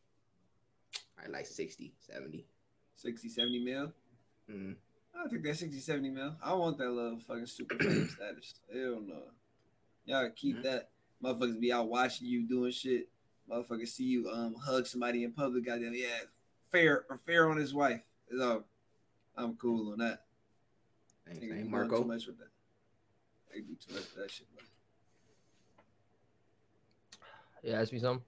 [1.16, 2.46] probably like 60, 70.
[2.96, 3.92] 60, 70 mil.
[4.50, 4.76] Mm.
[5.14, 6.34] I think that's 60, 70 mil.
[6.42, 8.54] I want that little fucking super fame status.
[8.72, 9.22] Hell no.
[10.06, 10.62] Y'all keep Mhm.
[10.64, 10.90] that.
[11.22, 13.08] Motherfuckers be out watching you doing shit.
[13.48, 15.66] Motherfuckers see you um hug somebody in public.
[15.66, 16.20] Goddamn, yeah,
[16.72, 18.02] fair or fair on his wife.
[18.28, 18.64] It's all.
[19.36, 20.24] I'm cool on that.
[21.26, 21.48] Same, Niggas same.
[21.50, 22.02] be doing Marco.
[22.02, 22.48] Too much with that.
[23.52, 24.46] They do too much with that shit.
[24.56, 24.64] Man.
[27.62, 28.24] You ask me something?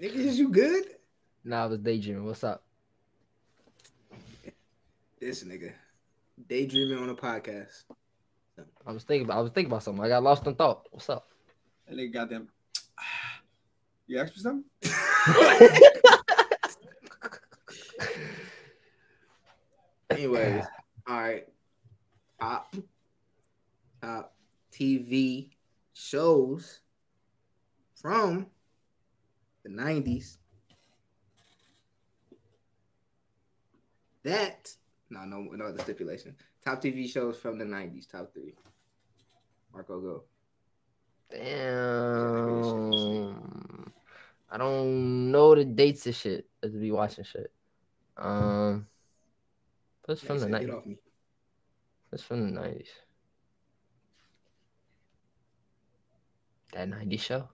[0.00, 0.84] Nigga, is you good?
[1.48, 2.26] Nah, I was daydreaming.
[2.26, 2.62] What's up?
[5.18, 5.72] This nigga.
[6.46, 7.84] Daydreaming on a podcast.
[8.86, 10.04] I was thinking about I was thinking about something.
[10.04, 10.86] I got lost in thought.
[10.90, 11.26] What's up?
[11.86, 12.48] And they goddamn.
[14.06, 14.64] You asked for something?
[20.10, 20.64] Anyways,
[21.06, 21.46] all right.
[22.40, 22.74] Top,
[24.02, 24.34] top
[24.72, 25.50] TV
[25.92, 26.80] shows
[28.00, 28.46] from
[29.62, 30.37] the 90s.
[34.28, 34.70] That,
[35.08, 36.36] no, no, no other stipulation.
[36.62, 38.54] Top TV shows from the 90s, top three.
[39.72, 40.24] Marco, go.
[41.30, 43.32] Damn.
[44.50, 46.46] I don't know the dates of shit.
[46.62, 47.52] To be watching shit.
[48.16, 48.86] Um,
[50.04, 50.74] what's from He the nineties?
[50.74, 50.96] off me.
[52.10, 52.88] What's from the nineties?
[56.72, 57.48] That '90s show.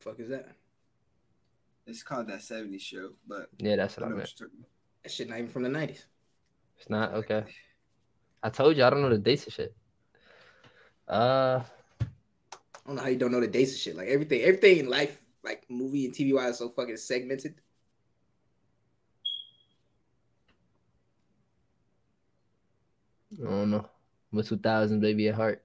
[0.00, 0.56] Fuck is that?
[1.86, 4.28] It's called that 70s show, but Yeah, that's what I know meant.
[4.28, 4.70] what you're talking about.
[5.02, 6.04] That shit not even from the 90s.
[6.78, 7.44] It's not okay.
[8.42, 9.74] I told you I don't know the dates of shit.
[11.08, 11.62] Uh,
[12.00, 13.96] I don't know how you don't know the dates and shit.
[13.96, 17.54] Like everything, everything in life, like movie and TV wise, is so fucking segmented.
[23.40, 23.88] I don't know.
[24.30, 25.62] What 2000 baby at heart?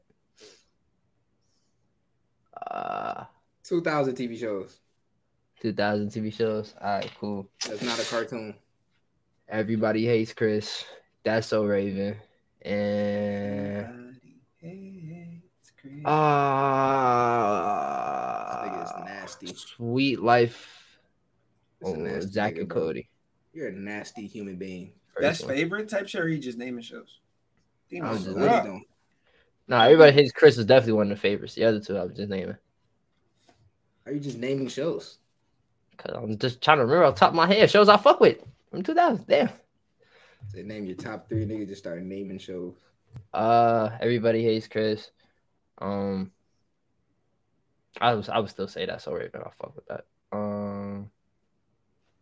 [2.70, 3.26] Uh,
[3.64, 4.80] 2000 TV shows.
[5.62, 6.74] 2000 TV shows.
[6.82, 7.50] All right, cool.
[7.68, 8.56] That's not a cartoon.
[9.50, 10.86] Everybody hates Chris.
[11.24, 12.18] That's so Raven.
[12.62, 13.86] And
[14.62, 15.94] Everybody hates Chris.
[15.94, 17.24] This ah,
[18.66, 19.48] nigga nasty.
[19.56, 21.00] Sweet Life.
[21.84, 22.82] Oh, nasty Zach nigga, and bro.
[22.82, 23.10] Cody.
[23.54, 24.92] You're a nasty human being.
[25.20, 25.56] Best First one.
[25.56, 27.20] favorite type show or he just naming shows?
[27.88, 28.64] He I knows don't just know what's what up.
[28.64, 28.86] he doing.
[29.70, 31.56] Nah, everybody hates Chris is definitely one of the favorites.
[31.56, 32.58] The other two I was just naming.
[34.06, 35.18] Are you just naming shows?
[35.98, 38.20] Cause I'm just trying to remember off the top of my head shows I fuck
[38.20, 38.38] with
[38.70, 39.26] from 2000.
[39.28, 39.50] Damn.
[40.50, 41.46] Say name your top three.
[41.46, 42.74] Nigga just started naming shows.
[43.34, 45.12] Uh, everybody hates Chris.
[45.80, 46.32] Um,
[48.00, 50.06] I was I would still say that's alright, but I fuck with that.
[50.32, 51.10] Um,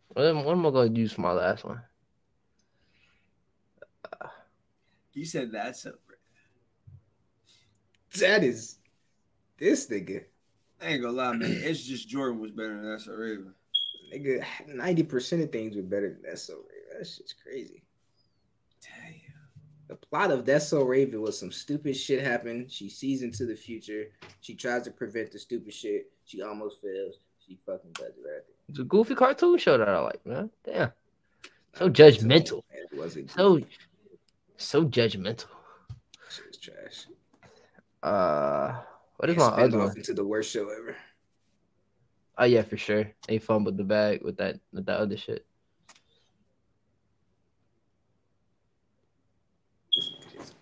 [0.09, 1.81] what am, what am I gonna use for my last one?
[5.13, 5.93] You said that's so.
[8.19, 8.77] That is
[9.57, 10.25] this nigga.
[10.81, 11.51] I ain't gonna lie, man.
[11.51, 13.53] It's just Jordan was better than that's a Raven.
[14.13, 16.39] Nigga, ninety percent of things were better than that.
[16.39, 16.63] So
[16.97, 17.83] that shit's crazy.
[19.87, 22.71] The plot of That's So Raven was some stupid shit happened.
[22.71, 24.05] She sees into the future.
[24.41, 26.11] She tries to prevent the stupid shit.
[26.25, 27.19] She almost fails.
[27.45, 28.41] She fucking does it right.
[28.67, 30.49] It's a goofy cartoon show that I like, man.
[30.63, 30.91] Damn.
[31.75, 32.63] So judgmental.
[32.71, 33.61] It wasn't So
[34.57, 35.45] so judgmental.
[36.31, 37.05] Shit was trash.
[38.01, 38.81] Uh
[39.17, 39.95] what is my other one?
[39.95, 40.95] into the worst show ever.
[42.37, 43.11] Oh yeah, for sure.
[43.27, 45.45] They fumbled the bag with that with that other shit.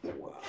[0.03, 0.41] Wow.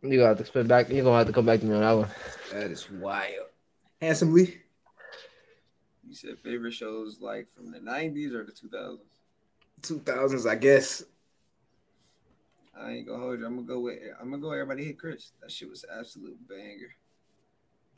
[0.00, 0.88] You gonna have to spin back.
[0.88, 2.08] You gonna have to come back to me on that one.
[2.52, 3.48] That is wild.
[4.00, 4.62] Handsomely.
[6.06, 9.00] You said favorite shows like from the '90s or the 2000s?
[9.82, 11.02] 2000s, I guess.
[12.80, 13.46] I ain't gonna hold you.
[13.46, 13.98] I'm gonna go with.
[14.20, 14.52] I'm gonna go.
[14.52, 15.32] Everybody hit Chris.
[15.40, 16.94] That shit was absolute banger.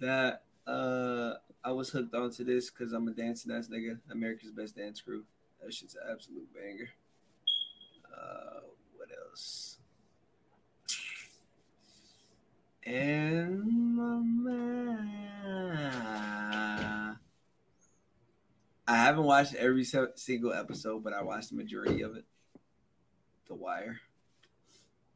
[0.00, 3.98] That uh, I was hooked onto this because I'm a dancing ass nigga.
[4.10, 5.24] America's Best Dance Crew.
[5.62, 6.88] That shit's an absolute banger.
[8.10, 8.60] Uh,
[8.96, 9.78] what else?
[12.84, 13.70] And
[18.88, 22.24] I haven't watched every single episode, but I watched the majority of it.
[23.46, 24.00] The Wire.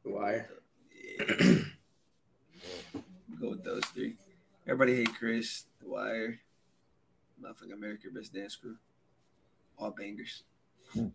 [0.05, 0.49] The Wire.
[1.19, 1.35] Yeah.
[3.41, 4.15] Go with those three.
[4.67, 6.41] Everybody hate Chris, The Wire,
[7.43, 8.77] motherfucking America Best Dance Crew.
[9.79, 10.43] All bangers.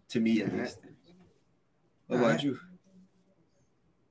[0.09, 0.79] To me at least.
[2.07, 2.43] What about Alright.
[2.43, 2.59] you?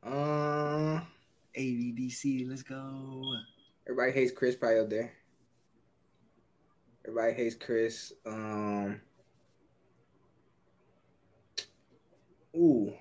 [0.03, 1.03] Um,
[1.57, 3.35] ABDC, let's go.
[3.87, 5.13] everybody hates Chris probably up there.
[7.07, 8.13] Everybody hates Chris.
[8.25, 9.01] Um,
[12.57, 12.93] ooh,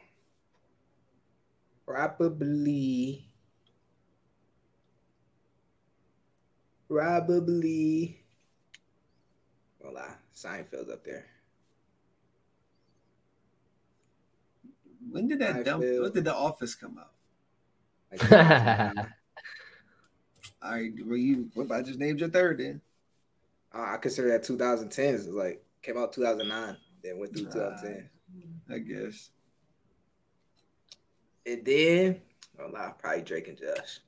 [1.88, 3.26] probably,
[6.90, 8.20] probably.
[9.80, 11.26] Well, lie, Seinfeld's up there.
[15.10, 15.84] When did that dump?
[15.84, 17.12] feel- When did the office come out?
[18.12, 18.32] Like,
[20.62, 22.82] All right, well, you what about just named your third then?
[23.74, 28.10] Uh, I consider that 2010 is like came out 2009, then went through 2010.
[28.70, 29.30] I guess.
[31.48, 32.22] It did.
[32.60, 34.02] Oh, nah, probably Drake and Josh.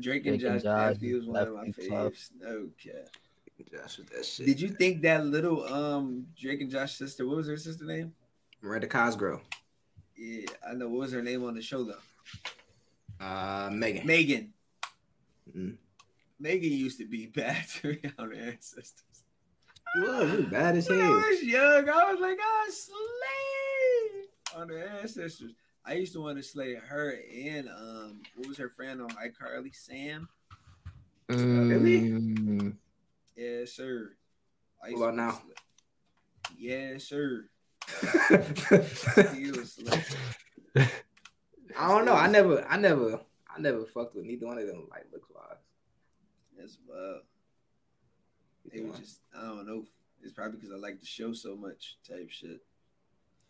[0.00, 2.30] Drake and Drake and Josh Josh Matthews one of my left faves.
[2.40, 2.94] No cap.
[3.72, 4.44] Josh with that shit.
[4.46, 7.26] Did you think that little um Drake and Josh sister?
[7.28, 8.12] What was her sister name?
[8.60, 9.40] Miranda Cosgrove?
[10.16, 10.88] Yeah, I know.
[10.88, 13.24] What was her name on the show though?
[13.24, 14.04] Uh, Megan.
[14.04, 14.52] Megan.
[15.56, 15.76] Mhm.
[16.40, 19.04] Megan used to be bad to me on the ancestors.
[19.94, 24.60] She was, she was bad as When I was young, I was like, I slay
[24.60, 25.52] on the ancestors.
[25.86, 29.74] I used to want to slay her and um, what was her friend on iCarly?
[29.74, 30.28] Sam.
[31.30, 32.74] Mm,
[33.36, 34.12] Yes, sir.
[34.82, 35.26] I used What to about now?
[35.28, 37.48] wanna slay- Yes, sir.
[39.34, 40.02] He was slay.
[41.78, 42.14] I don't know.
[42.14, 43.20] I never, I never,
[43.54, 44.88] I never fucked with neither one of them.
[44.90, 45.56] Like looks wise.
[46.58, 47.20] That's wild.
[48.72, 49.84] It was just, I don't know.
[50.22, 52.60] It's probably because I like the show so much, type shit.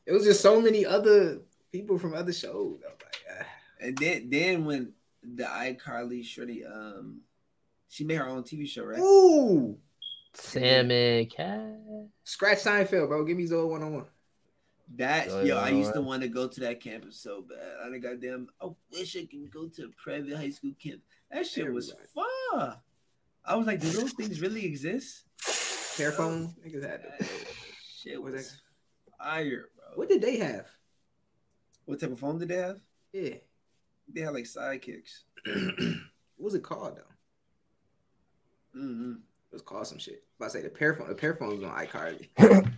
[0.05, 1.39] It was just so many other
[1.73, 2.81] people from other shows.
[2.85, 3.47] I was like, ah.
[3.81, 7.21] And then, then when the iCarly Shorty, um,
[7.89, 8.99] she made her own TV show, right?
[8.99, 9.79] ooh,
[10.35, 11.79] Salmon cat.
[12.25, 13.25] scratch Seinfeld, bro.
[13.25, 14.05] Give me Zoe one on one.
[14.97, 17.59] That Oh, yo, I used to want to go to that campus so bad.
[17.85, 21.01] I think goddamn, I wish I could go to a private high school camp.
[21.31, 22.77] That shit was fun.
[23.45, 25.25] I was like, do those things really exist?
[25.97, 27.29] Carefone, niggas had That
[27.97, 28.63] shit Was was
[29.19, 29.85] fire, bro.
[29.95, 30.67] What did they have?
[31.87, 32.81] What type of phone did they have?
[33.13, 33.35] Yeah.
[34.13, 35.23] They had like sidekicks.
[35.47, 38.79] what was it called though?
[38.81, 39.13] Mm-hmm.
[39.13, 40.23] It was called some shit.
[40.39, 42.29] If I say the PearPhone, the PearPhone was on iCarly.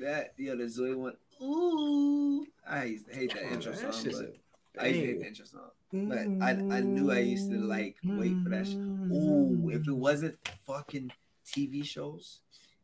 [0.00, 1.16] That yeah, the Zoe one.
[1.40, 4.36] Ooh, I used to hate that Oh, intro that song, shit's but
[4.80, 5.70] a I used to hate the intro song.
[5.92, 8.78] But I, I knew I used to like wait for that shit.
[8.78, 10.36] Ooh, if it wasn't
[10.66, 11.12] fucking
[11.46, 12.40] TV shows,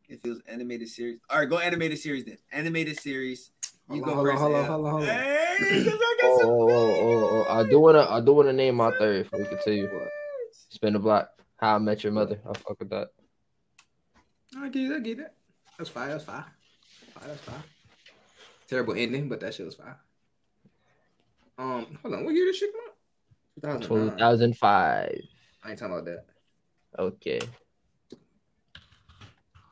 [0.07, 1.19] if it was animated series.
[1.29, 2.37] All right, go animated series then.
[2.53, 3.51] Animated series.
[3.91, 4.41] You Hold go first.
[4.41, 5.15] hold on, hold on, hold on, hold on.
[5.15, 5.57] I
[6.21, 9.25] got Oh, some oh, oh, oh, I do wanna, I do wanna name my third.
[9.25, 10.67] If we could tell you, favorites.
[10.69, 11.29] spin the block.
[11.57, 12.39] How I Met Your Mother.
[12.47, 13.09] I fuck with that.
[14.57, 15.33] I get it, I get it.
[15.77, 16.43] That's fine, that's fine.
[17.15, 17.63] Fine, that's fine.
[18.67, 19.95] Terrible ending, but that shit was fine.
[21.57, 22.71] Um, hold on, what year did shit
[23.63, 23.81] come out?
[23.81, 25.21] 2005.
[25.63, 26.25] I ain't talking about that.
[26.97, 27.39] Okay.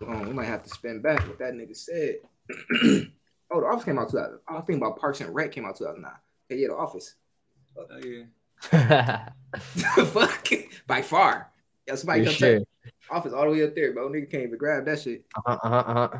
[0.05, 2.15] Um, we might have to spin back what that nigga said.
[3.51, 4.39] oh, The Office came out 2000.
[4.47, 6.11] I was thinking about Parks and Rec came out 2009.
[6.51, 7.15] Okay, yeah, The Office.
[7.77, 8.23] Oh yeah.
[10.05, 10.47] Fuck,
[10.87, 11.51] by far.
[11.87, 12.59] Yeah, somebody For come sure.
[13.09, 14.09] office all the way up there, bro.
[14.09, 15.25] Nigga can't even grab that shit.
[15.35, 16.17] Uh-huh, uh-huh, uh-huh.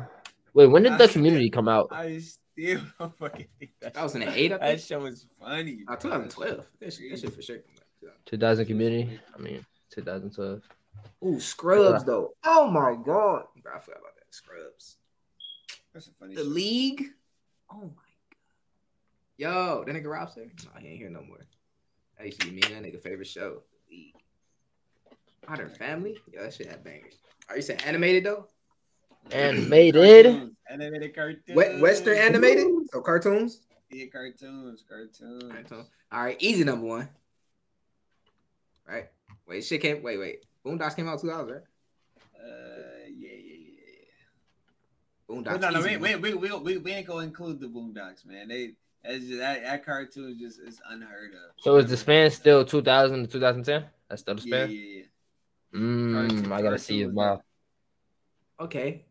[0.54, 1.88] Wait, when did I the still- community come out?
[1.90, 3.94] I still don't fucking think that.
[3.94, 5.80] That was in the eight, I That show was funny.
[5.88, 6.66] Uh, 2012.
[6.80, 7.58] That shit, that shit for sure.
[8.26, 9.18] 2000 community?
[9.36, 10.62] I mean, 2012.
[11.26, 12.32] Ooh, Scrubs though.
[12.44, 13.44] Oh my god.
[13.62, 14.32] Bro, I forgot about that.
[14.34, 14.96] Scrubs.
[15.92, 16.48] That's a funny The show.
[16.48, 17.04] league.
[17.70, 17.94] Oh my god.
[19.36, 20.46] Yo, that nigga Rob's there?
[20.64, 21.46] No, he ain't here no more.
[22.16, 23.62] That used to be me and that nigga favorite show.
[23.88, 24.12] The.
[25.48, 26.16] Modern Family?
[26.32, 27.14] Yo, that shit had bangers.
[27.48, 28.48] Are you saying animated though?
[29.30, 30.24] Animated?
[30.26, 31.42] Cartoons, Animated cartoons.
[31.54, 32.66] We- Western animated?
[32.92, 33.60] So cartoons?
[33.90, 35.52] Yeah, cartoons, cartoons.
[35.52, 35.86] Cartoon.
[36.12, 37.08] All right, easy number one.
[38.86, 39.06] Right.
[39.46, 40.02] Wait, shit came.
[40.02, 40.44] Wait, wait.
[40.64, 41.62] Boondocks came out 2000, right?
[42.38, 42.87] Uh.
[45.28, 45.44] Boondocks.
[45.44, 48.24] But no, no, easy we, we, we, we, we, we ain't gonna include the Boondocks,
[48.26, 48.48] man.
[48.48, 48.72] They
[49.04, 51.52] that's just, that, that cartoon is just is unheard of.
[51.58, 53.84] So is the span still 2000 to 2010?
[54.08, 54.70] That's still the span?
[54.70, 55.02] yeah, yeah.
[55.74, 57.14] Mmm, Cartoon- I gotta see it.
[57.14, 57.42] cartoons, Wow.
[58.60, 59.04] Okay.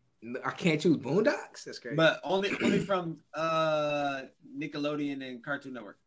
[0.44, 1.64] I can't choose Boondocks.
[1.64, 1.94] That's crazy.
[1.96, 4.22] But only only from uh
[4.58, 5.98] Nickelodeon and Cartoon Network.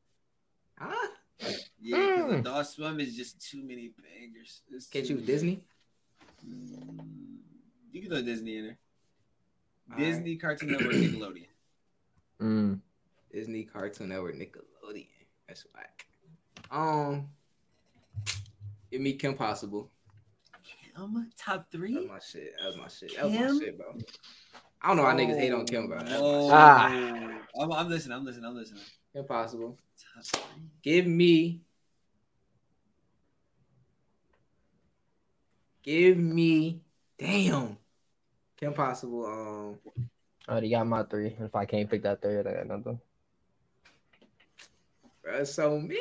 [0.78, 1.08] huh?
[1.82, 2.40] Yeah, because Mm.
[2.42, 4.62] Adult Swim is just too many bangers.
[4.72, 5.32] It's Can't too choose many.
[5.34, 5.64] Disney.
[6.48, 7.38] Mm,
[7.94, 8.78] You can throw Disney in there.
[9.92, 11.48] All Disney, Cartoon Network, Nickelodeon.
[12.42, 12.80] Mm.
[13.34, 15.08] Disney, Cartoon Network, Nickelodeon.
[15.48, 16.06] That's whack.
[16.72, 17.28] Um,
[18.92, 19.90] give me Kim Possible.
[20.64, 21.96] Kim, top That three.
[21.96, 22.54] was my shit.
[22.60, 23.16] That was my shit.
[23.16, 23.96] That was my shit, bro.
[24.82, 26.00] I don't know why niggas hate on Kim, bro.
[26.00, 26.50] That Oh.
[26.52, 26.88] Ah.
[27.60, 28.18] I'm, I'm listening.
[28.18, 28.46] I'm listening.
[28.46, 28.84] I'm listening.
[29.14, 29.78] Kim Possible.
[30.16, 30.64] Top three.
[30.82, 31.62] Give me.
[35.84, 36.82] Give me.
[37.18, 37.78] Damn.
[38.62, 39.26] Kim Possible.
[39.26, 39.80] Um.
[40.48, 41.36] I already got my three.
[41.40, 43.00] If I can't pick that third, I got nothing.
[45.24, 45.98] Bro, it's so many.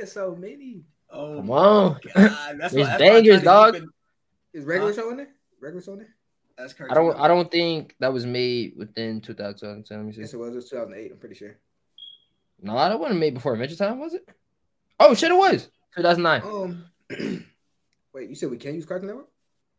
[0.00, 0.82] It's so many.
[1.10, 1.92] Oh, Come on.
[1.92, 2.00] God,
[2.58, 3.74] that's There's why, that's why bangers, dog.
[3.74, 3.88] keep it-
[4.58, 4.96] Is regular Huh?
[5.02, 5.28] show in there?
[5.60, 6.14] Regular show in there?
[6.58, 7.16] That's I don't.
[7.20, 9.86] I don't think that was made within 2000.
[9.90, 10.36] Let me Yes, see.
[10.36, 10.52] it was.
[10.52, 11.12] It was 2008.
[11.12, 11.56] I'm pretty sure.
[12.62, 14.26] No, that wasn't made before Adventure Time, was it?
[14.98, 16.42] Oh shit, it was 2009.
[16.42, 16.84] Um.
[18.14, 19.28] wait, you said we can't use Cartoon Network?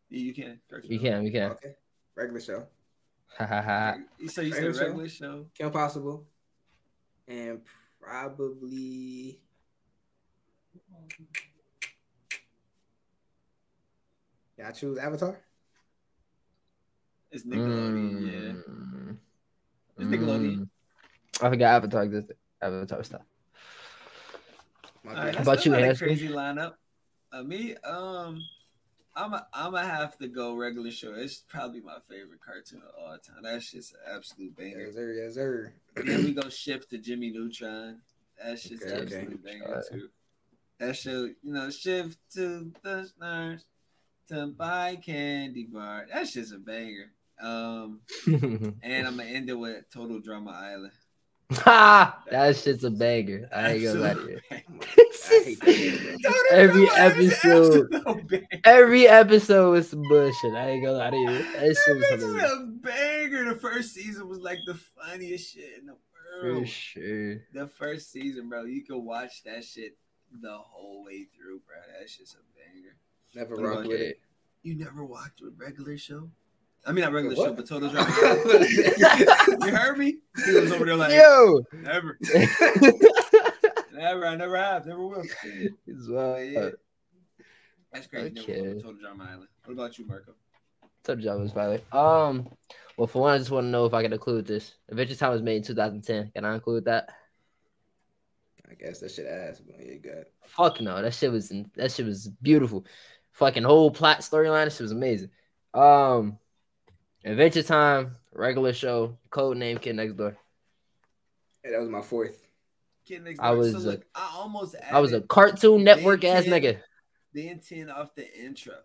[0.10, 0.60] Yeah, you can.
[0.70, 1.14] Cartoon We Network.
[1.14, 1.24] can.
[1.24, 1.52] We can.
[1.52, 1.76] Okay.
[2.18, 2.66] Regular show.
[3.38, 3.96] Ha ha ha.
[4.28, 4.86] So you said Regular show?
[4.88, 5.46] regular show?
[5.54, 6.26] Kim Possible.
[7.28, 7.62] And
[8.02, 9.40] probably.
[14.58, 15.38] Yeah, I choose Avatar.
[17.32, 18.26] It's Nickelodeon.
[18.26, 18.74] Yeah.
[18.74, 19.18] Mm.
[19.98, 20.58] It's Nickelodeon.
[20.62, 20.70] Mm.
[21.42, 22.38] I forgot Avatar existed.
[22.62, 23.22] Avatar stuff.
[25.04, 25.26] My All bad.
[25.26, 26.08] right, How about you, not a Haskell?
[26.08, 26.74] crazy lineup.
[27.32, 28.42] Uh, me, um,
[29.18, 31.14] I'm a, I'm gonna have to go regular show.
[31.16, 33.44] It's probably my favorite cartoon of all time.
[33.44, 34.86] That shit's an absolute banger.
[34.86, 35.12] Yes, sir.
[35.14, 35.74] Yes, sir.
[35.96, 38.00] then we go shift to Jimmy Neutron.
[38.44, 39.04] That shit's Okay, okay.
[39.04, 39.84] absolute banger Alright.
[39.92, 40.10] too.
[40.80, 43.66] That show, you know, shift to the stars
[44.30, 46.06] to buy candy bar.
[46.14, 47.12] That shit's a banger.
[47.42, 50.92] Um, and I'm gonna end it with Total Drama Island.
[51.52, 52.24] Ha!
[52.32, 53.48] That shit's a banger.
[53.56, 54.40] I ain't gonna lie to you.
[54.52, 54.64] I
[55.44, 56.32] hate that shit, bro.
[56.32, 58.48] Total Every Drama Island is episode.
[58.66, 60.54] Every episode was some bullshit.
[60.54, 61.26] I ain't gonna lie to you.
[61.28, 62.52] That shit was That bitch hilarious.
[62.52, 63.54] is a banger.
[63.54, 66.60] The first season was like the funniest shit in the world.
[66.64, 67.36] For sure.
[67.54, 69.98] The first season, bro, you could watch that shit
[70.42, 71.78] the whole way through, bro.
[72.00, 72.96] That shit's a banger.
[73.36, 74.20] Never rock with it.
[74.64, 76.30] You never watched a regular show?
[76.88, 77.46] I mean, not regular What?
[77.50, 78.10] show, but Total Drama.
[79.68, 80.20] You heard me?
[80.46, 81.62] He was over there like, Yo!
[81.74, 82.18] never,
[83.94, 85.24] never, I never have, never will.
[85.44, 86.52] It's But wild.
[86.52, 86.70] yeah,
[87.92, 88.40] that's crazy.
[88.40, 88.70] Okay.
[88.70, 89.48] fucked Total Drama Island.
[89.66, 90.34] What about you, Marco?
[91.04, 91.82] Tough job was finally.
[91.92, 92.48] Um,
[92.98, 94.74] well, for one, I just want to know if I can include this.
[94.90, 96.32] Adventure Time was made in 2010.
[96.34, 97.10] Can I include that?
[98.70, 100.26] I guess that shit ass, but yeah, you got.
[100.46, 102.86] Fuck no, that shit was that shit was beautiful.
[103.34, 105.30] Fucking whole plot storyline, that shit was amazing.
[105.74, 106.38] Um,
[107.28, 110.38] Adventure Time, regular show, code name Kid Next Door.
[111.64, 112.42] Hey, that was my fourth.
[113.06, 116.46] Kid Next I was so a- look, I almost I was a Cartoon Network ass
[116.46, 116.80] nigga.
[117.34, 118.76] Ben 10 off the intro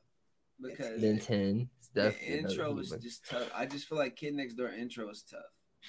[0.60, 1.68] because Ben 10.
[1.78, 3.48] It's the intro was just tough.
[3.54, 5.40] I just feel like Kid Next Door intro was tough.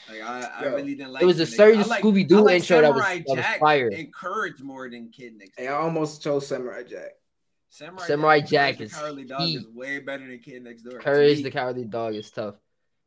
[0.10, 1.24] Like I, I Yo, really didn't like.
[1.24, 3.26] It was a Kid Next- certain like- Scooby Doo like intro that was, Samurai that
[3.28, 3.88] was Jack fire.
[3.90, 5.76] Encouraged more than Kid Next Hey, Door.
[5.76, 7.12] I almost chose Samurai Jack.
[7.74, 9.58] Samurai, Samurai Jack, Jack is the Cowardly Dog heat.
[9.58, 10.94] is way better than Kid Next Door.
[10.94, 11.44] to Courage me.
[11.44, 12.56] the Cowardly Dog is tough.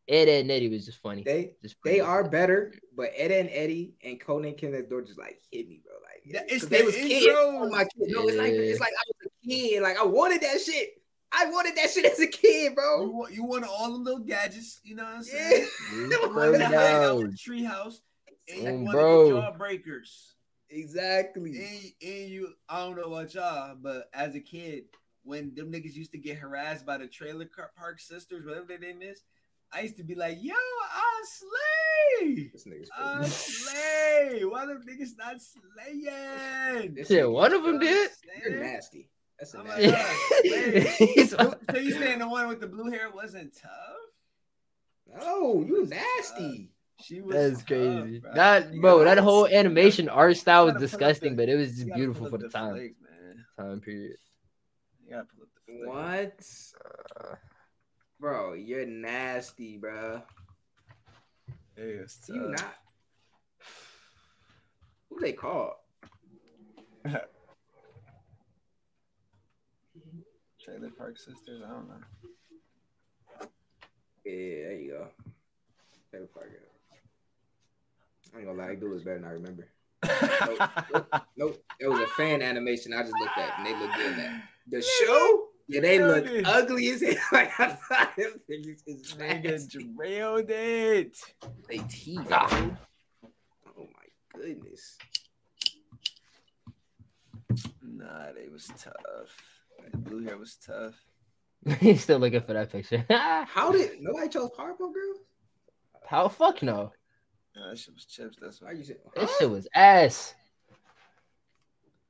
[0.09, 1.23] Ed, Ed and Eddie was just funny.
[1.23, 2.01] They just they funny.
[2.01, 5.81] are better, but Ed and Eddie and Conan Kim Next Door just like hit me,
[5.85, 5.95] bro.
[6.03, 7.27] Like Yeah, 'cause it's they the was kids.
[7.31, 7.91] Oh my kid.
[8.09, 9.83] No, it's like it's like I was a kid.
[9.83, 11.01] Like I wanted that shit.
[11.33, 13.09] I wanted that shit as a kid, You bro.
[13.09, 15.67] want, you want all them little gadgets, you know what I'm saying?
[15.93, 17.97] You You wanted to hang out with treehouse,
[18.49, 19.29] and you wanted bro.
[19.33, 20.33] the jawbreakers.
[20.71, 21.51] Exactly.
[21.57, 24.85] and, and you, I don't know about y'all, but as a kid,
[25.23, 29.03] when them niggas used to get harassed by the trailer park sisters, whatever their name
[29.03, 29.23] is.
[29.73, 31.25] I used to be like, yo, I
[32.21, 32.51] slay.
[32.53, 34.45] This nigga's I slay.
[34.45, 36.95] Why them niggas not slaying?
[36.95, 38.11] This Shit, one of them did.
[38.45, 39.11] You're nasty.
[39.39, 39.87] That's a Oh nasty.
[39.89, 40.87] my God.
[40.99, 45.21] He's- So so you saying the one with the blue hair wasn't tough?
[45.21, 46.71] No, you nasty.
[47.03, 48.19] She was That's tough, crazy.
[48.21, 48.33] bro.
[48.35, 51.43] That You bro, gotta- that whole animation art style was gotta pull up disgusting, the-
[51.43, 53.47] but it was just beautiful for up the time flicks, man.
[53.59, 54.17] time period.
[55.05, 55.89] You gotta pull up the flick.
[55.89, 56.47] What?
[57.31, 57.37] Uh.
[58.19, 60.23] Bro, you're nasty, bro.
[61.77, 62.61] Hey, it's You tough.
[62.63, 62.75] not.
[65.11, 65.75] Who they called?
[70.61, 71.63] Trailer Park Sisters.
[71.65, 72.01] I don't know.
[74.25, 75.09] Yeah, there you go.
[76.11, 76.76] Trailer Park Girls.
[78.37, 79.69] I ain't gonna lie, they do this better than I remember.
[81.39, 84.17] Nope, it was a fan animation I just looked at and they look good in
[84.19, 84.43] that.
[84.71, 86.47] The show, yeah, they look Nailed it.
[86.47, 87.15] ugly as hell.
[87.33, 89.85] Like I thought them niggas is Nigga nasty.
[89.97, 91.17] drilled it.
[91.69, 92.27] They teeth.
[92.31, 92.71] Ah.
[93.79, 94.97] Oh my goodness.
[97.83, 99.35] Nah, they was tough.
[99.91, 100.95] The blue hair was tough.
[101.81, 103.05] He's still looking for that picture.
[103.09, 105.19] How did nobody chose Powerpuff Girls?
[106.07, 106.93] How fuck no?
[107.57, 108.37] Nah, that shit was chips.
[108.41, 108.73] That's Why why.
[108.75, 108.97] you say?
[109.15, 110.35] That shit was ass.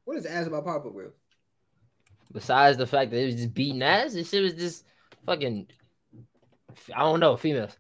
[0.05, 1.15] What is ass about Powerpuff Girls?
[2.33, 4.85] Besides the fact that it was just beating ass, this shit was just
[5.25, 5.69] fucking.
[6.95, 7.77] I don't know, females.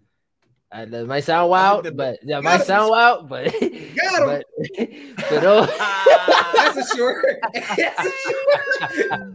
[0.73, 2.67] Uh, that might sound wild, the- but that might him.
[2.67, 4.27] sound wild, but Got him.
[4.27, 4.45] but,
[5.29, 5.67] but oh,
[6.57, 7.25] That's a short.
[7.53, 9.35] That's a short.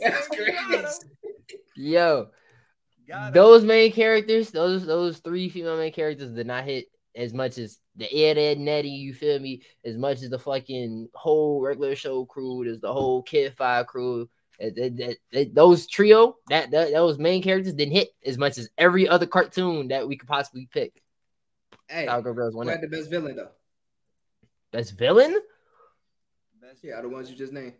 [0.00, 1.08] That's crazy.
[1.76, 2.30] yo, Got him.
[3.32, 6.86] Those main characters, those those three female main characters did not hit
[7.16, 9.62] as much as the Ed Ed Nettie, you feel me?
[9.84, 14.28] As much as the fucking whole regular show crew, there's the whole Kid Five crew.
[14.60, 18.58] That- that- that- that- those trio, that, that those main characters didn't hit as much
[18.58, 21.00] as every other cartoon that we could possibly pick.
[21.88, 23.50] Hey, Cowgirl Girls who one had the best villain though?
[24.72, 25.38] best villain.
[26.60, 27.74] Best Yeah, the ones you just named.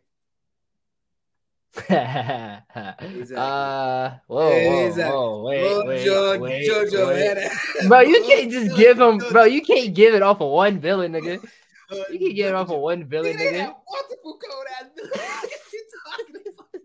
[1.77, 3.37] Exactly.
[3.37, 5.15] Uh, whoa, whoa, Exactly.
[5.17, 7.89] whoa, wait, Oh, wait, Jo- wait, JoJo wait.
[7.89, 9.45] Bro, you can't just give him, bro.
[9.45, 11.43] You can't give it off of one villain, nigga.
[11.91, 15.13] Uh, You can get it off of one villain, Nigga, they multiple code ass villains.
[15.73, 16.83] you talking about?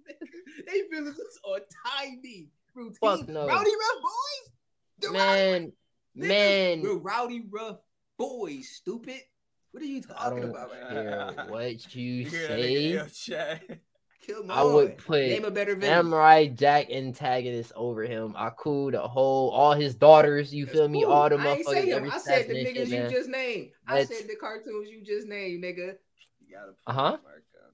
[0.68, 1.60] They villains on
[1.98, 2.94] tiny routine.
[3.02, 3.48] Fuck no.
[3.48, 4.52] Rowdyruff Boys.
[5.00, 5.62] The Man,
[6.16, 7.80] Rowdy- man, We're Rowdy Rough
[8.18, 8.70] Boys.
[8.70, 9.22] Stupid.
[9.72, 10.72] What are you talking about?
[10.72, 13.60] care what you You hear that nigga say.
[13.70, 13.80] in
[14.28, 14.48] your chat?
[14.48, 14.96] Come I would on.
[14.98, 15.96] put Name a better villain.
[15.96, 18.36] Samurai Jack antagonist over him.
[18.38, 20.54] Aku, the whole, all his daughters.
[20.54, 21.04] You That's feel me?
[21.04, 21.12] cool.
[21.12, 21.88] All the I ain't say motherfuckers.
[21.88, 22.12] him.
[22.12, 23.70] I said the assassination, niggas you just named.
[23.88, 25.96] I said the cartoons you just named, nigga.
[26.46, 27.12] You gotta Uh-huh.
[27.18, 27.74] the mark up.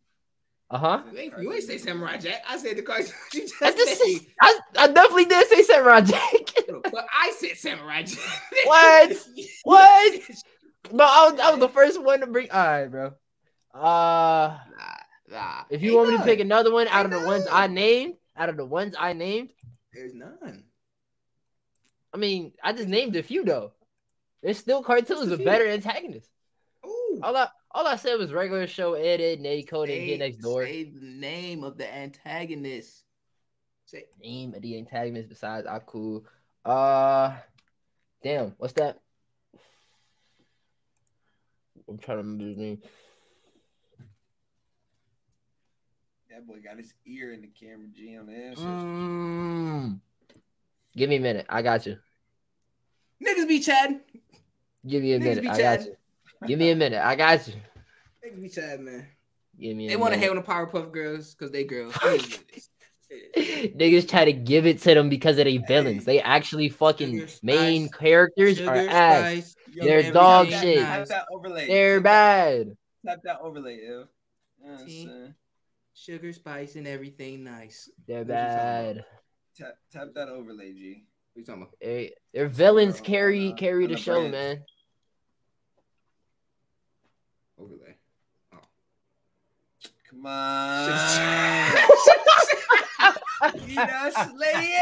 [0.72, 1.02] Uh huh.
[1.12, 2.44] You ain't, you ain't say Samurai Jack.
[2.48, 4.26] I said the cartoons you just I just, named.
[4.42, 6.22] I, I definitely did say Samurai Jack.
[6.92, 8.20] But I said Samurai Jack.
[8.66, 9.12] What?
[9.64, 10.20] What?
[10.92, 12.52] Bro, I was, I was the first one to bring.
[12.52, 13.14] All right, bro.
[13.74, 13.80] Uh,
[14.78, 14.99] Nah,
[15.30, 15.64] nah.
[15.70, 18.16] if you want me to pick another one out of Ain't the ones I named,
[18.36, 19.50] out of the ones I named,
[19.94, 20.64] There's none.
[22.14, 23.72] I mean, I just named a few though.
[24.42, 26.30] There's still cartoons a with better antagonists.
[26.86, 27.20] Ooh.
[27.22, 30.38] All I all I said was regular show Ed Ed Nate Cody and Get Next
[30.38, 30.66] Door.
[30.66, 33.04] Say the name of the antagonist.
[33.86, 36.22] Say Name of the antagonist besides Aku.
[36.64, 37.36] Uh,
[38.24, 39.00] damn, what's that?
[41.88, 42.82] I'm trying to remember his name.
[46.40, 47.88] That boy got his ear in the camera.
[47.94, 48.64] G on the answers.
[48.64, 50.00] Mm.
[50.96, 51.46] Give me a minute.
[51.50, 51.98] I got you.
[53.22, 54.00] niggas be Chad.
[54.88, 55.50] Give me a Niggas minute.
[55.50, 55.96] I got you.
[56.48, 57.02] Give me a minute.
[57.04, 57.56] I got you.
[58.26, 59.06] Niggas be Chad, man.
[59.60, 59.90] Give me.
[59.90, 61.94] They want to hate on the Powerpuff Girls because they girls.
[62.04, 62.46] It is what
[63.10, 63.76] it is.
[63.76, 66.06] Niggas try to give it to them because of they villains.
[66.06, 67.44] They actually fucking Sugar Spice.
[67.44, 69.58] main characters are ass.
[69.74, 70.80] Yo, They're dog shit.
[70.80, 71.28] Tap.
[71.68, 72.78] They're bad.
[73.06, 74.06] Tap that overlay, yo.
[74.88, 75.34] You
[76.00, 77.90] Sugar Spice and everything nice.
[78.08, 78.96] They're What you talking about?
[78.96, 79.06] bad.
[79.58, 81.04] Tap, tap that overlay, G.
[81.34, 81.74] What you talking about?
[81.82, 84.32] They, their villains Bro, carry uh, carry the the show, branch.
[84.32, 84.64] man.
[87.60, 87.96] Overlay.
[90.10, 90.90] Come on.
[93.66, 94.74] He done slaying.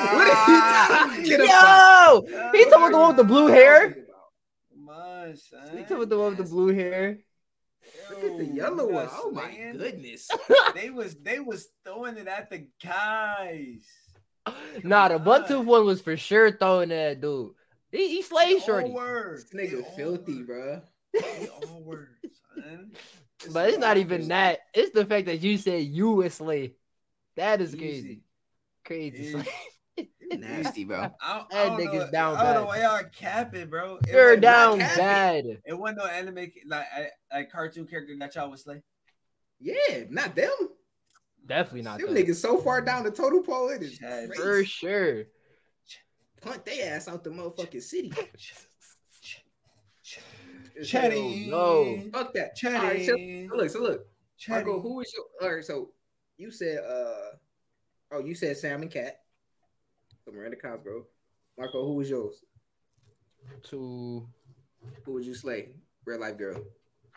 [0.00, 2.54] What are you talking Yo, about?
[2.54, 3.94] he talking about the one with the blue hair.
[4.70, 5.60] Come on, son.
[5.76, 7.18] He talking about the one with the blue hair.
[8.10, 9.06] Look at the yellow he one.
[9.06, 9.72] done Oh my slaying.
[9.78, 10.28] goodness.
[10.74, 13.84] They was they was throwing it at the guys.
[14.84, 17.52] Nah, the butt tooth one was for sure throwing that dude.
[17.90, 18.90] He, he slayed shorty.
[18.92, 20.84] This nigga They filthy, words.
[21.12, 21.48] bro.
[21.72, 22.10] All words,
[22.54, 22.92] son.
[23.52, 24.28] But it's not even Easy.
[24.28, 24.60] that.
[24.74, 26.74] It's the fact that you said you would slay.
[27.36, 27.98] That is crazy.
[27.98, 28.20] Easy.
[28.84, 29.24] Crazy.
[29.38, 29.48] Easy.
[30.28, 30.36] Slay.
[30.40, 30.98] Nasty, bro.
[30.98, 33.96] I, I That don't nigga's know, down I don't know why y'all capping, bro.
[34.06, 35.44] It You're wasn't down like- bad.
[35.64, 38.82] It wasn't no anime like a, a cartoon character that y'all would slay.
[39.60, 40.50] Yeah, not them.
[41.46, 41.98] Definitely not.
[42.00, 42.24] Them Them.
[42.24, 44.42] niggas so far down the total pole, it is Chad, crazy.
[44.42, 45.24] For sure.
[46.42, 48.12] Punt their ass out the motherfucking city.
[50.74, 51.46] It's Chatty.
[51.48, 52.02] no.
[52.12, 52.54] Fuck that.
[52.54, 52.76] Chatty.
[52.76, 54.06] All right, so, so look, so look.
[54.38, 54.64] Chatty.
[54.64, 55.48] Marco, who was your?
[55.48, 55.90] All right, so
[56.36, 57.36] you said, uh,
[58.12, 59.20] oh, you said Sam and Cat.
[60.26, 61.04] So Miranda Cosgrove.
[61.56, 62.42] Marco, who was yours?
[63.70, 64.26] To
[65.04, 65.68] Who would you slay?
[66.04, 66.60] Real life girl,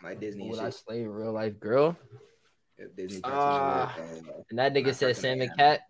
[0.03, 0.47] like Disney.
[0.47, 1.97] would and I slay real life girl?
[2.77, 3.21] If Disney.
[3.23, 3.91] Ah.
[3.95, 5.81] cartoons uh, And that nigga said Sam and Cat.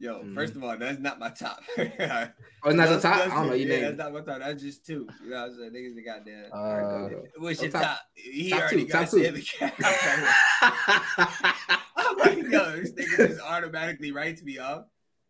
[0.00, 0.32] Yo, Mhm.
[0.34, 1.60] first of all, that's not my top.
[1.78, 2.32] oh, it's not
[2.64, 3.16] the That's- top.
[3.18, 3.52] that's I don't know.
[3.52, 3.60] it.
[3.60, 3.82] You yeah, name.
[3.82, 4.38] That's not my top.
[4.40, 5.08] That's just two.
[5.24, 5.72] You know what I'm saying?
[5.72, 6.54] Niggas that got there.
[6.54, 7.08] Uh.
[7.38, 7.98] What's oh, your top- top?
[8.14, 9.24] He top already two, got top two.
[9.24, 9.74] Sam and Cat.
[11.96, 14.84] I'm like, yo, this nigga just automatically writes me off.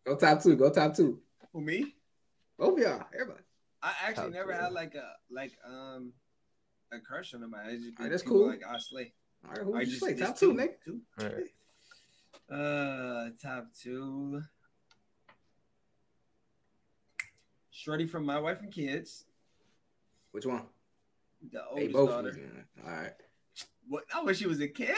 [0.09, 0.55] Go top two.
[0.55, 1.19] Go top two.
[1.53, 1.93] Who me?
[2.57, 3.03] Both of y'all.
[3.13, 3.43] Everybody.
[3.83, 4.57] I actually Top never two.
[4.59, 6.13] had like a like um
[6.91, 7.53] a crush on them.
[7.53, 8.47] I just Alright, that's cool.
[8.47, 9.13] Like I slay.
[9.45, 10.15] All right, who I would you just slay?
[10.15, 10.69] just Top two, nigga.
[10.83, 11.01] Two.
[11.21, 11.45] Alright.
[12.51, 14.41] Uh, top two.
[17.69, 19.25] Shorty from My Wife and Kids.
[20.31, 20.63] Which one?
[21.51, 22.09] The They oldest both.
[22.09, 22.27] daughter.
[22.29, 22.65] was in it.
[22.83, 23.13] All right.
[23.87, 24.03] What?
[24.13, 24.89] I wish she was a kid.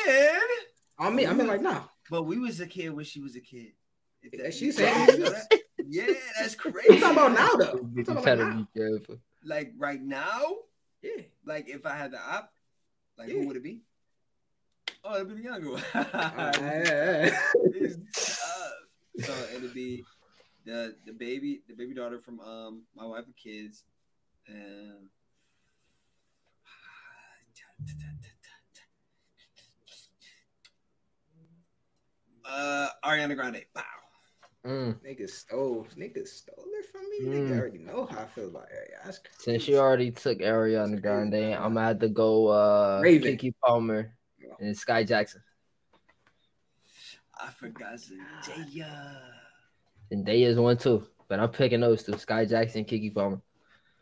[0.97, 1.83] I mean, I mean, like, nah.
[2.09, 3.73] But we was a kid when she was a kid.
[4.23, 5.61] If Yeah, that- she you said- know that?
[5.87, 6.87] Yeah, that's crazy.
[6.89, 7.81] We talking about now, though.
[7.81, 8.67] We You talking about gotta now.
[8.73, 9.19] be careful.
[9.43, 10.55] Like right now,
[11.01, 11.21] Yeah.
[11.45, 12.53] like if I had the op,
[13.17, 13.35] like Yeah.
[13.35, 13.81] who would it be?
[15.03, 15.83] Oh, it'd be the younger one.
[15.95, 17.33] All right.
[17.73, 18.73] It's tough.
[19.25, 20.05] so it'd be
[20.65, 23.83] the the baby, the baby daughter from um my wife and kids,
[24.47, 25.09] and
[32.45, 33.65] uh Ariana Grande.
[33.75, 33.83] Wow.
[34.65, 34.95] Mm.
[35.03, 37.25] Niggas stole, niggas stole it from me.
[37.25, 37.49] Mm.
[37.49, 39.17] Nigga already know how I feel about Ariana.
[39.39, 43.37] Since you already took Ariana Grande, I'm gonna have to go uh Raven.
[43.37, 44.13] Keke Palmer
[44.59, 45.41] and Skai Jackson.
[47.39, 47.99] I forgot
[50.11, 50.45] Zendaya.
[50.45, 51.07] Is one too.
[51.27, 52.11] But I'm picking those two.
[52.11, 53.37] Skai Jackson, Keke Palmer.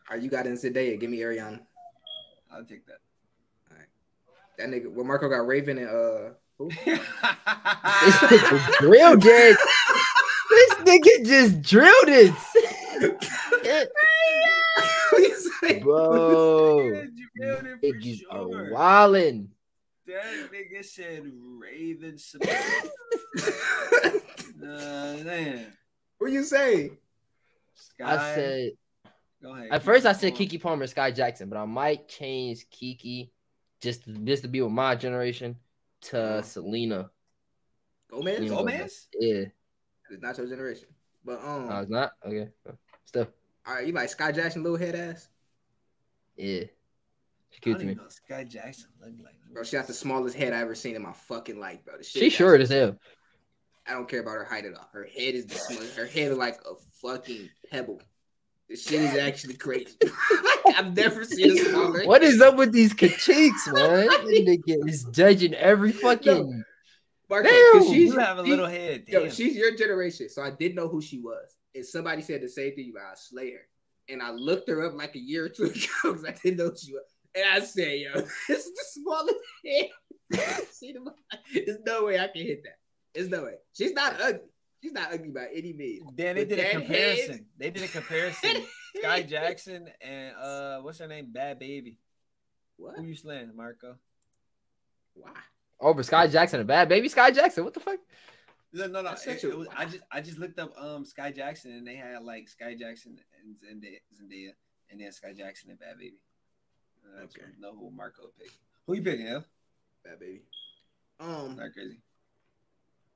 [0.10, 0.99] All right, you got in Zendaya.
[0.99, 1.61] Give me Ariana.
[2.52, 2.98] I'll take that.
[4.57, 4.91] That nigga.
[4.91, 6.34] Well, Marco got Raven and uh.
[6.60, 6.98] Real
[8.03, 9.57] This nigga drilled it.
[10.60, 12.34] This nigga just drilled it.
[15.81, 17.06] Bro.
[17.41, 19.48] Niggas Niggas are wildin'.
[20.07, 21.23] That nigga said
[21.60, 22.91] Raven Smith.
[24.64, 25.68] uh, man.
[26.18, 26.91] what you say?
[27.76, 28.15] Sky.
[28.15, 28.72] I said
[29.41, 29.69] Go ahead.
[29.72, 33.30] at first I said Keke Palmer, Skai Jackson, but I might change Keke
[33.81, 35.56] just to, just to be with my generation
[36.02, 36.41] to Uh-huh.
[36.41, 37.11] Selena.
[38.11, 38.40] Gomez.
[38.41, 39.07] You know, Gomez?
[39.18, 39.44] Yeah.
[40.11, 40.88] It's not your generation.
[41.26, 42.11] But um, No, it's not?
[42.26, 42.49] Okay.
[43.06, 43.27] Still.
[43.68, 45.27] all right, you like Skai Jackson, little head ass,
[46.38, 46.64] Yeah.
[47.52, 47.91] She cute to me.
[47.94, 49.34] even know Skai Jackson look like.
[49.52, 49.64] bro.
[49.64, 51.98] She got the smallest head I ever seen in my fucking life, bro.
[51.98, 52.95] The shit She is short as hell.
[53.88, 54.88] I don't care about her height at all.
[54.94, 55.95] Her head is the smallest.
[55.98, 58.02] Her head is like a fucking pebble.
[58.69, 59.98] The shit is actually crazy.
[60.76, 62.06] I've never seen a smaller.
[62.06, 64.07] What is up with these cheeks, man?
[64.27, 66.64] This nigga is judging every fucking.
[67.30, 69.06] Marco, Damn, 'cause she's You have a she- little head.
[69.08, 71.56] Yo, she's your generation, so I didn't know who she was.
[71.76, 73.68] And somebody said the same thing about slay her.
[74.10, 76.70] And I looked her up like a year or two ago because I didn't know
[76.70, 77.04] who she was.
[77.36, 78.14] And I said, yo,
[78.48, 79.36] this is the smallest
[79.66, 79.90] head.
[81.54, 82.78] There's no way I can hit that.
[83.14, 83.56] There's no way.
[83.74, 84.42] She's not ugly.
[84.82, 86.04] She's not ugly by any means.
[86.16, 87.34] Then they With did a comparison.
[87.34, 88.64] head- They did a comparison.
[88.98, 91.28] Skai Jackson and uh, what's her name?
[91.36, 91.98] Bhad Bhabie.
[92.78, 92.96] What?
[92.98, 93.98] Who you slaying, Marco?
[95.14, 95.32] Why?
[95.82, 97.64] Over Skai Jackson, a Bhad Bhabie Skai Jackson.
[97.64, 98.00] What the fuck?
[98.74, 99.10] No, no, no.
[99.10, 101.88] That's It, a- it was, I just I just looked up um Skai Jackson and
[101.88, 104.50] they had like Skai Jackson and Zendaya, Zendaya
[104.92, 106.14] and then Skai Jackson and Bhad Bhabie.
[107.06, 107.46] Uh, I just Okay.
[107.46, 108.58] wanna know who Marco picked.
[108.86, 109.26] Who you picking?
[109.26, 109.40] Yeah,
[110.06, 110.42] Bhad Bhabie.
[111.22, 112.02] Um, not crazy.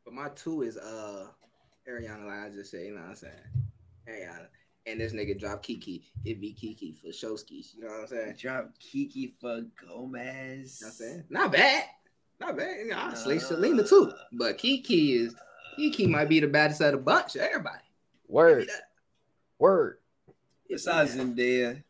[0.06, 1.27] but my two is uh
[1.88, 3.34] Ariana, like I just said, you know what I'm saying?
[4.10, 4.48] Ariana.
[4.85, 6.03] And this nigga dropped Keke.
[6.26, 7.73] It be Keke for Showskis.
[7.76, 8.35] You know what I'm saying?
[8.38, 10.80] Drop Keke for Gomez.
[10.81, 11.23] You know what I'm saying?
[11.30, 11.85] Not bad.
[12.43, 12.77] Not bad.
[12.79, 14.11] You know, I slay Selena too.
[14.33, 15.35] But Keke is
[15.79, 17.35] Keke might be the baddest out of the bunch.
[17.35, 17.83] Everybody.
[18.27, 18.67] Word.
[19.59, 19.97] Word.
[20.69, 21.83] Besides Zendaya,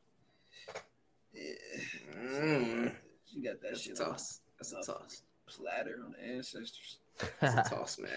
[1.33, 1.41] yeah,
[2.17, 2.91] Mm,
[3.25, 4.41] she got that that's a shit toss.
[4.57, 4.85] That's a Tough.
[4.99, 5.21] toss.
[5.47, 6.97] platter on the ancestors.
[7.39, 8.09] That's a toss, man.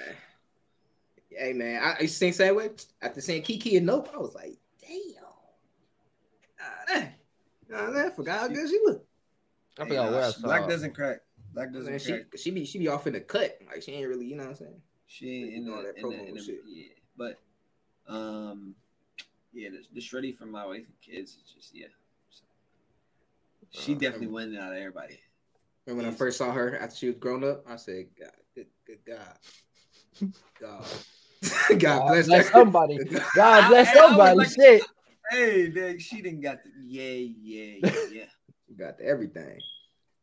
[1.30, 2.70] Hey man, I, I used to same way.
[3.02, 5.24] After seeing Keke and Nope, I was like, damn.
[6.60, 7.08] Ah, dang.
[7.68, 8.10] You know I'm?
[8.12, 9.06] Forgot how good she looked.
[9.78, 11.18] I forgot nah, where I Black doesn't crack.
[11.57, 13.59] Black doesn't Man, she she be she be off in the cut.
[13.66, 14.83] Like she ain't really, you know what I'm saying?
[15.07, 16.61] She ain't in All the, that in the, promo in the shit.
[16.69, 16.85] yeah.
[17.16, 17.39] But
[18.07, 18.74] um,
[19.55, 21.87] yeah, the, the shreddy from my wife and kids is just yeah.
[23.70, 25.19] She Uh, definitely winning out of everybody.
[25.87, 27.65] Remember when I first saw her after she was grown up?
[27.66, 29.39] I said, God, good, good God,
[30.61, 32.99] God, God bless, bless somebody.
[33.35, 34.37] God bless I- I somebody.
[34.37, 34.83] like- Shit.
[35.31, 38.24] Hey, man, she didn't got the yeah, yeah, yeah, yeah.
[38.69, 39.59] You got everything.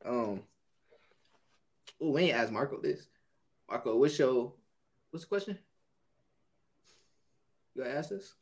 [0.05, 0.41] Um.
[2.03, 3.07] Oh, we ain't asked Marco this.
[3.69, 4.53] Marco, what's your
[5.09, 5.57] what's the question?
[7.73, 8.33] You gonna ask us?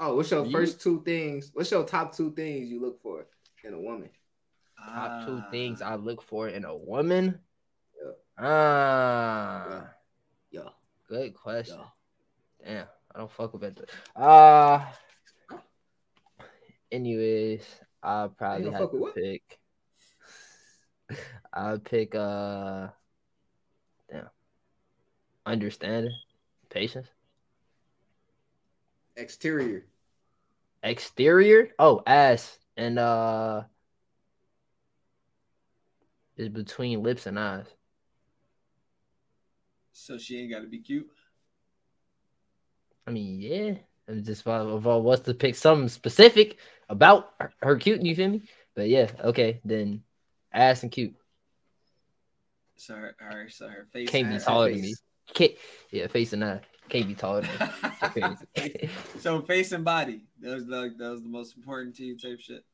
[0.00, 0.50] Oh, what's your Me?
[0.50, 1.50] first two things?
[1.54, 3.26] What's your top two things you look for
[3.62, 4.10] in a woman?
[4.76, 7.38] Top two things Ah, I look for in a woman.
[7.96, 8.44] Yeah.
[8.44, 9.90] Ah,
[10.50, 10.68] Yeah.
[11.08, 11.78] good question.
[12.60, 12.66] Yeah.
[12.66, 13.88] Damn, I don't fuck with it.
[14.16, 14.84] Uh
[16.90, 17.62] anyways,
[18.02, 19.14] I'll probably have to what?
[19.14, 19.60] pick.
[21.58, 22.88] I'll pick uh
[24.10, 24.30] damn.
[25.46, 26.14] Understanding,
[26.70, 27.08] patience,
[29.16, 29.86] Exterior.
[30.82, 31.70] exterior.
[31.78, 33.64] Oh, ass and uh
[36.36, 37.66] is between lips and eyes.
[39.92, 41.08] So she ain't got to be cute.
[43.06, 43.74] I mean, yeah.
[44.08, 46.58] I'm just if I, if I was to pick something specific
[46.88, 48.42] about her, her cute, you feel me?
[48.74, 50.04] But yeah, okay, then
[50.52, 51.16] ass and cute.
[52.78, 54.94] So her, her so her face Can't be taller than me.
[55.34, 55.52] Can't,
[55.90, 56.60] yeah, face and eye.
[56.88, 57.42] Can't be taller
[58.14, 58.90] than me.
[59.18, 60.22] So face and body.
[60.40, 62.64] That was like that was the most important to you type shit.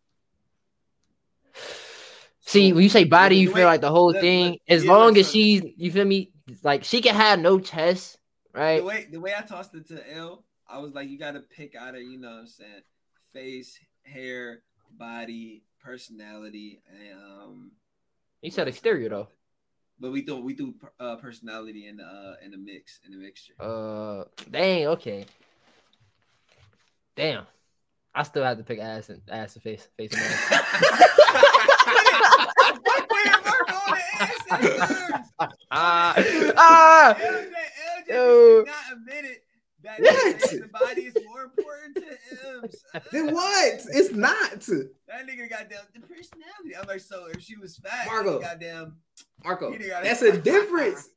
[2.40, 4.58] See, when you say body, you feel like the whole thing.
[4.68, 6.30] as long as she's, you feel me?
[6.62, 8.18] Like she can have no chest,
[8.52, 8.78] right?
[8.78, 11.40] the way the way I tossed it to L, I was like, you got to
[11.40, 12.82] pick out of you know what I'm saying,
[13.32, 17.72] face, hair, body, personality, and um.
[18.42, 19.28] You said exterior though.
[20.00, 23.18] But we do we do uh, personality in the uh, in the mix in the
[23.18, 23.54] mixture.
[23.60, 24.86] Uh, dang.
[24.88, 25.24] Okay.
[27.16, 27.46] Damn.
[28.14, 30.70] I still have to pick ass and ass and face, face and ass.
[35.70, 36.14] Ah,
[36.56, 37.16] ah.
[38.08, 38.64] Yo.
[38.66, 39.38] not admitted
[39.82, 40.40] that What?
[40.40, 42.70] the body is more important to him.
[42.92, 43.02] son.
[43.12, 43.80] Then what?
[43.92, 44.50] It's not.
[44.60, 46.76] That nigga goddamn the personality.
[46.80, 48.40] I'm like, so if she was fat, Margo.
[48.40, 48.96] goddamn.
[49.44, 51.08] Marco, that's a difference.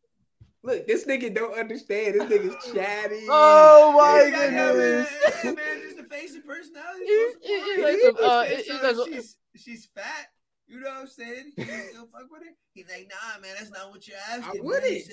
[0.63, 2.15] Look, this nigga don't understand.
[2.15, 3.25] This nigga's chatty.
[3.29, 5.43] Oh my Yeah, goodness.
[5.43, 7.03] Man, man, just the face and personality.
[7.03, 9.85] It- most it- it like some, uh, He it- said, it's so like- she's she's
[9.95, 10.27] fat.
[10.69, 11.53] You know what I'm saying?
[11.55, 12.49] You still fuck with her?
[12.73, 14.43] He's like, nah, man, that's not what you're asking.
[14.59, 14.85] man." wouldn't.
[14.91, 15.11] He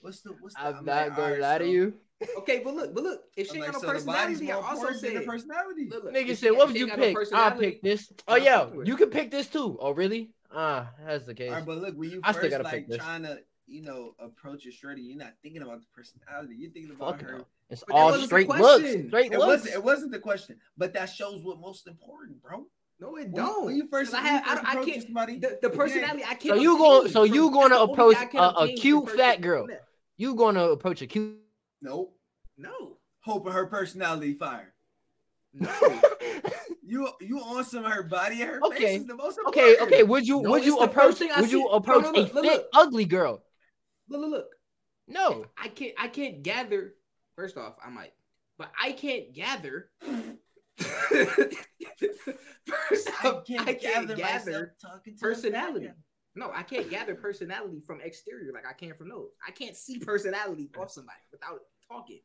[0.00, 1.94] What's the what's the I'm like, not gonna "Alright, lie to you.
[2.38, 4.50] Okay, but look, but look, if I'm she like, ain't got so no the personality,
[4.52, 5.88] I more also important than said the personality.
[5.90, 7.32] Look, look, Nigga if said, "What if would you ain't no pick?
[7.32, 9.76] I'll pick this." Oh yeah, you can pick this too.
[9.80, 10.30] Oh really?
[10.54, 11.48] Ah, that's the case.
[11.50, 12.98] All right, but look, when you I still first gotta like pick this.
[12.98, 16.54] trying to, you know, approach a shreddy, you're not thinking about the personality.
[16.58, 17.38] You're thinking about Fuck her.
[17.38, 17.46] no.
[17.70, 18.60] It's But all straight looks.
[18.60, 19.08] question.
[19.08, 19.46] Straight It looks.
[19.62, 19.74] wasn't.
[19.74, 22.66] It wasn't the question, but that shows what most important, bro.
[23.00, 23.64] No, it When, don't.
[23.66, 25.02] when you first, 'Cause when I, have, I, first don't- I can't.
[25.02, 26.42] somebody, The, the you personality, I can't.
[26.42, 28.74] So you going- so you gonna that's the only approach thing I can a- a
[28.76, 29.62] cute fat girl.
[29.62, 29.84] from that.
[30.18, 31.38] You gonna approach a cute?
[31.80, 32.16] nope.
[32.58, 34.74] No, Hoping her personality fire.
[35.54, 35.72] no.
[36.92, 38.76] You you on some her body her Okay.
[38.76, 39.92] face is the most Okay, important.
[39.94, 40.02] okay.
[40.02, 41.16] Would you No, would you approach?
[41.18, 41.64] first Would you see.
[41.64, 42.66] No, approach no, a look, look, fit look.
[42.74, 43.42] ugly girl?
[44.10, 44.48] Look, look, look.
[45.08, 45.46] No.
[45.56, 45.94] I can't.
[45.98, 46.94] I can't gather.
[47.34, 48.12] First off, I might,
[48.58, 49.88] but I can't gather.
[52.66, 55.88] First I can't, I can't gather, gather talking to personality.
[56.34, 59.30] No, I can't gather personality from exterior like I can from those.
[59.46, 62.20] I can't see personality off somebody without talking.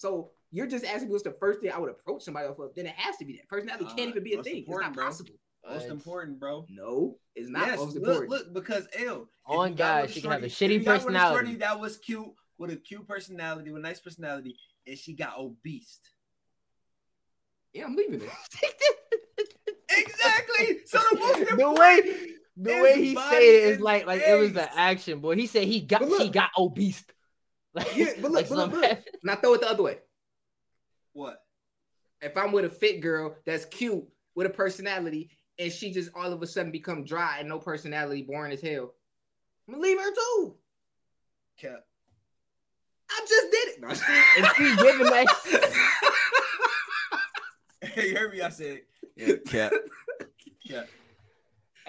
[0.00, 2.74] So you're just asking me what's the first thing I would approach somebody off of?
[2.74, 4.64] Then it has to be that personality Uh, can't even be a thing.
[4.66, 5.04] It's not bro.
[5.04, 5.34] possible.
[5.68, 6.64] Most But important, bro.
[6.70, 8.30] No, it's not yes, most look, important.
[8.30, 9.22] look, because L.
[9.24, 11.18] if On you got God, she can have a shitty if you got with a
[11.18, 11.54] shorty personality.
[11.56, 14.56] That was cute with a cute personality, with a nice personality,
[14.86, 16.00] and she got obese.
[17.74, 18.30] Yeah, I'm leaving it.
[19.92, 20.78] Exactly.
[20.86, 24.38] So the most the way the way he said it is is like like it
[24.38, 25.34] was the action, boy.
[25.36, 27.04] He said he got But look- she got obese.
[27.74, 28.98] Like, Yeah, but look, like but look, some- look.
[29.22, 29.98] Now throw it the other way.
[31.12, 31.40] What?
[32.20, 36.32] If I'm with a fit girl that's cute with a personality, and she just all
[36.32, 38.94] of a sudden become dry and no personality, boring as hell,
[39.68, 40.56] I'm gonna leave her too.
[41.58, 41.84] Cap.
[43.10, 43.80] I just did it.
[43.80, 43.88] No.
[43.90, 45.26] If she giving that
[47.96, 48.40] you heard me?
[48.40, 48.80] I said,
[49.16, 49.72] yeah, cap.
[50.68, 50.86] Cap.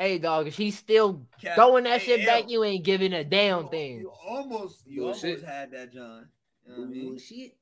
[0.01, 1.53] Hey dog, if she's still Cap.
[1.53, 3.99] throwing that Hey, shit back, you ain't giving a damn you- thing.
[3.99, 5.25] You almost, you Bullshit.
[5.25, 6.27] almost had that, John.
[6.65, 7.09] You know what I mean?
[7.09, 7.57] Bullshit.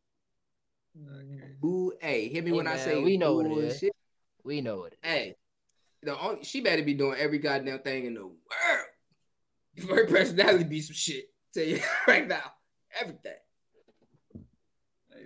[1.06, 1.52] Okay.
[1.60, 1.92] Boo.
[2.00, 3.74] Hey, hit me Hey, when I say we know what it is.
[3.74, 3.92] bullshit.
[4.46, 4.98] We know it.
[5.04, 5.36] Hey,
[6.02, 8.38] the only she better be doing every goddamn thing in the world.
[9.86, 11.26] For her personality be some shit.
[11.54, 12.54] Tell you right now.
[13.02, 13.34] Everything.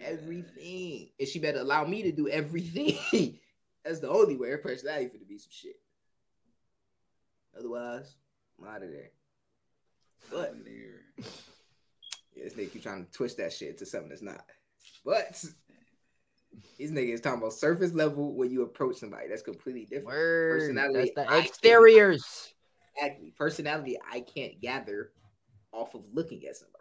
[0.01, 1.09] Everything.
[1.19, 2.97] And she better allow me to do everything.
[3.85, 5.75] That's the only way her personality for to be some shit.
[7.57, 8.15] Otherwise,
[8.59, 9.11] I'm out of there.
[10.31, 10.55] But
[12.35, 14.45] yeah, this nigga keep trying to twist that shit to something that's not.
[15.05, 15.43] But
[16.77, 19.27] these niggas talking about surface level when you approach somebody.
[19.27, 20.07] That's completely different.
[20.07, 20.59] Word.
[20.59, 22.53] Personality, That's the exteriors.
[22.95, 23.33] Exactly.
[23.37, 25.11] Personality I can't gather
[25.71, 26.72] off of looking at somebody.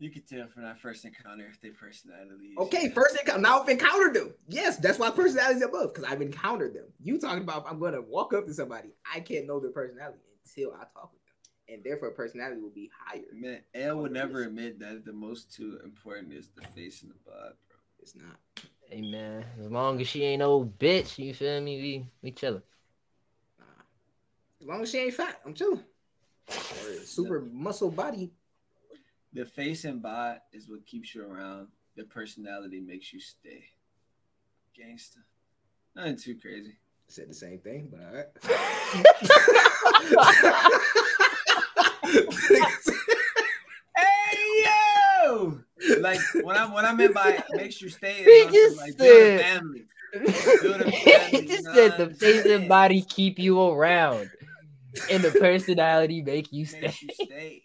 [0.00, 2.48] You can tell from that first encounter if their personality.
[2.52, 3.40] is- Okay, first encounter.
[3.40, 4.32] Now I've encountered them.
[4.46, 6.84] Yes, that's why personality is above because I've encountered them.
[7.00, 9.72] You talking about if I'm going to walk up to somebody, I can't know their
[9.72, 13.24] personality until I talk with them, and therefore personality will be higher.
[13.32, 17.16] Man, L would never admit that the most two important is the face and the
[17.26, 17.78] bod, bro.
[17.98, 18.36] It's not.
[18.88, 21.80] Hey man, as long as she ain't no bitch, you feel me?
[21.82, 22.62] We we chilling.
[23.58, 23.64] Nah.
[24.60, 25.82] As long as she ain't fat, I'm chilling.
[27.04, 28.30] Super muscle body.
[29.38, 31.68] The face and bod is what keeps you around.
[31.94, 33.62] The personality makes you stay.
[34.76, 35.18] Gangsta.
[35.94, 36.70] Nothing too crazy.
[36.72, 38.26] I Said the same thing, but all right.
[43.96, 44.64] Hey
[45.24, 45.60] yo!
[46.00, 48.98] Like when I when I meant by makes you stay, He it's also just like
[48.98, 49.84] build a said- family.
[51.30, 54.30] he just said the face and body keep you around,
[55.10, 56.80] and the personality make you stay.
[56.80, 57.62] Makes you stay.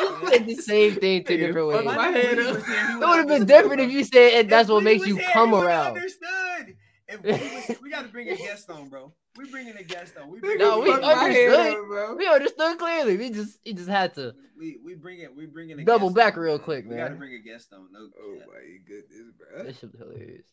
[0.00, 1.84] You said the same thing two different ways.
[1.84, 2.56] my head up.
[2.56, 5.54] It would have been different if you said and that's what makes you here, come
[5.54, 5.96] around.
[5.96, 6.76] Understood.
[7.08, 9.12] If we, was, we got to bring a guest on, bro.
[9.36, 10.30] We bringing a guest on.
[10.30, 11.76] We bring No, we Fuck my head understood.
[11.82, 12.14] up, bro.
[12.14, 13.16] We understood clearly.
[13.16, 14.32] We just he just had to.
[14.58, 15.34] We we bring it.
[15.34, 16.64] We bringing a Double guest back on, real man.
[16.64, 17.88] quick, We got to bring a guest on.
[17.92, 18.44] No, Oh yeah.
[18.46, 19.64] my goodness, bro.
[19.64, 20.46] That shit was hilarious.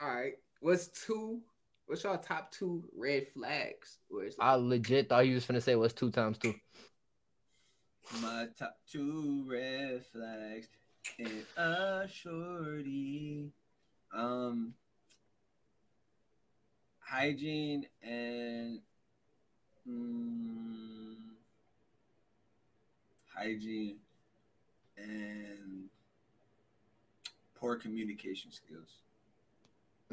[0.00, 0.32] All right.
[0.60, 1.40] What's two?
[1.86, 3.98] What's y'all top two red flags?
[4.08, 6.54] Where it's I legit thought he was gonna say what's two times two.
[8.18, 10.68] My top two red flags
[11.18, 13.52] and a shorty.
[14.12, 14.74] Um,
[16.98, 18.80] hygiene and
[19.88, 21.14] mm,
[23.32, 23.96] hygiene
[24.96, 25.88] and
[27.54, 28.90] poor communication skills.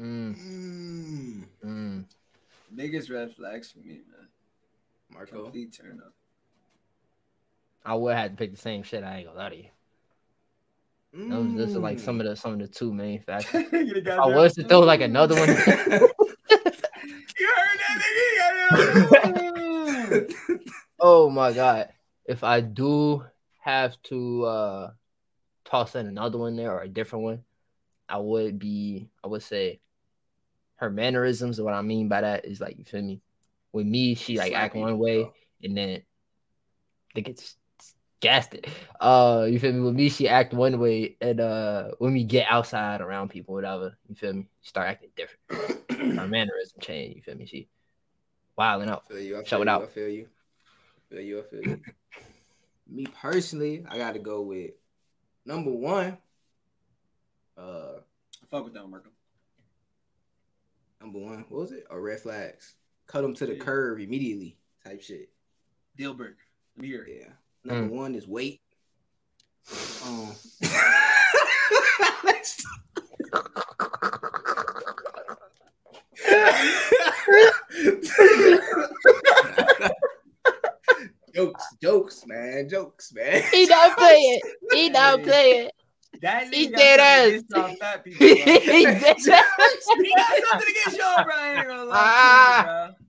[0.00, 2.04] Mm, mm, mm.
[2.74, 4.28] Biggest red flags for me, man.
[5.10, 5.44] Marco.
[5.44, 6.12] Complete turn up.
[7.84, 9.02] I would have to pick the same shit.
[9.04, 9.68] I ain't gonna lie to you.
[11.30, 13.64] Those, those are like some of the some of the two main factors.
[13.72, 15.48] I was to throw like another one.
[17.40, 18.02] You heard that
[20.10, 20.34] nigga?
[21.00, 21.90] oh my god!
[22.24, 23.24] If I do
[23.60, 24.90] have to uh
[25.64, 27.44] toss in another one there or a different one,
[28.08, 29.80] I would be I would say
[30.76, 31.60] her mannerisms.
[31.60, 33.20] What I mean by that is like you feel me.
[33.72, 35.32] With me, she like act one way, bro.
[35.62, 36.02] and then
[37.14, 37.56] they get s- s-
[38.20, 38.66] gassed it.
[39.00, 39.80] Uh, you feel me?
[39.80, 43.96] With me, she act one way, and uh, when we get outside around people, whatever,
[44.08, 44.48] you feel me?
[44.62, 45.80] She start acting different.
[46.16, 47.16] Her mannerism change.
[47.16, 47.46] You feel me?
[47.46, 47.68] She
[48.56, 49.06] wilding out.
[49.08, 49.36] feel you.
[49.36, 49.82] I Shout feel it you, out.
[49.82, 50.28] I feel you.
[51.10, 51.38] I feel you.
[51.40, 51.80] I feel you.
[52.90, 54.70] Me personally, I got to go with
[55.44, 56.16] number one.
[57.56, 58.00] Uh,
[58.50, 59.10] Fuck with that, Marco.
[61.00, 61.44] number one.
[61.50, 61.86] What was it?
[61.90, 62.74] Or red flags.
[63.06, 63.64] Cut them to the Yeah.
[63.64, 64.56] curve immediately.
[64.84, 65.28] Type shit.
[65.96, 66.36] Deal breaker.
[66.76, 67.06] Let me hear.
[67.06, 67.32] Yeah.
[67.68, 67.98] Number Mm.
[67.98, 68.62] one is weight.
[70.02, 70.34] Um.
[81.34, 83.42] jokes, jokes, man, jokes, man.
[83.50, 84.42] He don't play it.
[84.72, 85.72] He don't play it.
[87.40, 88.36] something against y'all fat people, bro.
[88.36, 91.34] he He dead got something against y'all, bro.
[91.36, 92.62] I ain't gonna lie Ah.
[92.62, 93.07] to you, bro.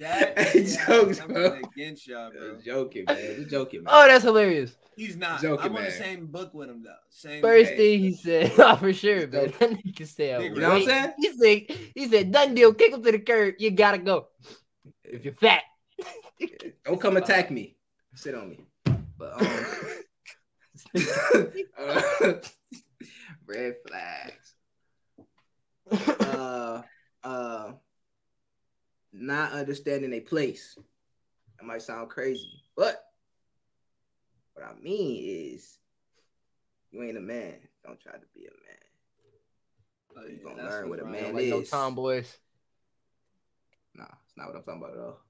[0.00, 1.60] That Hey, nigga has jokes, something bro.
[1.72, 2.54] against y'all, bro.
[2.54, 3.16] Just joking, man.
[3.36, 3.92] Just joking, man.
[3.94, 4.76] Oh, that's hilarious.
[4.96, 5.40] He's not.
[5.42, 6.94] Joking, I'm on the same book with him though.
[7.10, 7.42] Same.
[7.42, 7.76] First Hey.
[7.76, 9.50] thing he said, oh, for sure, man.
[9.50, 9.58] Joke.
[9.58, 11.12] That nigga said, Nigga, you know what I'm saying?
[11.18, 13.54] He said, he said, done deal, kick him to the curb.
[13.58, 14.28] You gotta go.
[15.04, 15.62] If you're fat.
[16.84, 17.76] Don't come attack me.
[18.14, 18.60] Sit on me.
[19.16, 19.66] But um,
[21.78, 22.32] uh,
[23.46, 24.54] red flags.
[26.20, 26.82] Uh,
[27.22, 27.72] uh,
[29.14, 30.76] not understanding a place.
[31.58, 33.04] That might sound crazy, but
[34.54, 35.22] what I mean
[35.54, 35.78] is,
[36.90, 37.54] you ain't a man.
[37.84, 40.16] Don't try to be a man.
[40.16, 41.12] Oh, You yeah, gonna learn what's what a wrong.
[41.12, 41.70] man like no is.
[41.70, 42.38] tomboys.
[43.94, 45.20] Nah, it's not what I'm talking about at all.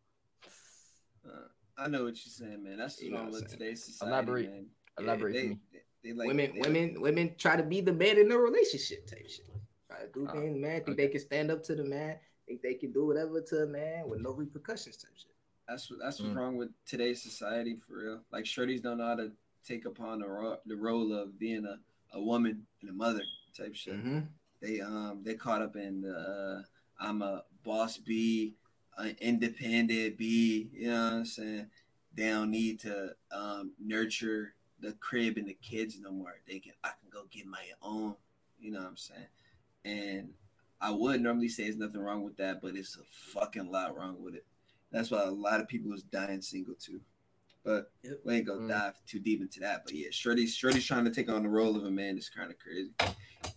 [1.27, 2.79] Uh, I know what you're saying, man.
[2.79, 4.51] That's You know wrong what with today's society, Elaborate.
[4.51, 4.67] man.
[4.99, 5.59] Elaborate they, for me.
[5.73, 9.07] They, they like women, they- women, women try to be the man in a relationship
[9.07, 9.47] type shit.
[9.91, 10.77] Try to do things, man.
[10.85, 10.95] Think okay.
[11.07, 12.17] they can stand up to the man.
[12.47, 15.31] Think they can do whatever to a man with no repercussions type shit.
[15.69, 16.37] That's what that's what's Mm.
[16.37, 18.21] wrong with today's society for real.
[18.31, 19.33] Like shorties don't know how to
[19.67, 21.79] take upon the role, the role of being a,
[22.13, 23.23] a woman and a mother
[23.57, 23.95] type shit.
[23.95, 24.21] Mm-hmm.
[24.61, 26.63] They um they caught up in the uh,
[27.01, 28.57] I'm a boss B,
[28.99, 30.69] an independent B.
[30.75, 31.67] You know what I'm saying?
[32.15, 36.35] They don't need to um nurture the crib and the kids no more.
[36.47, 38.17] They can I can go get my own.
[38.61, 39.27] You know what I'm saying?
[39.87, 40.29] And
[40.81, 43.03] I would normally say there's nothing wrong with that, but it's a
[43.33, 44.45] fucking lot wrong with it.
[44.91, 47.01] That's why a lot of people is dying single too.
[47.65, 48.21] But Yep.
[48.25, 48.69] we ain't gonna Mm.
[48.69, 49.85] dive too deep into that.
[49.85, 52.51] But yeah, Shorty's Shorty's trying to take on the role of a man is kind
[52.51, 52.93] of crazy.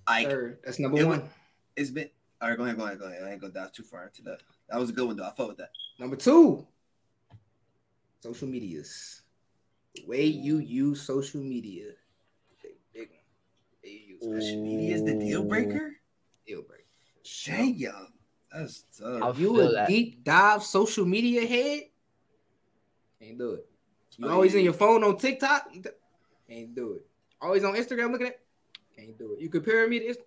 [0.08, 0.60] I Third.
[0.64, 1.22] That's number It one.
[1.22, 1.30] would-
[1.76, 2.10] it's been
[2.42, 2.58] all right.
[2.58, 3.24] Go ahead, go ahead, go ahead.
[3.24, 4.42] I ain't gonna dive too far into that.
[4.70, 5.26] That was a good one though.
[5.28, 5.72] I fought with that.
[6.00, 6.66] Number two,
[8.22, 9.22] social medias.
[9.96, 11.92] The way you use social media.
[12.64, 13.20] Big, big one.
[13.84, 15.98] The way you use social Social media is the deal breaker.
[16.46, 16.84] deal breaker.
[17.46, 18.08] Damn,
[18.54, 19.40] that's I tough.
[19.40, 19.88] You feel a that.
[19.88, 21.84] deep dive social media head?
[23.22, 23.66] Can't do it.
[24.18, 24.60] You Oh, always yeah.
[24.60, 25.72] in your phone on TikTok?
[26.50, 27.06] Can't do it.
[27.42, 28.40] Always on Instagram looking at?
[28.96, 29.42] Can't do it.
[29.42, 30.20] You compare me to Inst-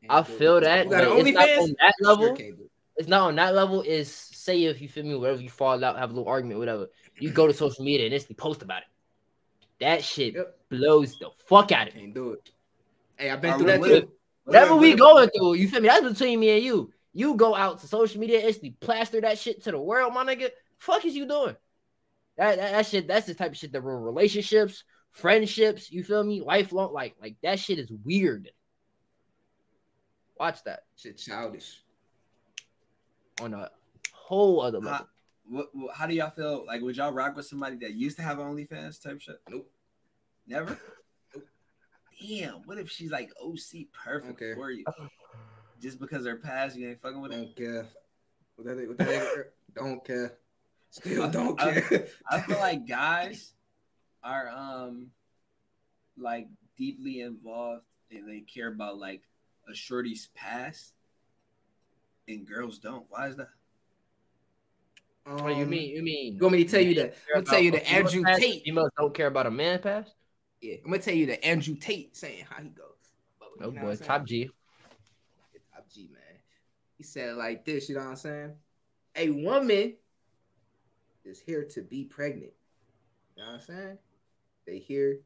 [0.00, 0.38] Can't I do it.
[0.38, 0.84] feel that.
[0.86, 1.58] You got an it's not OnlyFans?
[1.62, 2.36] on that Sure level.
[2.36, 2.70] can't do it.
[2.96, 3.82] It's not on that level.
[3.82, 6.88] Is say if you feel me, wherever you fall out, have a little argument, whatever.
[7.20, 8.88] You go to social media and instantly post about it.
[9.80, 10.58] That shit Yep.
[10.70, 12.00] blows the fuck out of me.
[12.02, 12.50] Can't do it.
[13.16, 14.12] Hey, I've been Are through that too.
[14.48, 15.88] Whatever we going through, you feel me?
[15.88, 16.90] That's between me and you.
[17.12, 20.48] You go out to social media, instantly plaster that shit to the world, my nigga.
[20.78, 21.54] Fuck is you doing?
[22.38, 26.24] That, that, that shit, that's the type of shit that ruin relationships, friendships, you feel
[26.24, 26.40] me?
[26.40, 28.50] Lifelong, like, like that shit is weird.
[30.40, 31.82] Watch that Shit childish.
[33.42, 33.70] on a
[34.14, 34.92] whole other level.
[34.92, 35.06] How,
[35.46, 36.64] what, what, how do y'all feel?
[36.66, 39.42] Like, would y'all rock with somebody that used to have OnlyFans type shit?
[39.50, 39.70] Nope.
[40.46, 40.78] Never.
[42.20, 42.54] Damn.
[42.64, 44.54] What if she's like OC perfect Okay.
[44.54, 44.84] for you?
[45.80, 47.38] Just because her past, you ain't fucking with her.
[47.38, 47.86] Don't care.
[48.56, 50.38] What that, what that, don't care.
[50.90, 52.08] Still don't I- care.
[52.28, 53.52] I feel like guys
[54.24, 55.10] are um
[56.16, 59.22] like deeply involved and they care about like
[59.70, 60.94] a shorty's past,
[62.26, 63.04] and girls don't.
[63.10, 63.48] Why is that?
[65.24, 65.94] what do you Um, mean?
[65.94, 67.12] You mean You want me to tell you that?
[67.26, 68.40] care I'm gonna tell you about that a female Andrew past?
[68.40, 68.62] Tate.
[68.64, 70.14] Females don't care about a man past.
[70.60, 72.86] Yeah, I'm gonna tell you that Andrew Tate saying how he goes.
[73.38, 74.08] But, Oh boy, what I'm saying?
[74.08, 74.50] top G.
[75.74, 76.22] Top G man.
[76.96, 78.52] He said it like this, you know what I'm saying?
[79.16, 79.94] A woman
[81.24, 82.52] is here to be pregnant.
[83.36, 83.98] You know what I'm saying?
[84.66, 85.20] They here.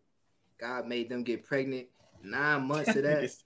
[0.60, 1.86] God made them get pregnant.
[2.22, 3.30] Nine months of that.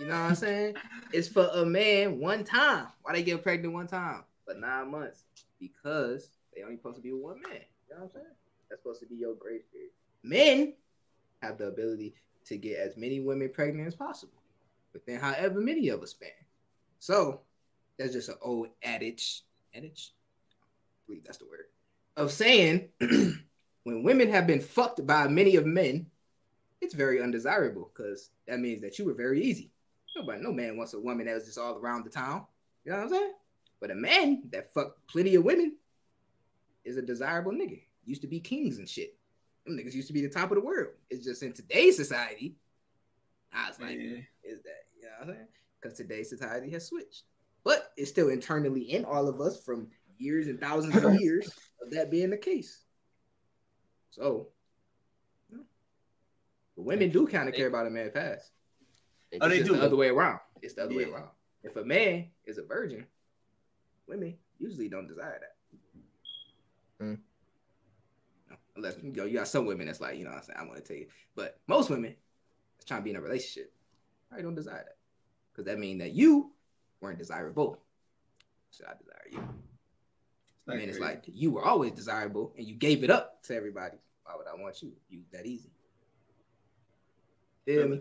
[0.00, 0.74] You know what I'm saying?
[1.12, 2.88] It's for a man one time.
[3.02, 4.24] Why they get pregnant one time?
[4.44, 5.22] For nine months.
[5.60, 7.60] Because they only supposed to be with one man.
[7.88, 8.26] You know what I'm saying?
[8.68, 9.92] That's supposed to be your grace period.
[10.24, 10.74] Men
[11.44, 12.14] have the ability
[12.46, 14.42] to get as many women pregnant as possible
[14.92, 16.30] within however many of us span.
[16.98, 17.40] So
[17.98, 19.42] that's just an old adage.
[19.74, 20.12] Adage?
[20.12, 21.66] I believe that's the word.
[22.16, 26.06] Of saying when women have been fucked by many of men,
[26.80, 29.70] it's very undesirable because that means that you were very easy.
[30.16, 32.44] Nobody, no man wants a woman that was just all around the town.
[32.84, 33.32] You know what I'm saying?
[33.80, 35.76] But a man that fucked plenty of women
[36.84, 37.80] is a desirable nigga.
[38.04, 39.16] Used to be kings and shit.
[39.64, 40.88] Them niggas used to be the top of the world.
[41.10, 42.56] It's just in today's society,
[43.52, 44.18] I was like, Yeah.
[44.42, 45.48] is that you know what I'm saying?
[45.80, 47.22] Because today's society has switched.
[47.62, 49.88] But it's still internally in all of us from
[50.18, 51.50] years and thousands of years
[51.82, 52.82] of that being the case.
[54.10, 54.48] So
[55.50, 55.58] yeah.
[56.76, 58.50] But women do kind of care about a man past.
[59.40, 59.76] Oh, they do.
[59.76, 60.38] the other way around.
[60.62, 61.28] It's the other way around.
[61.62, 63.06] If a man is a virgin,
[64.06, 67.04] women usually don't desire that.
[67.04, 67.18] Mm.
[68.76, 70.58] No, Unless you know, you got some women that's like, you know what I'm saying,
[70.60, 71.06] I want to tell you.
[71.36, 72.14] But most women
[72.76, 73.72] that's trying to be in a relationship,
[74.36, 74.96] I don't desire that.
[75.52, 76.50] Because that means that you
[77.00, 77.78] weren't desirable.
[78.76, 79.38] Should I desire you?
[80.66, 83.54] not And then it's like you were always desirable and you gave it up to
[83.54, 83.98] everybody.
[84.24, 84.92] Why would I want you?
[85.08, 85.70] You that easy.
[87.66, 88.00] Feel Feel me?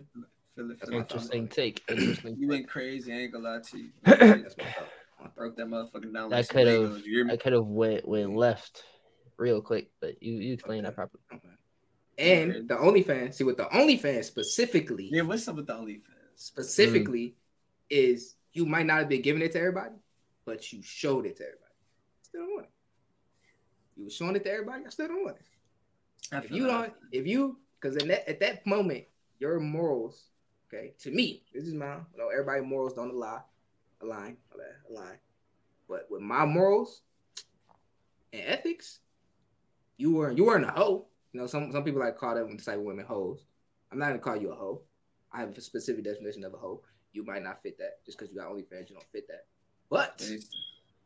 [0.56, 1.10] feel it, feel my it.
[1.10, 1.84] thoughts Interesting take.
[1.90, 2.36] Interesting.
[2.40, 3.14] You went crazy.
[3.14, 3.90] I ain't gonna lie to you.
[4.04, 4.88] That's my thought.
[5.22, 5.28] My.
[5.36, 6.30] Broke that motherfucking down.
[6.30, 7.32] That like could've- You hear?
[7.32, 8.84] I could have went went left
[9.38, 11.22] real quick, but you you explained that properly.
[11.34, 11.48] Okay.
[12.18, 16.02] And the OnlyFans, see what the OnlyFans specifically, Yeah, what's up with the OnlyFans?
[16.36, 17.36] specifically
[17.90, 19.96] is you might not have been giving it to everybody,
[20.46, 21.74] but you showed it to everybody.
[22.22, 22.72] Still don't want it.
[23.98, 25.46] You were showing it to everybody, I still don't want it.
[26.36, 29.06] I If you don't, if you, because in that at that moment,
[29.40, 30.26] your morals,
[30.68, 33.42] okay, to me, this is my, you know, everybody morals don't align,
[34.02, 34.38] align,
[34.90, 35.18] align,
[35.90, 37.02] but with my morals
[38.32, 39.00] and ethics,
[39.98, 41.06] you were you weren't a hoe.
[41.32, 43.46] You know, some some people like call them type of women hoes.
[43.92, 44.82] I'm not gonna call you a hoe.
[45.32, 46.82] I have a specific definition of a hoe.
[47.12, 49.46] You might not fit that just because you got OnlyFans, you don't fit that.
[49.90, 50.50] But It's-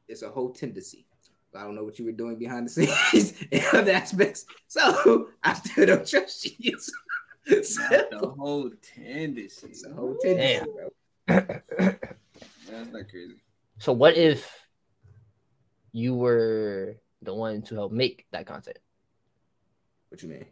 [0.08, 1.06] it's a whole tendency.
[1.56, 2.70] I don't know what you were doing behind the
[3.12, 4.46] scenes in other aspects.
[4.68, 6.78] So I still don't trust you.
[7.50, 9.68] Not the whole tendency.
[9.68, 10.90] it's a whole tendency, bro.
[11.28, 13.36] That's not crazy.
[13.80, 14.50] So what if
[15.92, 18.78] you were the one to help make that content?
[20.10, 20.46] What you mean?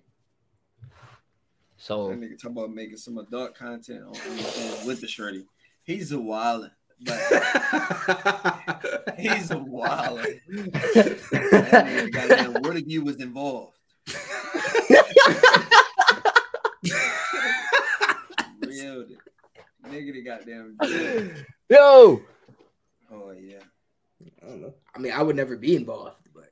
[1.78, 5.46] So That nigga talk about making some adult content on OnlyFans with the shorty.
[5.84, 6.72] He's a wildin',
[7.02, 7.20] but
[9.18, 10.40] he's a wildin'.
[11.32, 13.78] That nigga goddamn what if you was involved?
[18.62, 19.06] Real
[19.88, 20.78] nigga the goddamn
[21.70, 22.22] yo,
[23.12, 23.60] Oh yeah.
[24.44, 24.74] I don't know.
[24.96, 26.52] I mean, I would never be involved, but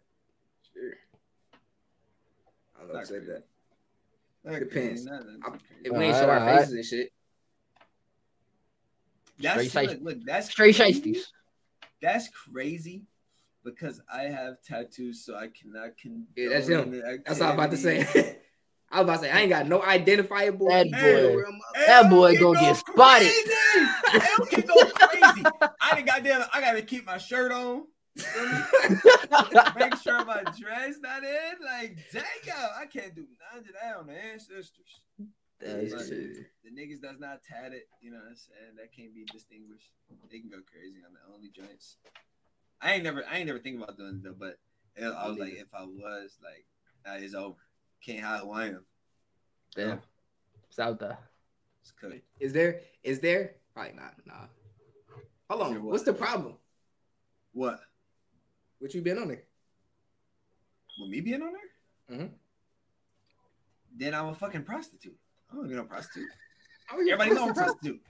[0.73, 0.93] sure.
[2.83, 3.41] I don't know Not if I said crazy.
[4.45, 4.59] that.
[4.59, 5.05] Depends.
[5.05, 5.81] not- not I'm- crazy.
[5.85, 7.09] If we ain't show our Alright, faces and shit,
[9.39, 11.21] That's Straight look, look, that's straight crazy.
[12.01, 13.03] That's crazy
[13.63, 16.27] because I have tattoos, so I cannot condone.
[16.35, 16.91] Yeah, that's him.
[17.25, 18.01] that's what I'm about to say.
[18.91, 20.67] I was about to say I ain't got no identifiable.
[20.69, 21.35] That boy.
[21.35, 21.45] where
[21.87, 23.31] That boy gonna go get spotted.
[23.31, 24.27] Crazy.
[24.39, 25.43] L can go crazy.
[25.81, 26.43] I done goddamn.
[26.53, 27.85] I gotta keep my shirt on.
[28.17, 28.59] Feel me?
[29.79, 31.53] Make sure my dress not in.
[31.65, 35.01] Like, dang, yo, I can't do none of that on the ancestors.
[35.59, 36.37] That's Like, shit.
[36.63, 37.87] the niggas does not tat it.
[38.01, 38.75] You know what I'm saying?
[38.77, 39.89] That can't be distinguished.
[40.31, 41.97] They can go crazy on the only joints.
[42.81, 44.35] I ain't never, I ain't never think about doing it though.
[44.37, 44.59] But
[44.95, 46.65] it- I was like, if I was like,
[47.05, 47.55] nah, it's over.
[48.05, 48.85] Can't hide who I am.
[49.75, 50.01] damn,
[50.69, 51.17] it's out there.
[51.81, 52.21] It's cooked.
[52.39, 52.81] Is there?
[53.03, 53.55] Is there?
[53.73, 54.13] Probably not.
[54.25, 54.33] Nah.
[55.49, 55.83] Hold Is there on.
[55.85, 55.91] what?
[55.93, 56.55] What's the problem?
[57.53, 57.79] What?
[58.83, 59.43] What you been on there?
[60.99, 62.17] With me being on there?
[62.17, 62.31] Mhm.
[63.95, 65.17] Then I'm a fucking prostitute.
[65.49, 66.27] I don't even know prostitute.
[66.87, 68.01] How a Everybody know I'm a prostitute?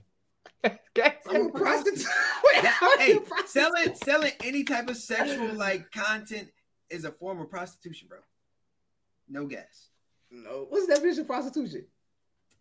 [0.63, 1.19] prostitute.
[1.29, 2.07] I'm a prostitute.
[2.45, 3.49] Wait, how are Hey, a prostitute?
[3.49, 6.49] selling selling any type of sexual like content
[6.89, 8.17] is a form of prostitution, bro.
[9.29, 9.89] No gas.
[10.31, 10.65] No.
[10.69, 11.85] What's the definition of prostitution?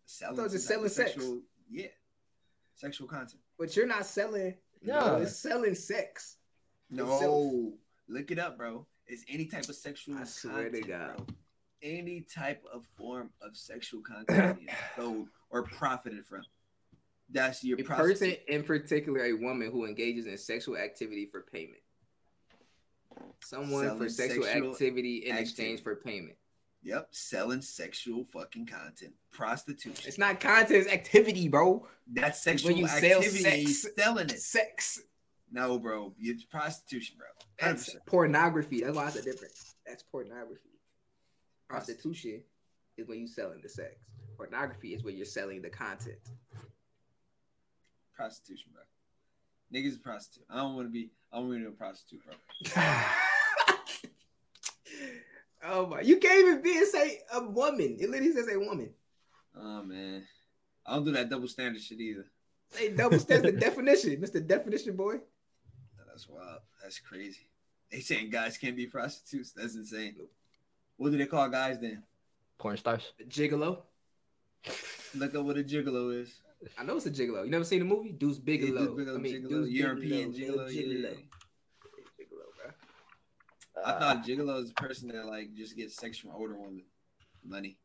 [0.05, 1.11] Selling, thought it was some type selling sex.
[1.13, 1.87] sexual, yeah,
[2.75, 3.41] sexual content.
[3.57, 4.55] But you're not selling.
[4.83, 5.15] No.
[5.15, 6.37] it's selling sex.
[6.91, 7.73] No, Itself.
[8.07, 8.85] Look it up, bro.
[9.07, 11.17] It's any type of sexual I swear to content, God.
[11.17, 11.35] bro.
[11.81, 16.43] Any type of form of sexual content is sold or profited from.
[17.29, 18.19] That's your A prostitute.
[18.45, 21.79] person, in particular, a woman who engages in sexual activity for payment.
[23.43, 25.41] Someone for sexual, sexual activity in activity.
[25.41, 26.35] exchange for payment.
[26.83, 30.03] Yep, selling sexual fucking content, prostitution.
[30.05, 31.87] It's not content, it's activity, bro.
[32.11, 33.61] That's sexual you activity.
[33.61, 33.95] you sex.
[33.97, 34.39] selling it.
[34.41, 35.01] Sex.
[35.53, 37.27] No, bro, it's prostitution, bro.
[37.59, 38.05] That's 100%.
[38.07, 38.81] pornography.
[38.81, 39.75] That's why it's a difference.
[39.85, 40.71] That's pornography.
[41.69, 42.41] Prostitution
[42.97, 43.95] is when you're selling the sex.
[44.35, 46.17] Pornography is when you're selling the content.
[48.15, 48.81] prostitution, bro.
[49.71, 50.45] Niggas is prostitute.
[50.49, 51.11] I don't want to be.
[51.31, 52.33] I don't want to be a prostitute, bro.
[55.65, 56.01] oh my!
[56.01, 57.97] You can't even be and say a woman.
[57.99, 58.91] It literally says a woman.
[59.55, 60.23] Oh man,
[60.85, 62.25] I don't do that double standard shit either.
[62.75, 63.55] They double standard.
[63.55, 65.15] the definition, Mister Definition Boy.
[66.13, 66.59] That's wild.
[66.83, 67.49] That's crazy.
[67.91, 69.51] They saying guys can't be prostitutes.
[69.51, 70.15] That's insane.
[70.97, 72.03] What do they call guys then?
[72.59, 73.13] Porn stars.
[73.27, 73.79] Gigolo.
[75.15, 76.39] Look up what a gigolo is.
[76.77, 77.43] I know it's a gigolo.
[77.45, 78.85] You never seen the movie Deuce Bigalow?
[78.95, 81.09] Deuce Bigalow, I mean, Gigolo, Deuce European Bigalow, gigolo, yeah.
[82.19, 83.83] Gigolo, bro.
[83.83, 86.83] I Uh, thought gigolo is a person that like just gets sex from older women,
[87.43, 87.77] money.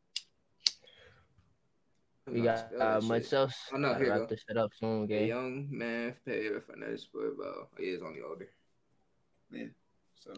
[2.33, 3.55] We got uh, much else.
[3.73, 4.27] Oh, no, Gotta here you wrap go.
[4.35, 7.55] this shit up soon, A young man paid for financial support about.
[7.57, 8.49] Oh, yeah, it's only older.
[10.15, 10.33] So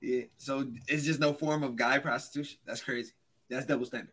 [0.00, 2.58] yeah, so it's just no form of guy prostitution.
[2.64, 3.12] That's crazy.
[3.50, 4.12] That's double standard.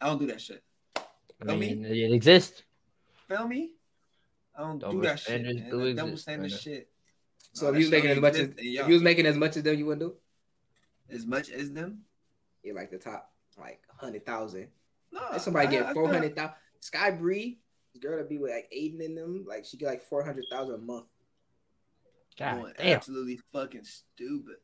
[0.00, 0.62] I don't do that shit.
[0.96, 2.62] I I mean, it exists.
[3.28, 3.72] Feel me?
[4.56, 5.26] I don't Double do that shit.
[5.28, 5.70] standards Man.
[5.70, 6.58] do That double standard man.
[6.58, 6.88] shit.
[7.52, 9.36] So No, if you was making as much as exist, if you was making as
[9.36, 10.16] much as them, you wouldn't do.
[11.14, 12.02] as much as them.
[12.62, 14.68] Yeah, like the top, like hundred thousand.
[15.12, 16.54] No, Like somebody I- get four hundred thousand.
[16.82, 17.56] four feel- Skybri,
[17.94, 20.44] this girl to be with like Adin in them, like she get like four hundred
[20.50, 21.06] thousand a month.
[22.38, 22.96] God going damn.
[22.96, 24.56] absolutely fucking stupid.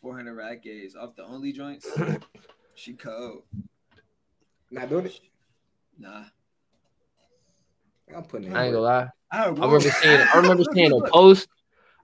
[0.00, 1.88] 400 rack gays off the only joints.
[2.74, 3.42] she cold.
[4.70, 5.18] Not doing it.
[5.98, 6.24] Nah.
[8.14, 8.54] I'm putting it.
[8.56, 9.08] I ain't gonna lie.
[9.32, 10.20] I, I remember seeing.
[10.20, 11.48] I remember seeing a post.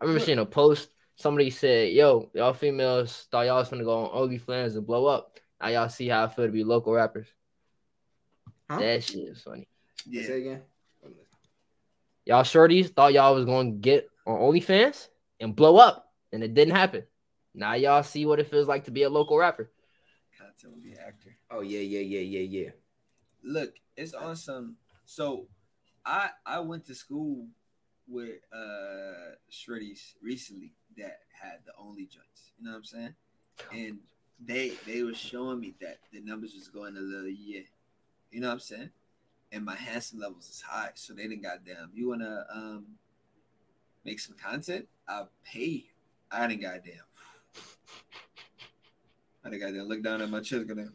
[0.01, 0.89] I remember seeing a post.
[1.17, 5.39] Somebody said, "Yo, y'all females thought y'all was gonna go on OnlyFans and blow up.
[5.61, 7.29] Now y'all see how I feel to be local rappers.
[8.71, 8.79] Huh?
[8.79, 9.67] That shit is funny.
[10.07, 10.27] Yeah.
[10.27, 10.63] Say again.
[12.25, 15.09] Y'all shorties thought y'all was gonna get on OnlyFans
[15.41, 17.03] and blow up, and it didn't happen.
[17.53, 19.73] Now y'all see what it feels like to be a local rapper.
[20.39, 21.37] Content will be actor.
[21.51, 22.71] Oh yeah, yeah, yeah, yeah, yeah.
[23.43, 24.77] Look, it's awesome.
[25.05, 25.49] So
[26.07, 27.49] I I went to school
[28.07, 32.53] with uh shorties recently that had the only joints.
[32.57, 33.15] You know what I'm saying?
[33.73, 33.99] And
[34.39, 37.63] they they were showing me that the numbers was going a little yeah.
[38.31, 38.91] You know what I'm saying?
[39.53, 41.91] And my handsome levels is high, so they didn't goddamn.
[41.93, 42.87] You wanna um
[44.05, 44.87] make some content?
[45.09, 45.83] I'll pay you.
[46.31, 47.03] I didn't goddamn.
[49.45, 50.69] I didn't goddamn look down at my chest.
[50.69, 50.89] Gonna.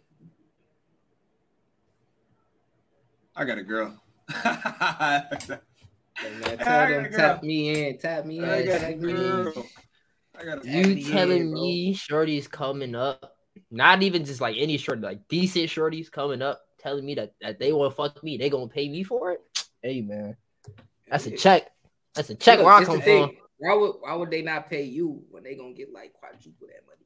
[3.35, 4.01] I got a girl.
[6.17, 9.43] Tell them tap me in, tap me in, I got a tap me in.
[9.43, 9.65] girl.
[10.39, 13.35] I got a Tap me You telling me shorties coming up,
[13.69, 17.59] not even just like any shorty, like decent shorties coming up, telling me that, that
[17.59, 19.41] they want to fuck me, they gonna pay me for it?
[19.83, 20.35] Hey man,
[21.07, 21.69] that's a check.
[22.15, 23.29] That's a check Look, where I come from.
[23.59, 26.87] Why would why would they not pay you when they gonna get like quadruple that
[26.87, 27.05] money?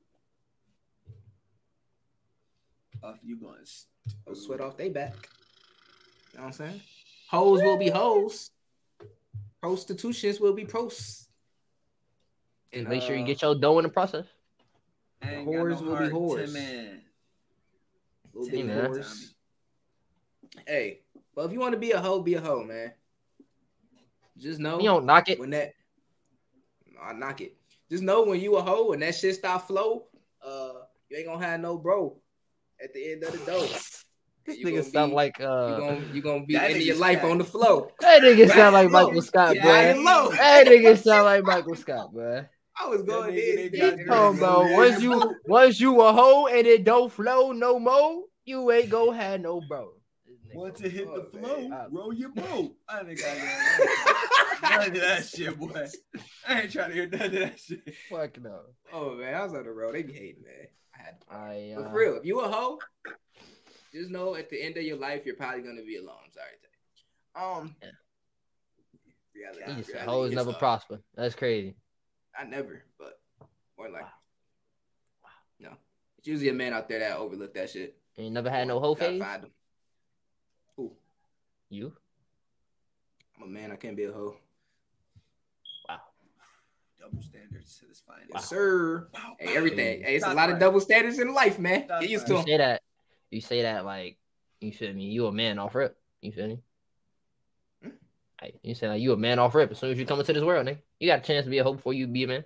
[3.04, 3.58] off you going.
[4.26, 5.14] They'll sweat off they back.
[6.32, 6.82] You know what I'm saying?
[7.30, 8.52] Hoes will be hoes.
[9.62, 11.28] Prostitutions will be pros.
[12.72, 14.26] And make sure you uh, get your dough in the process.
[15.22, 16.46] I ain't whores no will be heart, whores.
[16.46, 17.02] Tim, man.
[18.34, 18.90] little Tim, bit man.
[18.90, 19.34] whores.
[20.68, 21.02] Hey,
[21.36, 22.92] but if you want to be a hoe, be a hoe, man.
[24.38, 25.40] Just know You don't knock it.
[25.40, 25.74] when that
[27.02, 27.56] I knock it.
[27.90, 30.06] Just know when you a hoe and that shit stop flow,
[30.46, 30.74] uh,
[31.10, 32.18] you ain't gonna have no bro
[32.82, 33.66] at the end of the door.
[34.46, 35.80] This nigga sound be- like You uh.
[35.80, 37.92] gonna you gonna be That ending your life on the flow.
[38.00, 39.06] That nigga sound like Low.
[39.06, 39.72] Michael Scott, bro.
[39.72, 39.94] high.
[39.94, 42.46] That nigga sound like Michael Scott, bro.
[42.82, 43.56] I was going nigga, in.
[43.58, 44.68] they deep, got Come bro.
[44.74, 49.16] Once you once you a hoe and it don't flow no more, you ain't gonna
[49.16, 49.92] have no bro.
[50.50, 51.88] This nigga- Once it hit the flow, man.
[51.92, 52.76] roll your boat.
[52.88, 55.86] I ain't got none of that shit, boy.
[56.48, 57.94] I ain't trying to hear none of that shit.
[58.10, 58.62] Fuck no.
[58.92, 59.96] Oh man, I was on the road.
[59.96, 60.68] They be hating, man.
[60.96, 62.80] I had I But uh, for real, if you a hoe,
[63.94, 66.16] just know at the end of your life, you're probably gonna be alone.
[66.26, 67.60] I'm sorry to you.
[67.62, 67.90] Um, Yeah.
[69.36, 70.60] reality, he just said reality hoes hits never hard.
[70.60, 71.00] prosper.
[71.16, 71.76] That's crazy.
[72.38, 73.20] I never, but
[73.78, 75.30] more like, Wow.
[75.60, 75.70] no.
[76.18, 77.98] It's usually a man out there that overlooked that shit.
[78.18, 79.22] Ain't never had no hoe Gotta phase.
[79.22, 79.52] find 'em.
[81.72, 81.94] Ooh, You?
[83.38, 83.72] I'm a man.
[83.72, 84.36] I can't be a hoe.
[85.88, 86.00] Wow.
[87.00, 88.18] Double standards to this fine.
[88.34, 89.08] Yes, sir.
[89.14, 89.36] Wow.
[89.40, 90.04] Hey, everything.
[90.04, 91.88] Hey, it's a Shots lot of double standards in life, man.
[91.88, 92.28] Shots Get used fired.
[92.28, 92.46] to You 'em.
[92.46, 92.82] say that.
[93.32, 94.18] You say that like
[94.60, 95.06] you feel me.
[95.06, 95.98] You a man off rip.
[96.22, 96.60] You feel me?
[97.84, 97.90] Hmm?
[98.42, 100.34] Hey, you say like you a man off rip as soon as you come into
[100.34, 100.80] this world, nigga.
[101.00, 102.44] You got a chance to be a hoe before you be a man.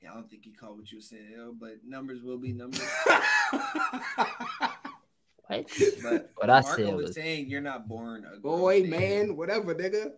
[0.00, 2.80] Yeah, I don't think he caught what you were saying, but numbers will be numbers.
[5.50, 5.68] What?
[6.02, 9.36] But What I Marco said was was- saying you're not born a Boy, grown man,
[9.36, 10.12] whatever, nigga.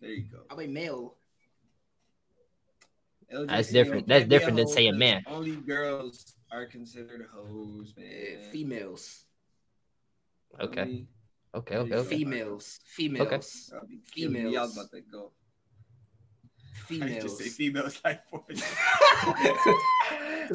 [0.00, 0.38] There you go.
[0.50, 1.16] I'm a male.
[3.32, 4.06] LJ That's different.
[4.06, 5.24] That's can't be a different than saying saying 'cause man.
[5.36, 8.50] Only girls are considered hoes, man.
[8.52, 9.24] Females.
[10.60, 10.80] Okay.
[10.82, 11.08] Only-
[11.54, 11.76] Okay.
[11.76, 11.94] Okay.
[11.94, 12.08] Okay.
[12.16, 12.80] Females.
[12.84, 13.72] Females.
[13.74, 14.56] I'll be killing me.
[14.56, 14.76] I was Females.
[14.76, 15.32] about to go.
[16.74, 17.22] I Females.
[17.22, 18.60] just say females like for Cause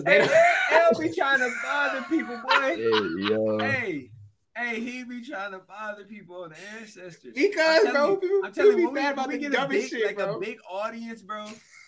[0.06, 2.76] Hey, they- L be trying to bother people, boy.
[2.76, 3.58] Hey, yo.
[3.60, 4.12] Hey,
[4.58, 7.34] hey, he be trying to bother people on the ancestors.
[7.34, 9.28] Because, I'm telling bro, you- people, I'm telling people you, be when we, mad about
[9.28, 10.36] when we the get a dumbest big, shit, like bro.
[10.36, 11.46] a big audience, bro.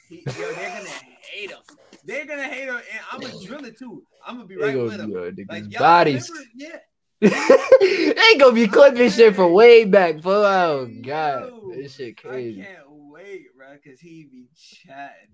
[0.09, 0.89] He, yo, they're gonna
[1.31, 1.57] hate him.
[2.03, 4.03] They're gonna hate him, and I'm gonna drill it too.
[4.25, 5.11] I'm gonna be right with him.
[5.13, 6.29] Like niggas' y'all bodies.
[6.29, 6.77] remember- yeah.
[7.21, 10.43] they gonna be clipping shit from way back, bro.
[10.43, 12.61] Oh god, Yo, this shit crazy.
[12.61, 12.73] I crazy.
[12.75, 15.29] can't wait, bro, cause he be chatting.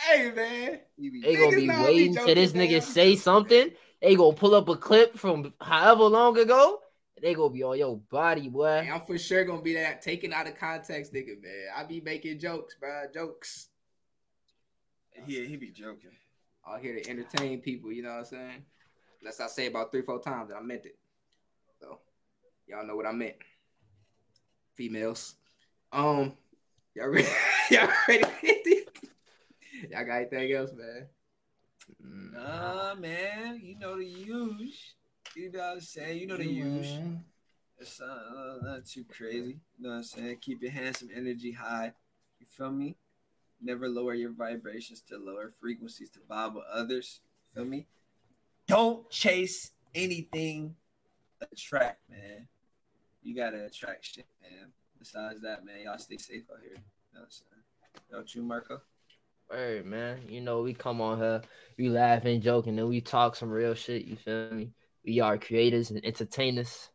[0.00, 0.80] hey, man.
[0.96, 2.80] He be They gonna be know I be waiting till this nigga man.
[2.82, 3.70] say something.
[4.00, 6.80] They gonna pull up a clip from however long ago.
[7.20, 8.82] They gonna be on your body, boy.
[8.82, 11.66] Hey, I'm for sure gonna be that taken out of context, nigga, man.
[11.76, 13.02] I be making jokes, bro.
[13.12, 13.68] Jokes.
[15.26, 16.12] Yeah, he be joking.
[16.66, 18.64] I'm here to entertain people, you know what I'm saying?
[19.20, 20.96] Unless I say about three, four times that I meant it.
[21.78, 21.98] So
[22.66, 23.36] y'all know what I meant.
[24.74, 25.34] Females.
[25.92, 26.32] Um,
[26.94, 27.28] y'all ready?
[27.70, 28.24] y'all ready?
[29.90, 31.06] y'all got anything else, man?
[32.02, 34.94] Nah, man, you know the use.
[35.34, 36.18] You know what I'm saying?
[36.18, 36.98] You know the use.
[37.78, 39.60] It's uh, not too crazy.
[39.78, 40.36] You know what I'm saying?
[40.40, 41.92] Keep your handsome energy high.
[42.38, 42.96] You feel me?
[43.62, 47.20] Never lower your vibrations to lower frequencies to vibe with others.
[47.54, 47.86] Feel me?
[48.66, 50.76] Don't chase anything.
[51.40, 52.48] Attract, man.
[53.22, 54.72] You gotta attract shit, man.
[54.98, 56.72] Besides that, man, y'all stay safe out here.
[56.72, 57.50] You know what I'm saying?
[58.10, 58.80] Don't you, Marco?
[59.50, 60.20] Word, man.
[60.28, 61.42] You know, we come on here,
[61.76, 64.04] we laugh and joke, and then we talk some real shit.
[64.04, 64.70] You feel me?
[65.04, 66.88] We are creators and entertainers.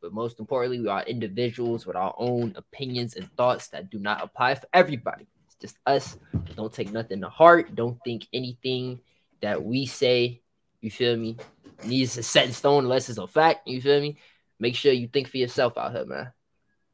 [0.00, 4.22] But most importantly, we are individuals with our own opinions and thoughts that do not
[4.22, 5.26] apply for everybody.
[5.46, 6.16] It's just us.
[6.54, 7.74] Don't take nothing to heart.
[7.74, 9.00] Don't think anything
[9.42, 10.40] that we say,
[10.80, 11.36] you feel me,
[11.84, 13.68] needs to set in stone unless it's a fact.
[13.68, 14.16] You feel me?
[14.58, 16.32] Make sure you think for yourself out here, man.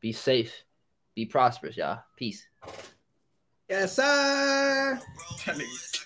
[0.00, 0.64] Be safe.
[1.14, 2.02] Be prosperous, y'all.
[2.16, 2.44] Peace.
[3.72, 5.00] Yes, sir.
[5.46, 6.04] That nigga.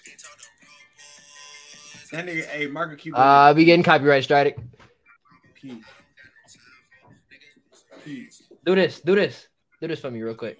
[2.12, 3.20] That nigga, hey, Marco Cuban.
[3.20, 4.56] Uh, be getting copyright strike.
[5.60, 5.84] Peace.
[8.04, 8.42] Peace.
[8.64, 9.00] Do this.
[9.00, 9.48] Do this.
[9.80, 10.58] Do this for me real quick.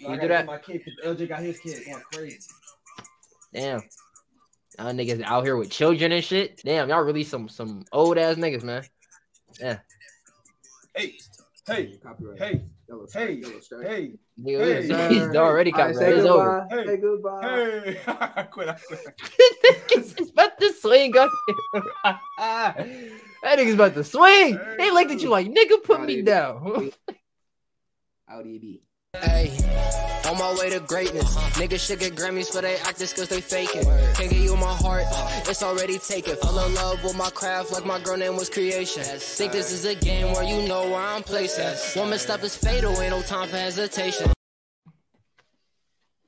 [0.00, 0.38] No, I You gotta do that?
[0.38, 2.38] get My kid, 'cause LJ got his kid going crazy.
[3.52, 3.82] Damn.
[4.78, 6.62] Y'all niggas out here with children and shit.
[6.64, 8.82] Damn, y'all really some some old ass niggas, man.
[9.60, 9.80] Yeah.
[10.94, 11.18] Hey,
[11.66, 12.38] hey, Copyright.
[12.40, 13.86] hey, Yellow strike, hey, yellow strike.
[13.86, 15.36] hey, Nigga, uh, Hey, he's sir.
[15.36, 16.14] already All right, copyright.
[16.14, 16.66] say It's over.
[16.70, 16.86] Hey.
[16.86, 17.40] Say goodbye.
[17.42, 18.00] hey.
[18.06, 18.68] I quit.
[18.68, 19.00] I quit.
[19.90, 21.30] niggas about to swing up
[22.38, 24.58] that nigga's about to swing.
[24.78, 26.92] They looked at you like, nigga, put me down.
[28.28, 28.82] Audi B.
[29.22, 29.52] Hey,
[30.28, 31.36] on my way to greatness.
[31.56, 33.84] Niggas should get Grammys for they actors cause they faking.
[34.14, 35.04] Can't give you my heart,
[35.48, 36.36] it's already taken.
[36.36, 39.02] Fell in love with my craft like my girl name was creation.
[39.02, 42.00] Think this is a game where you know where I'm placing.
[42.00, 44.35] Woman stuff is fatal, ain't no time for hesitation.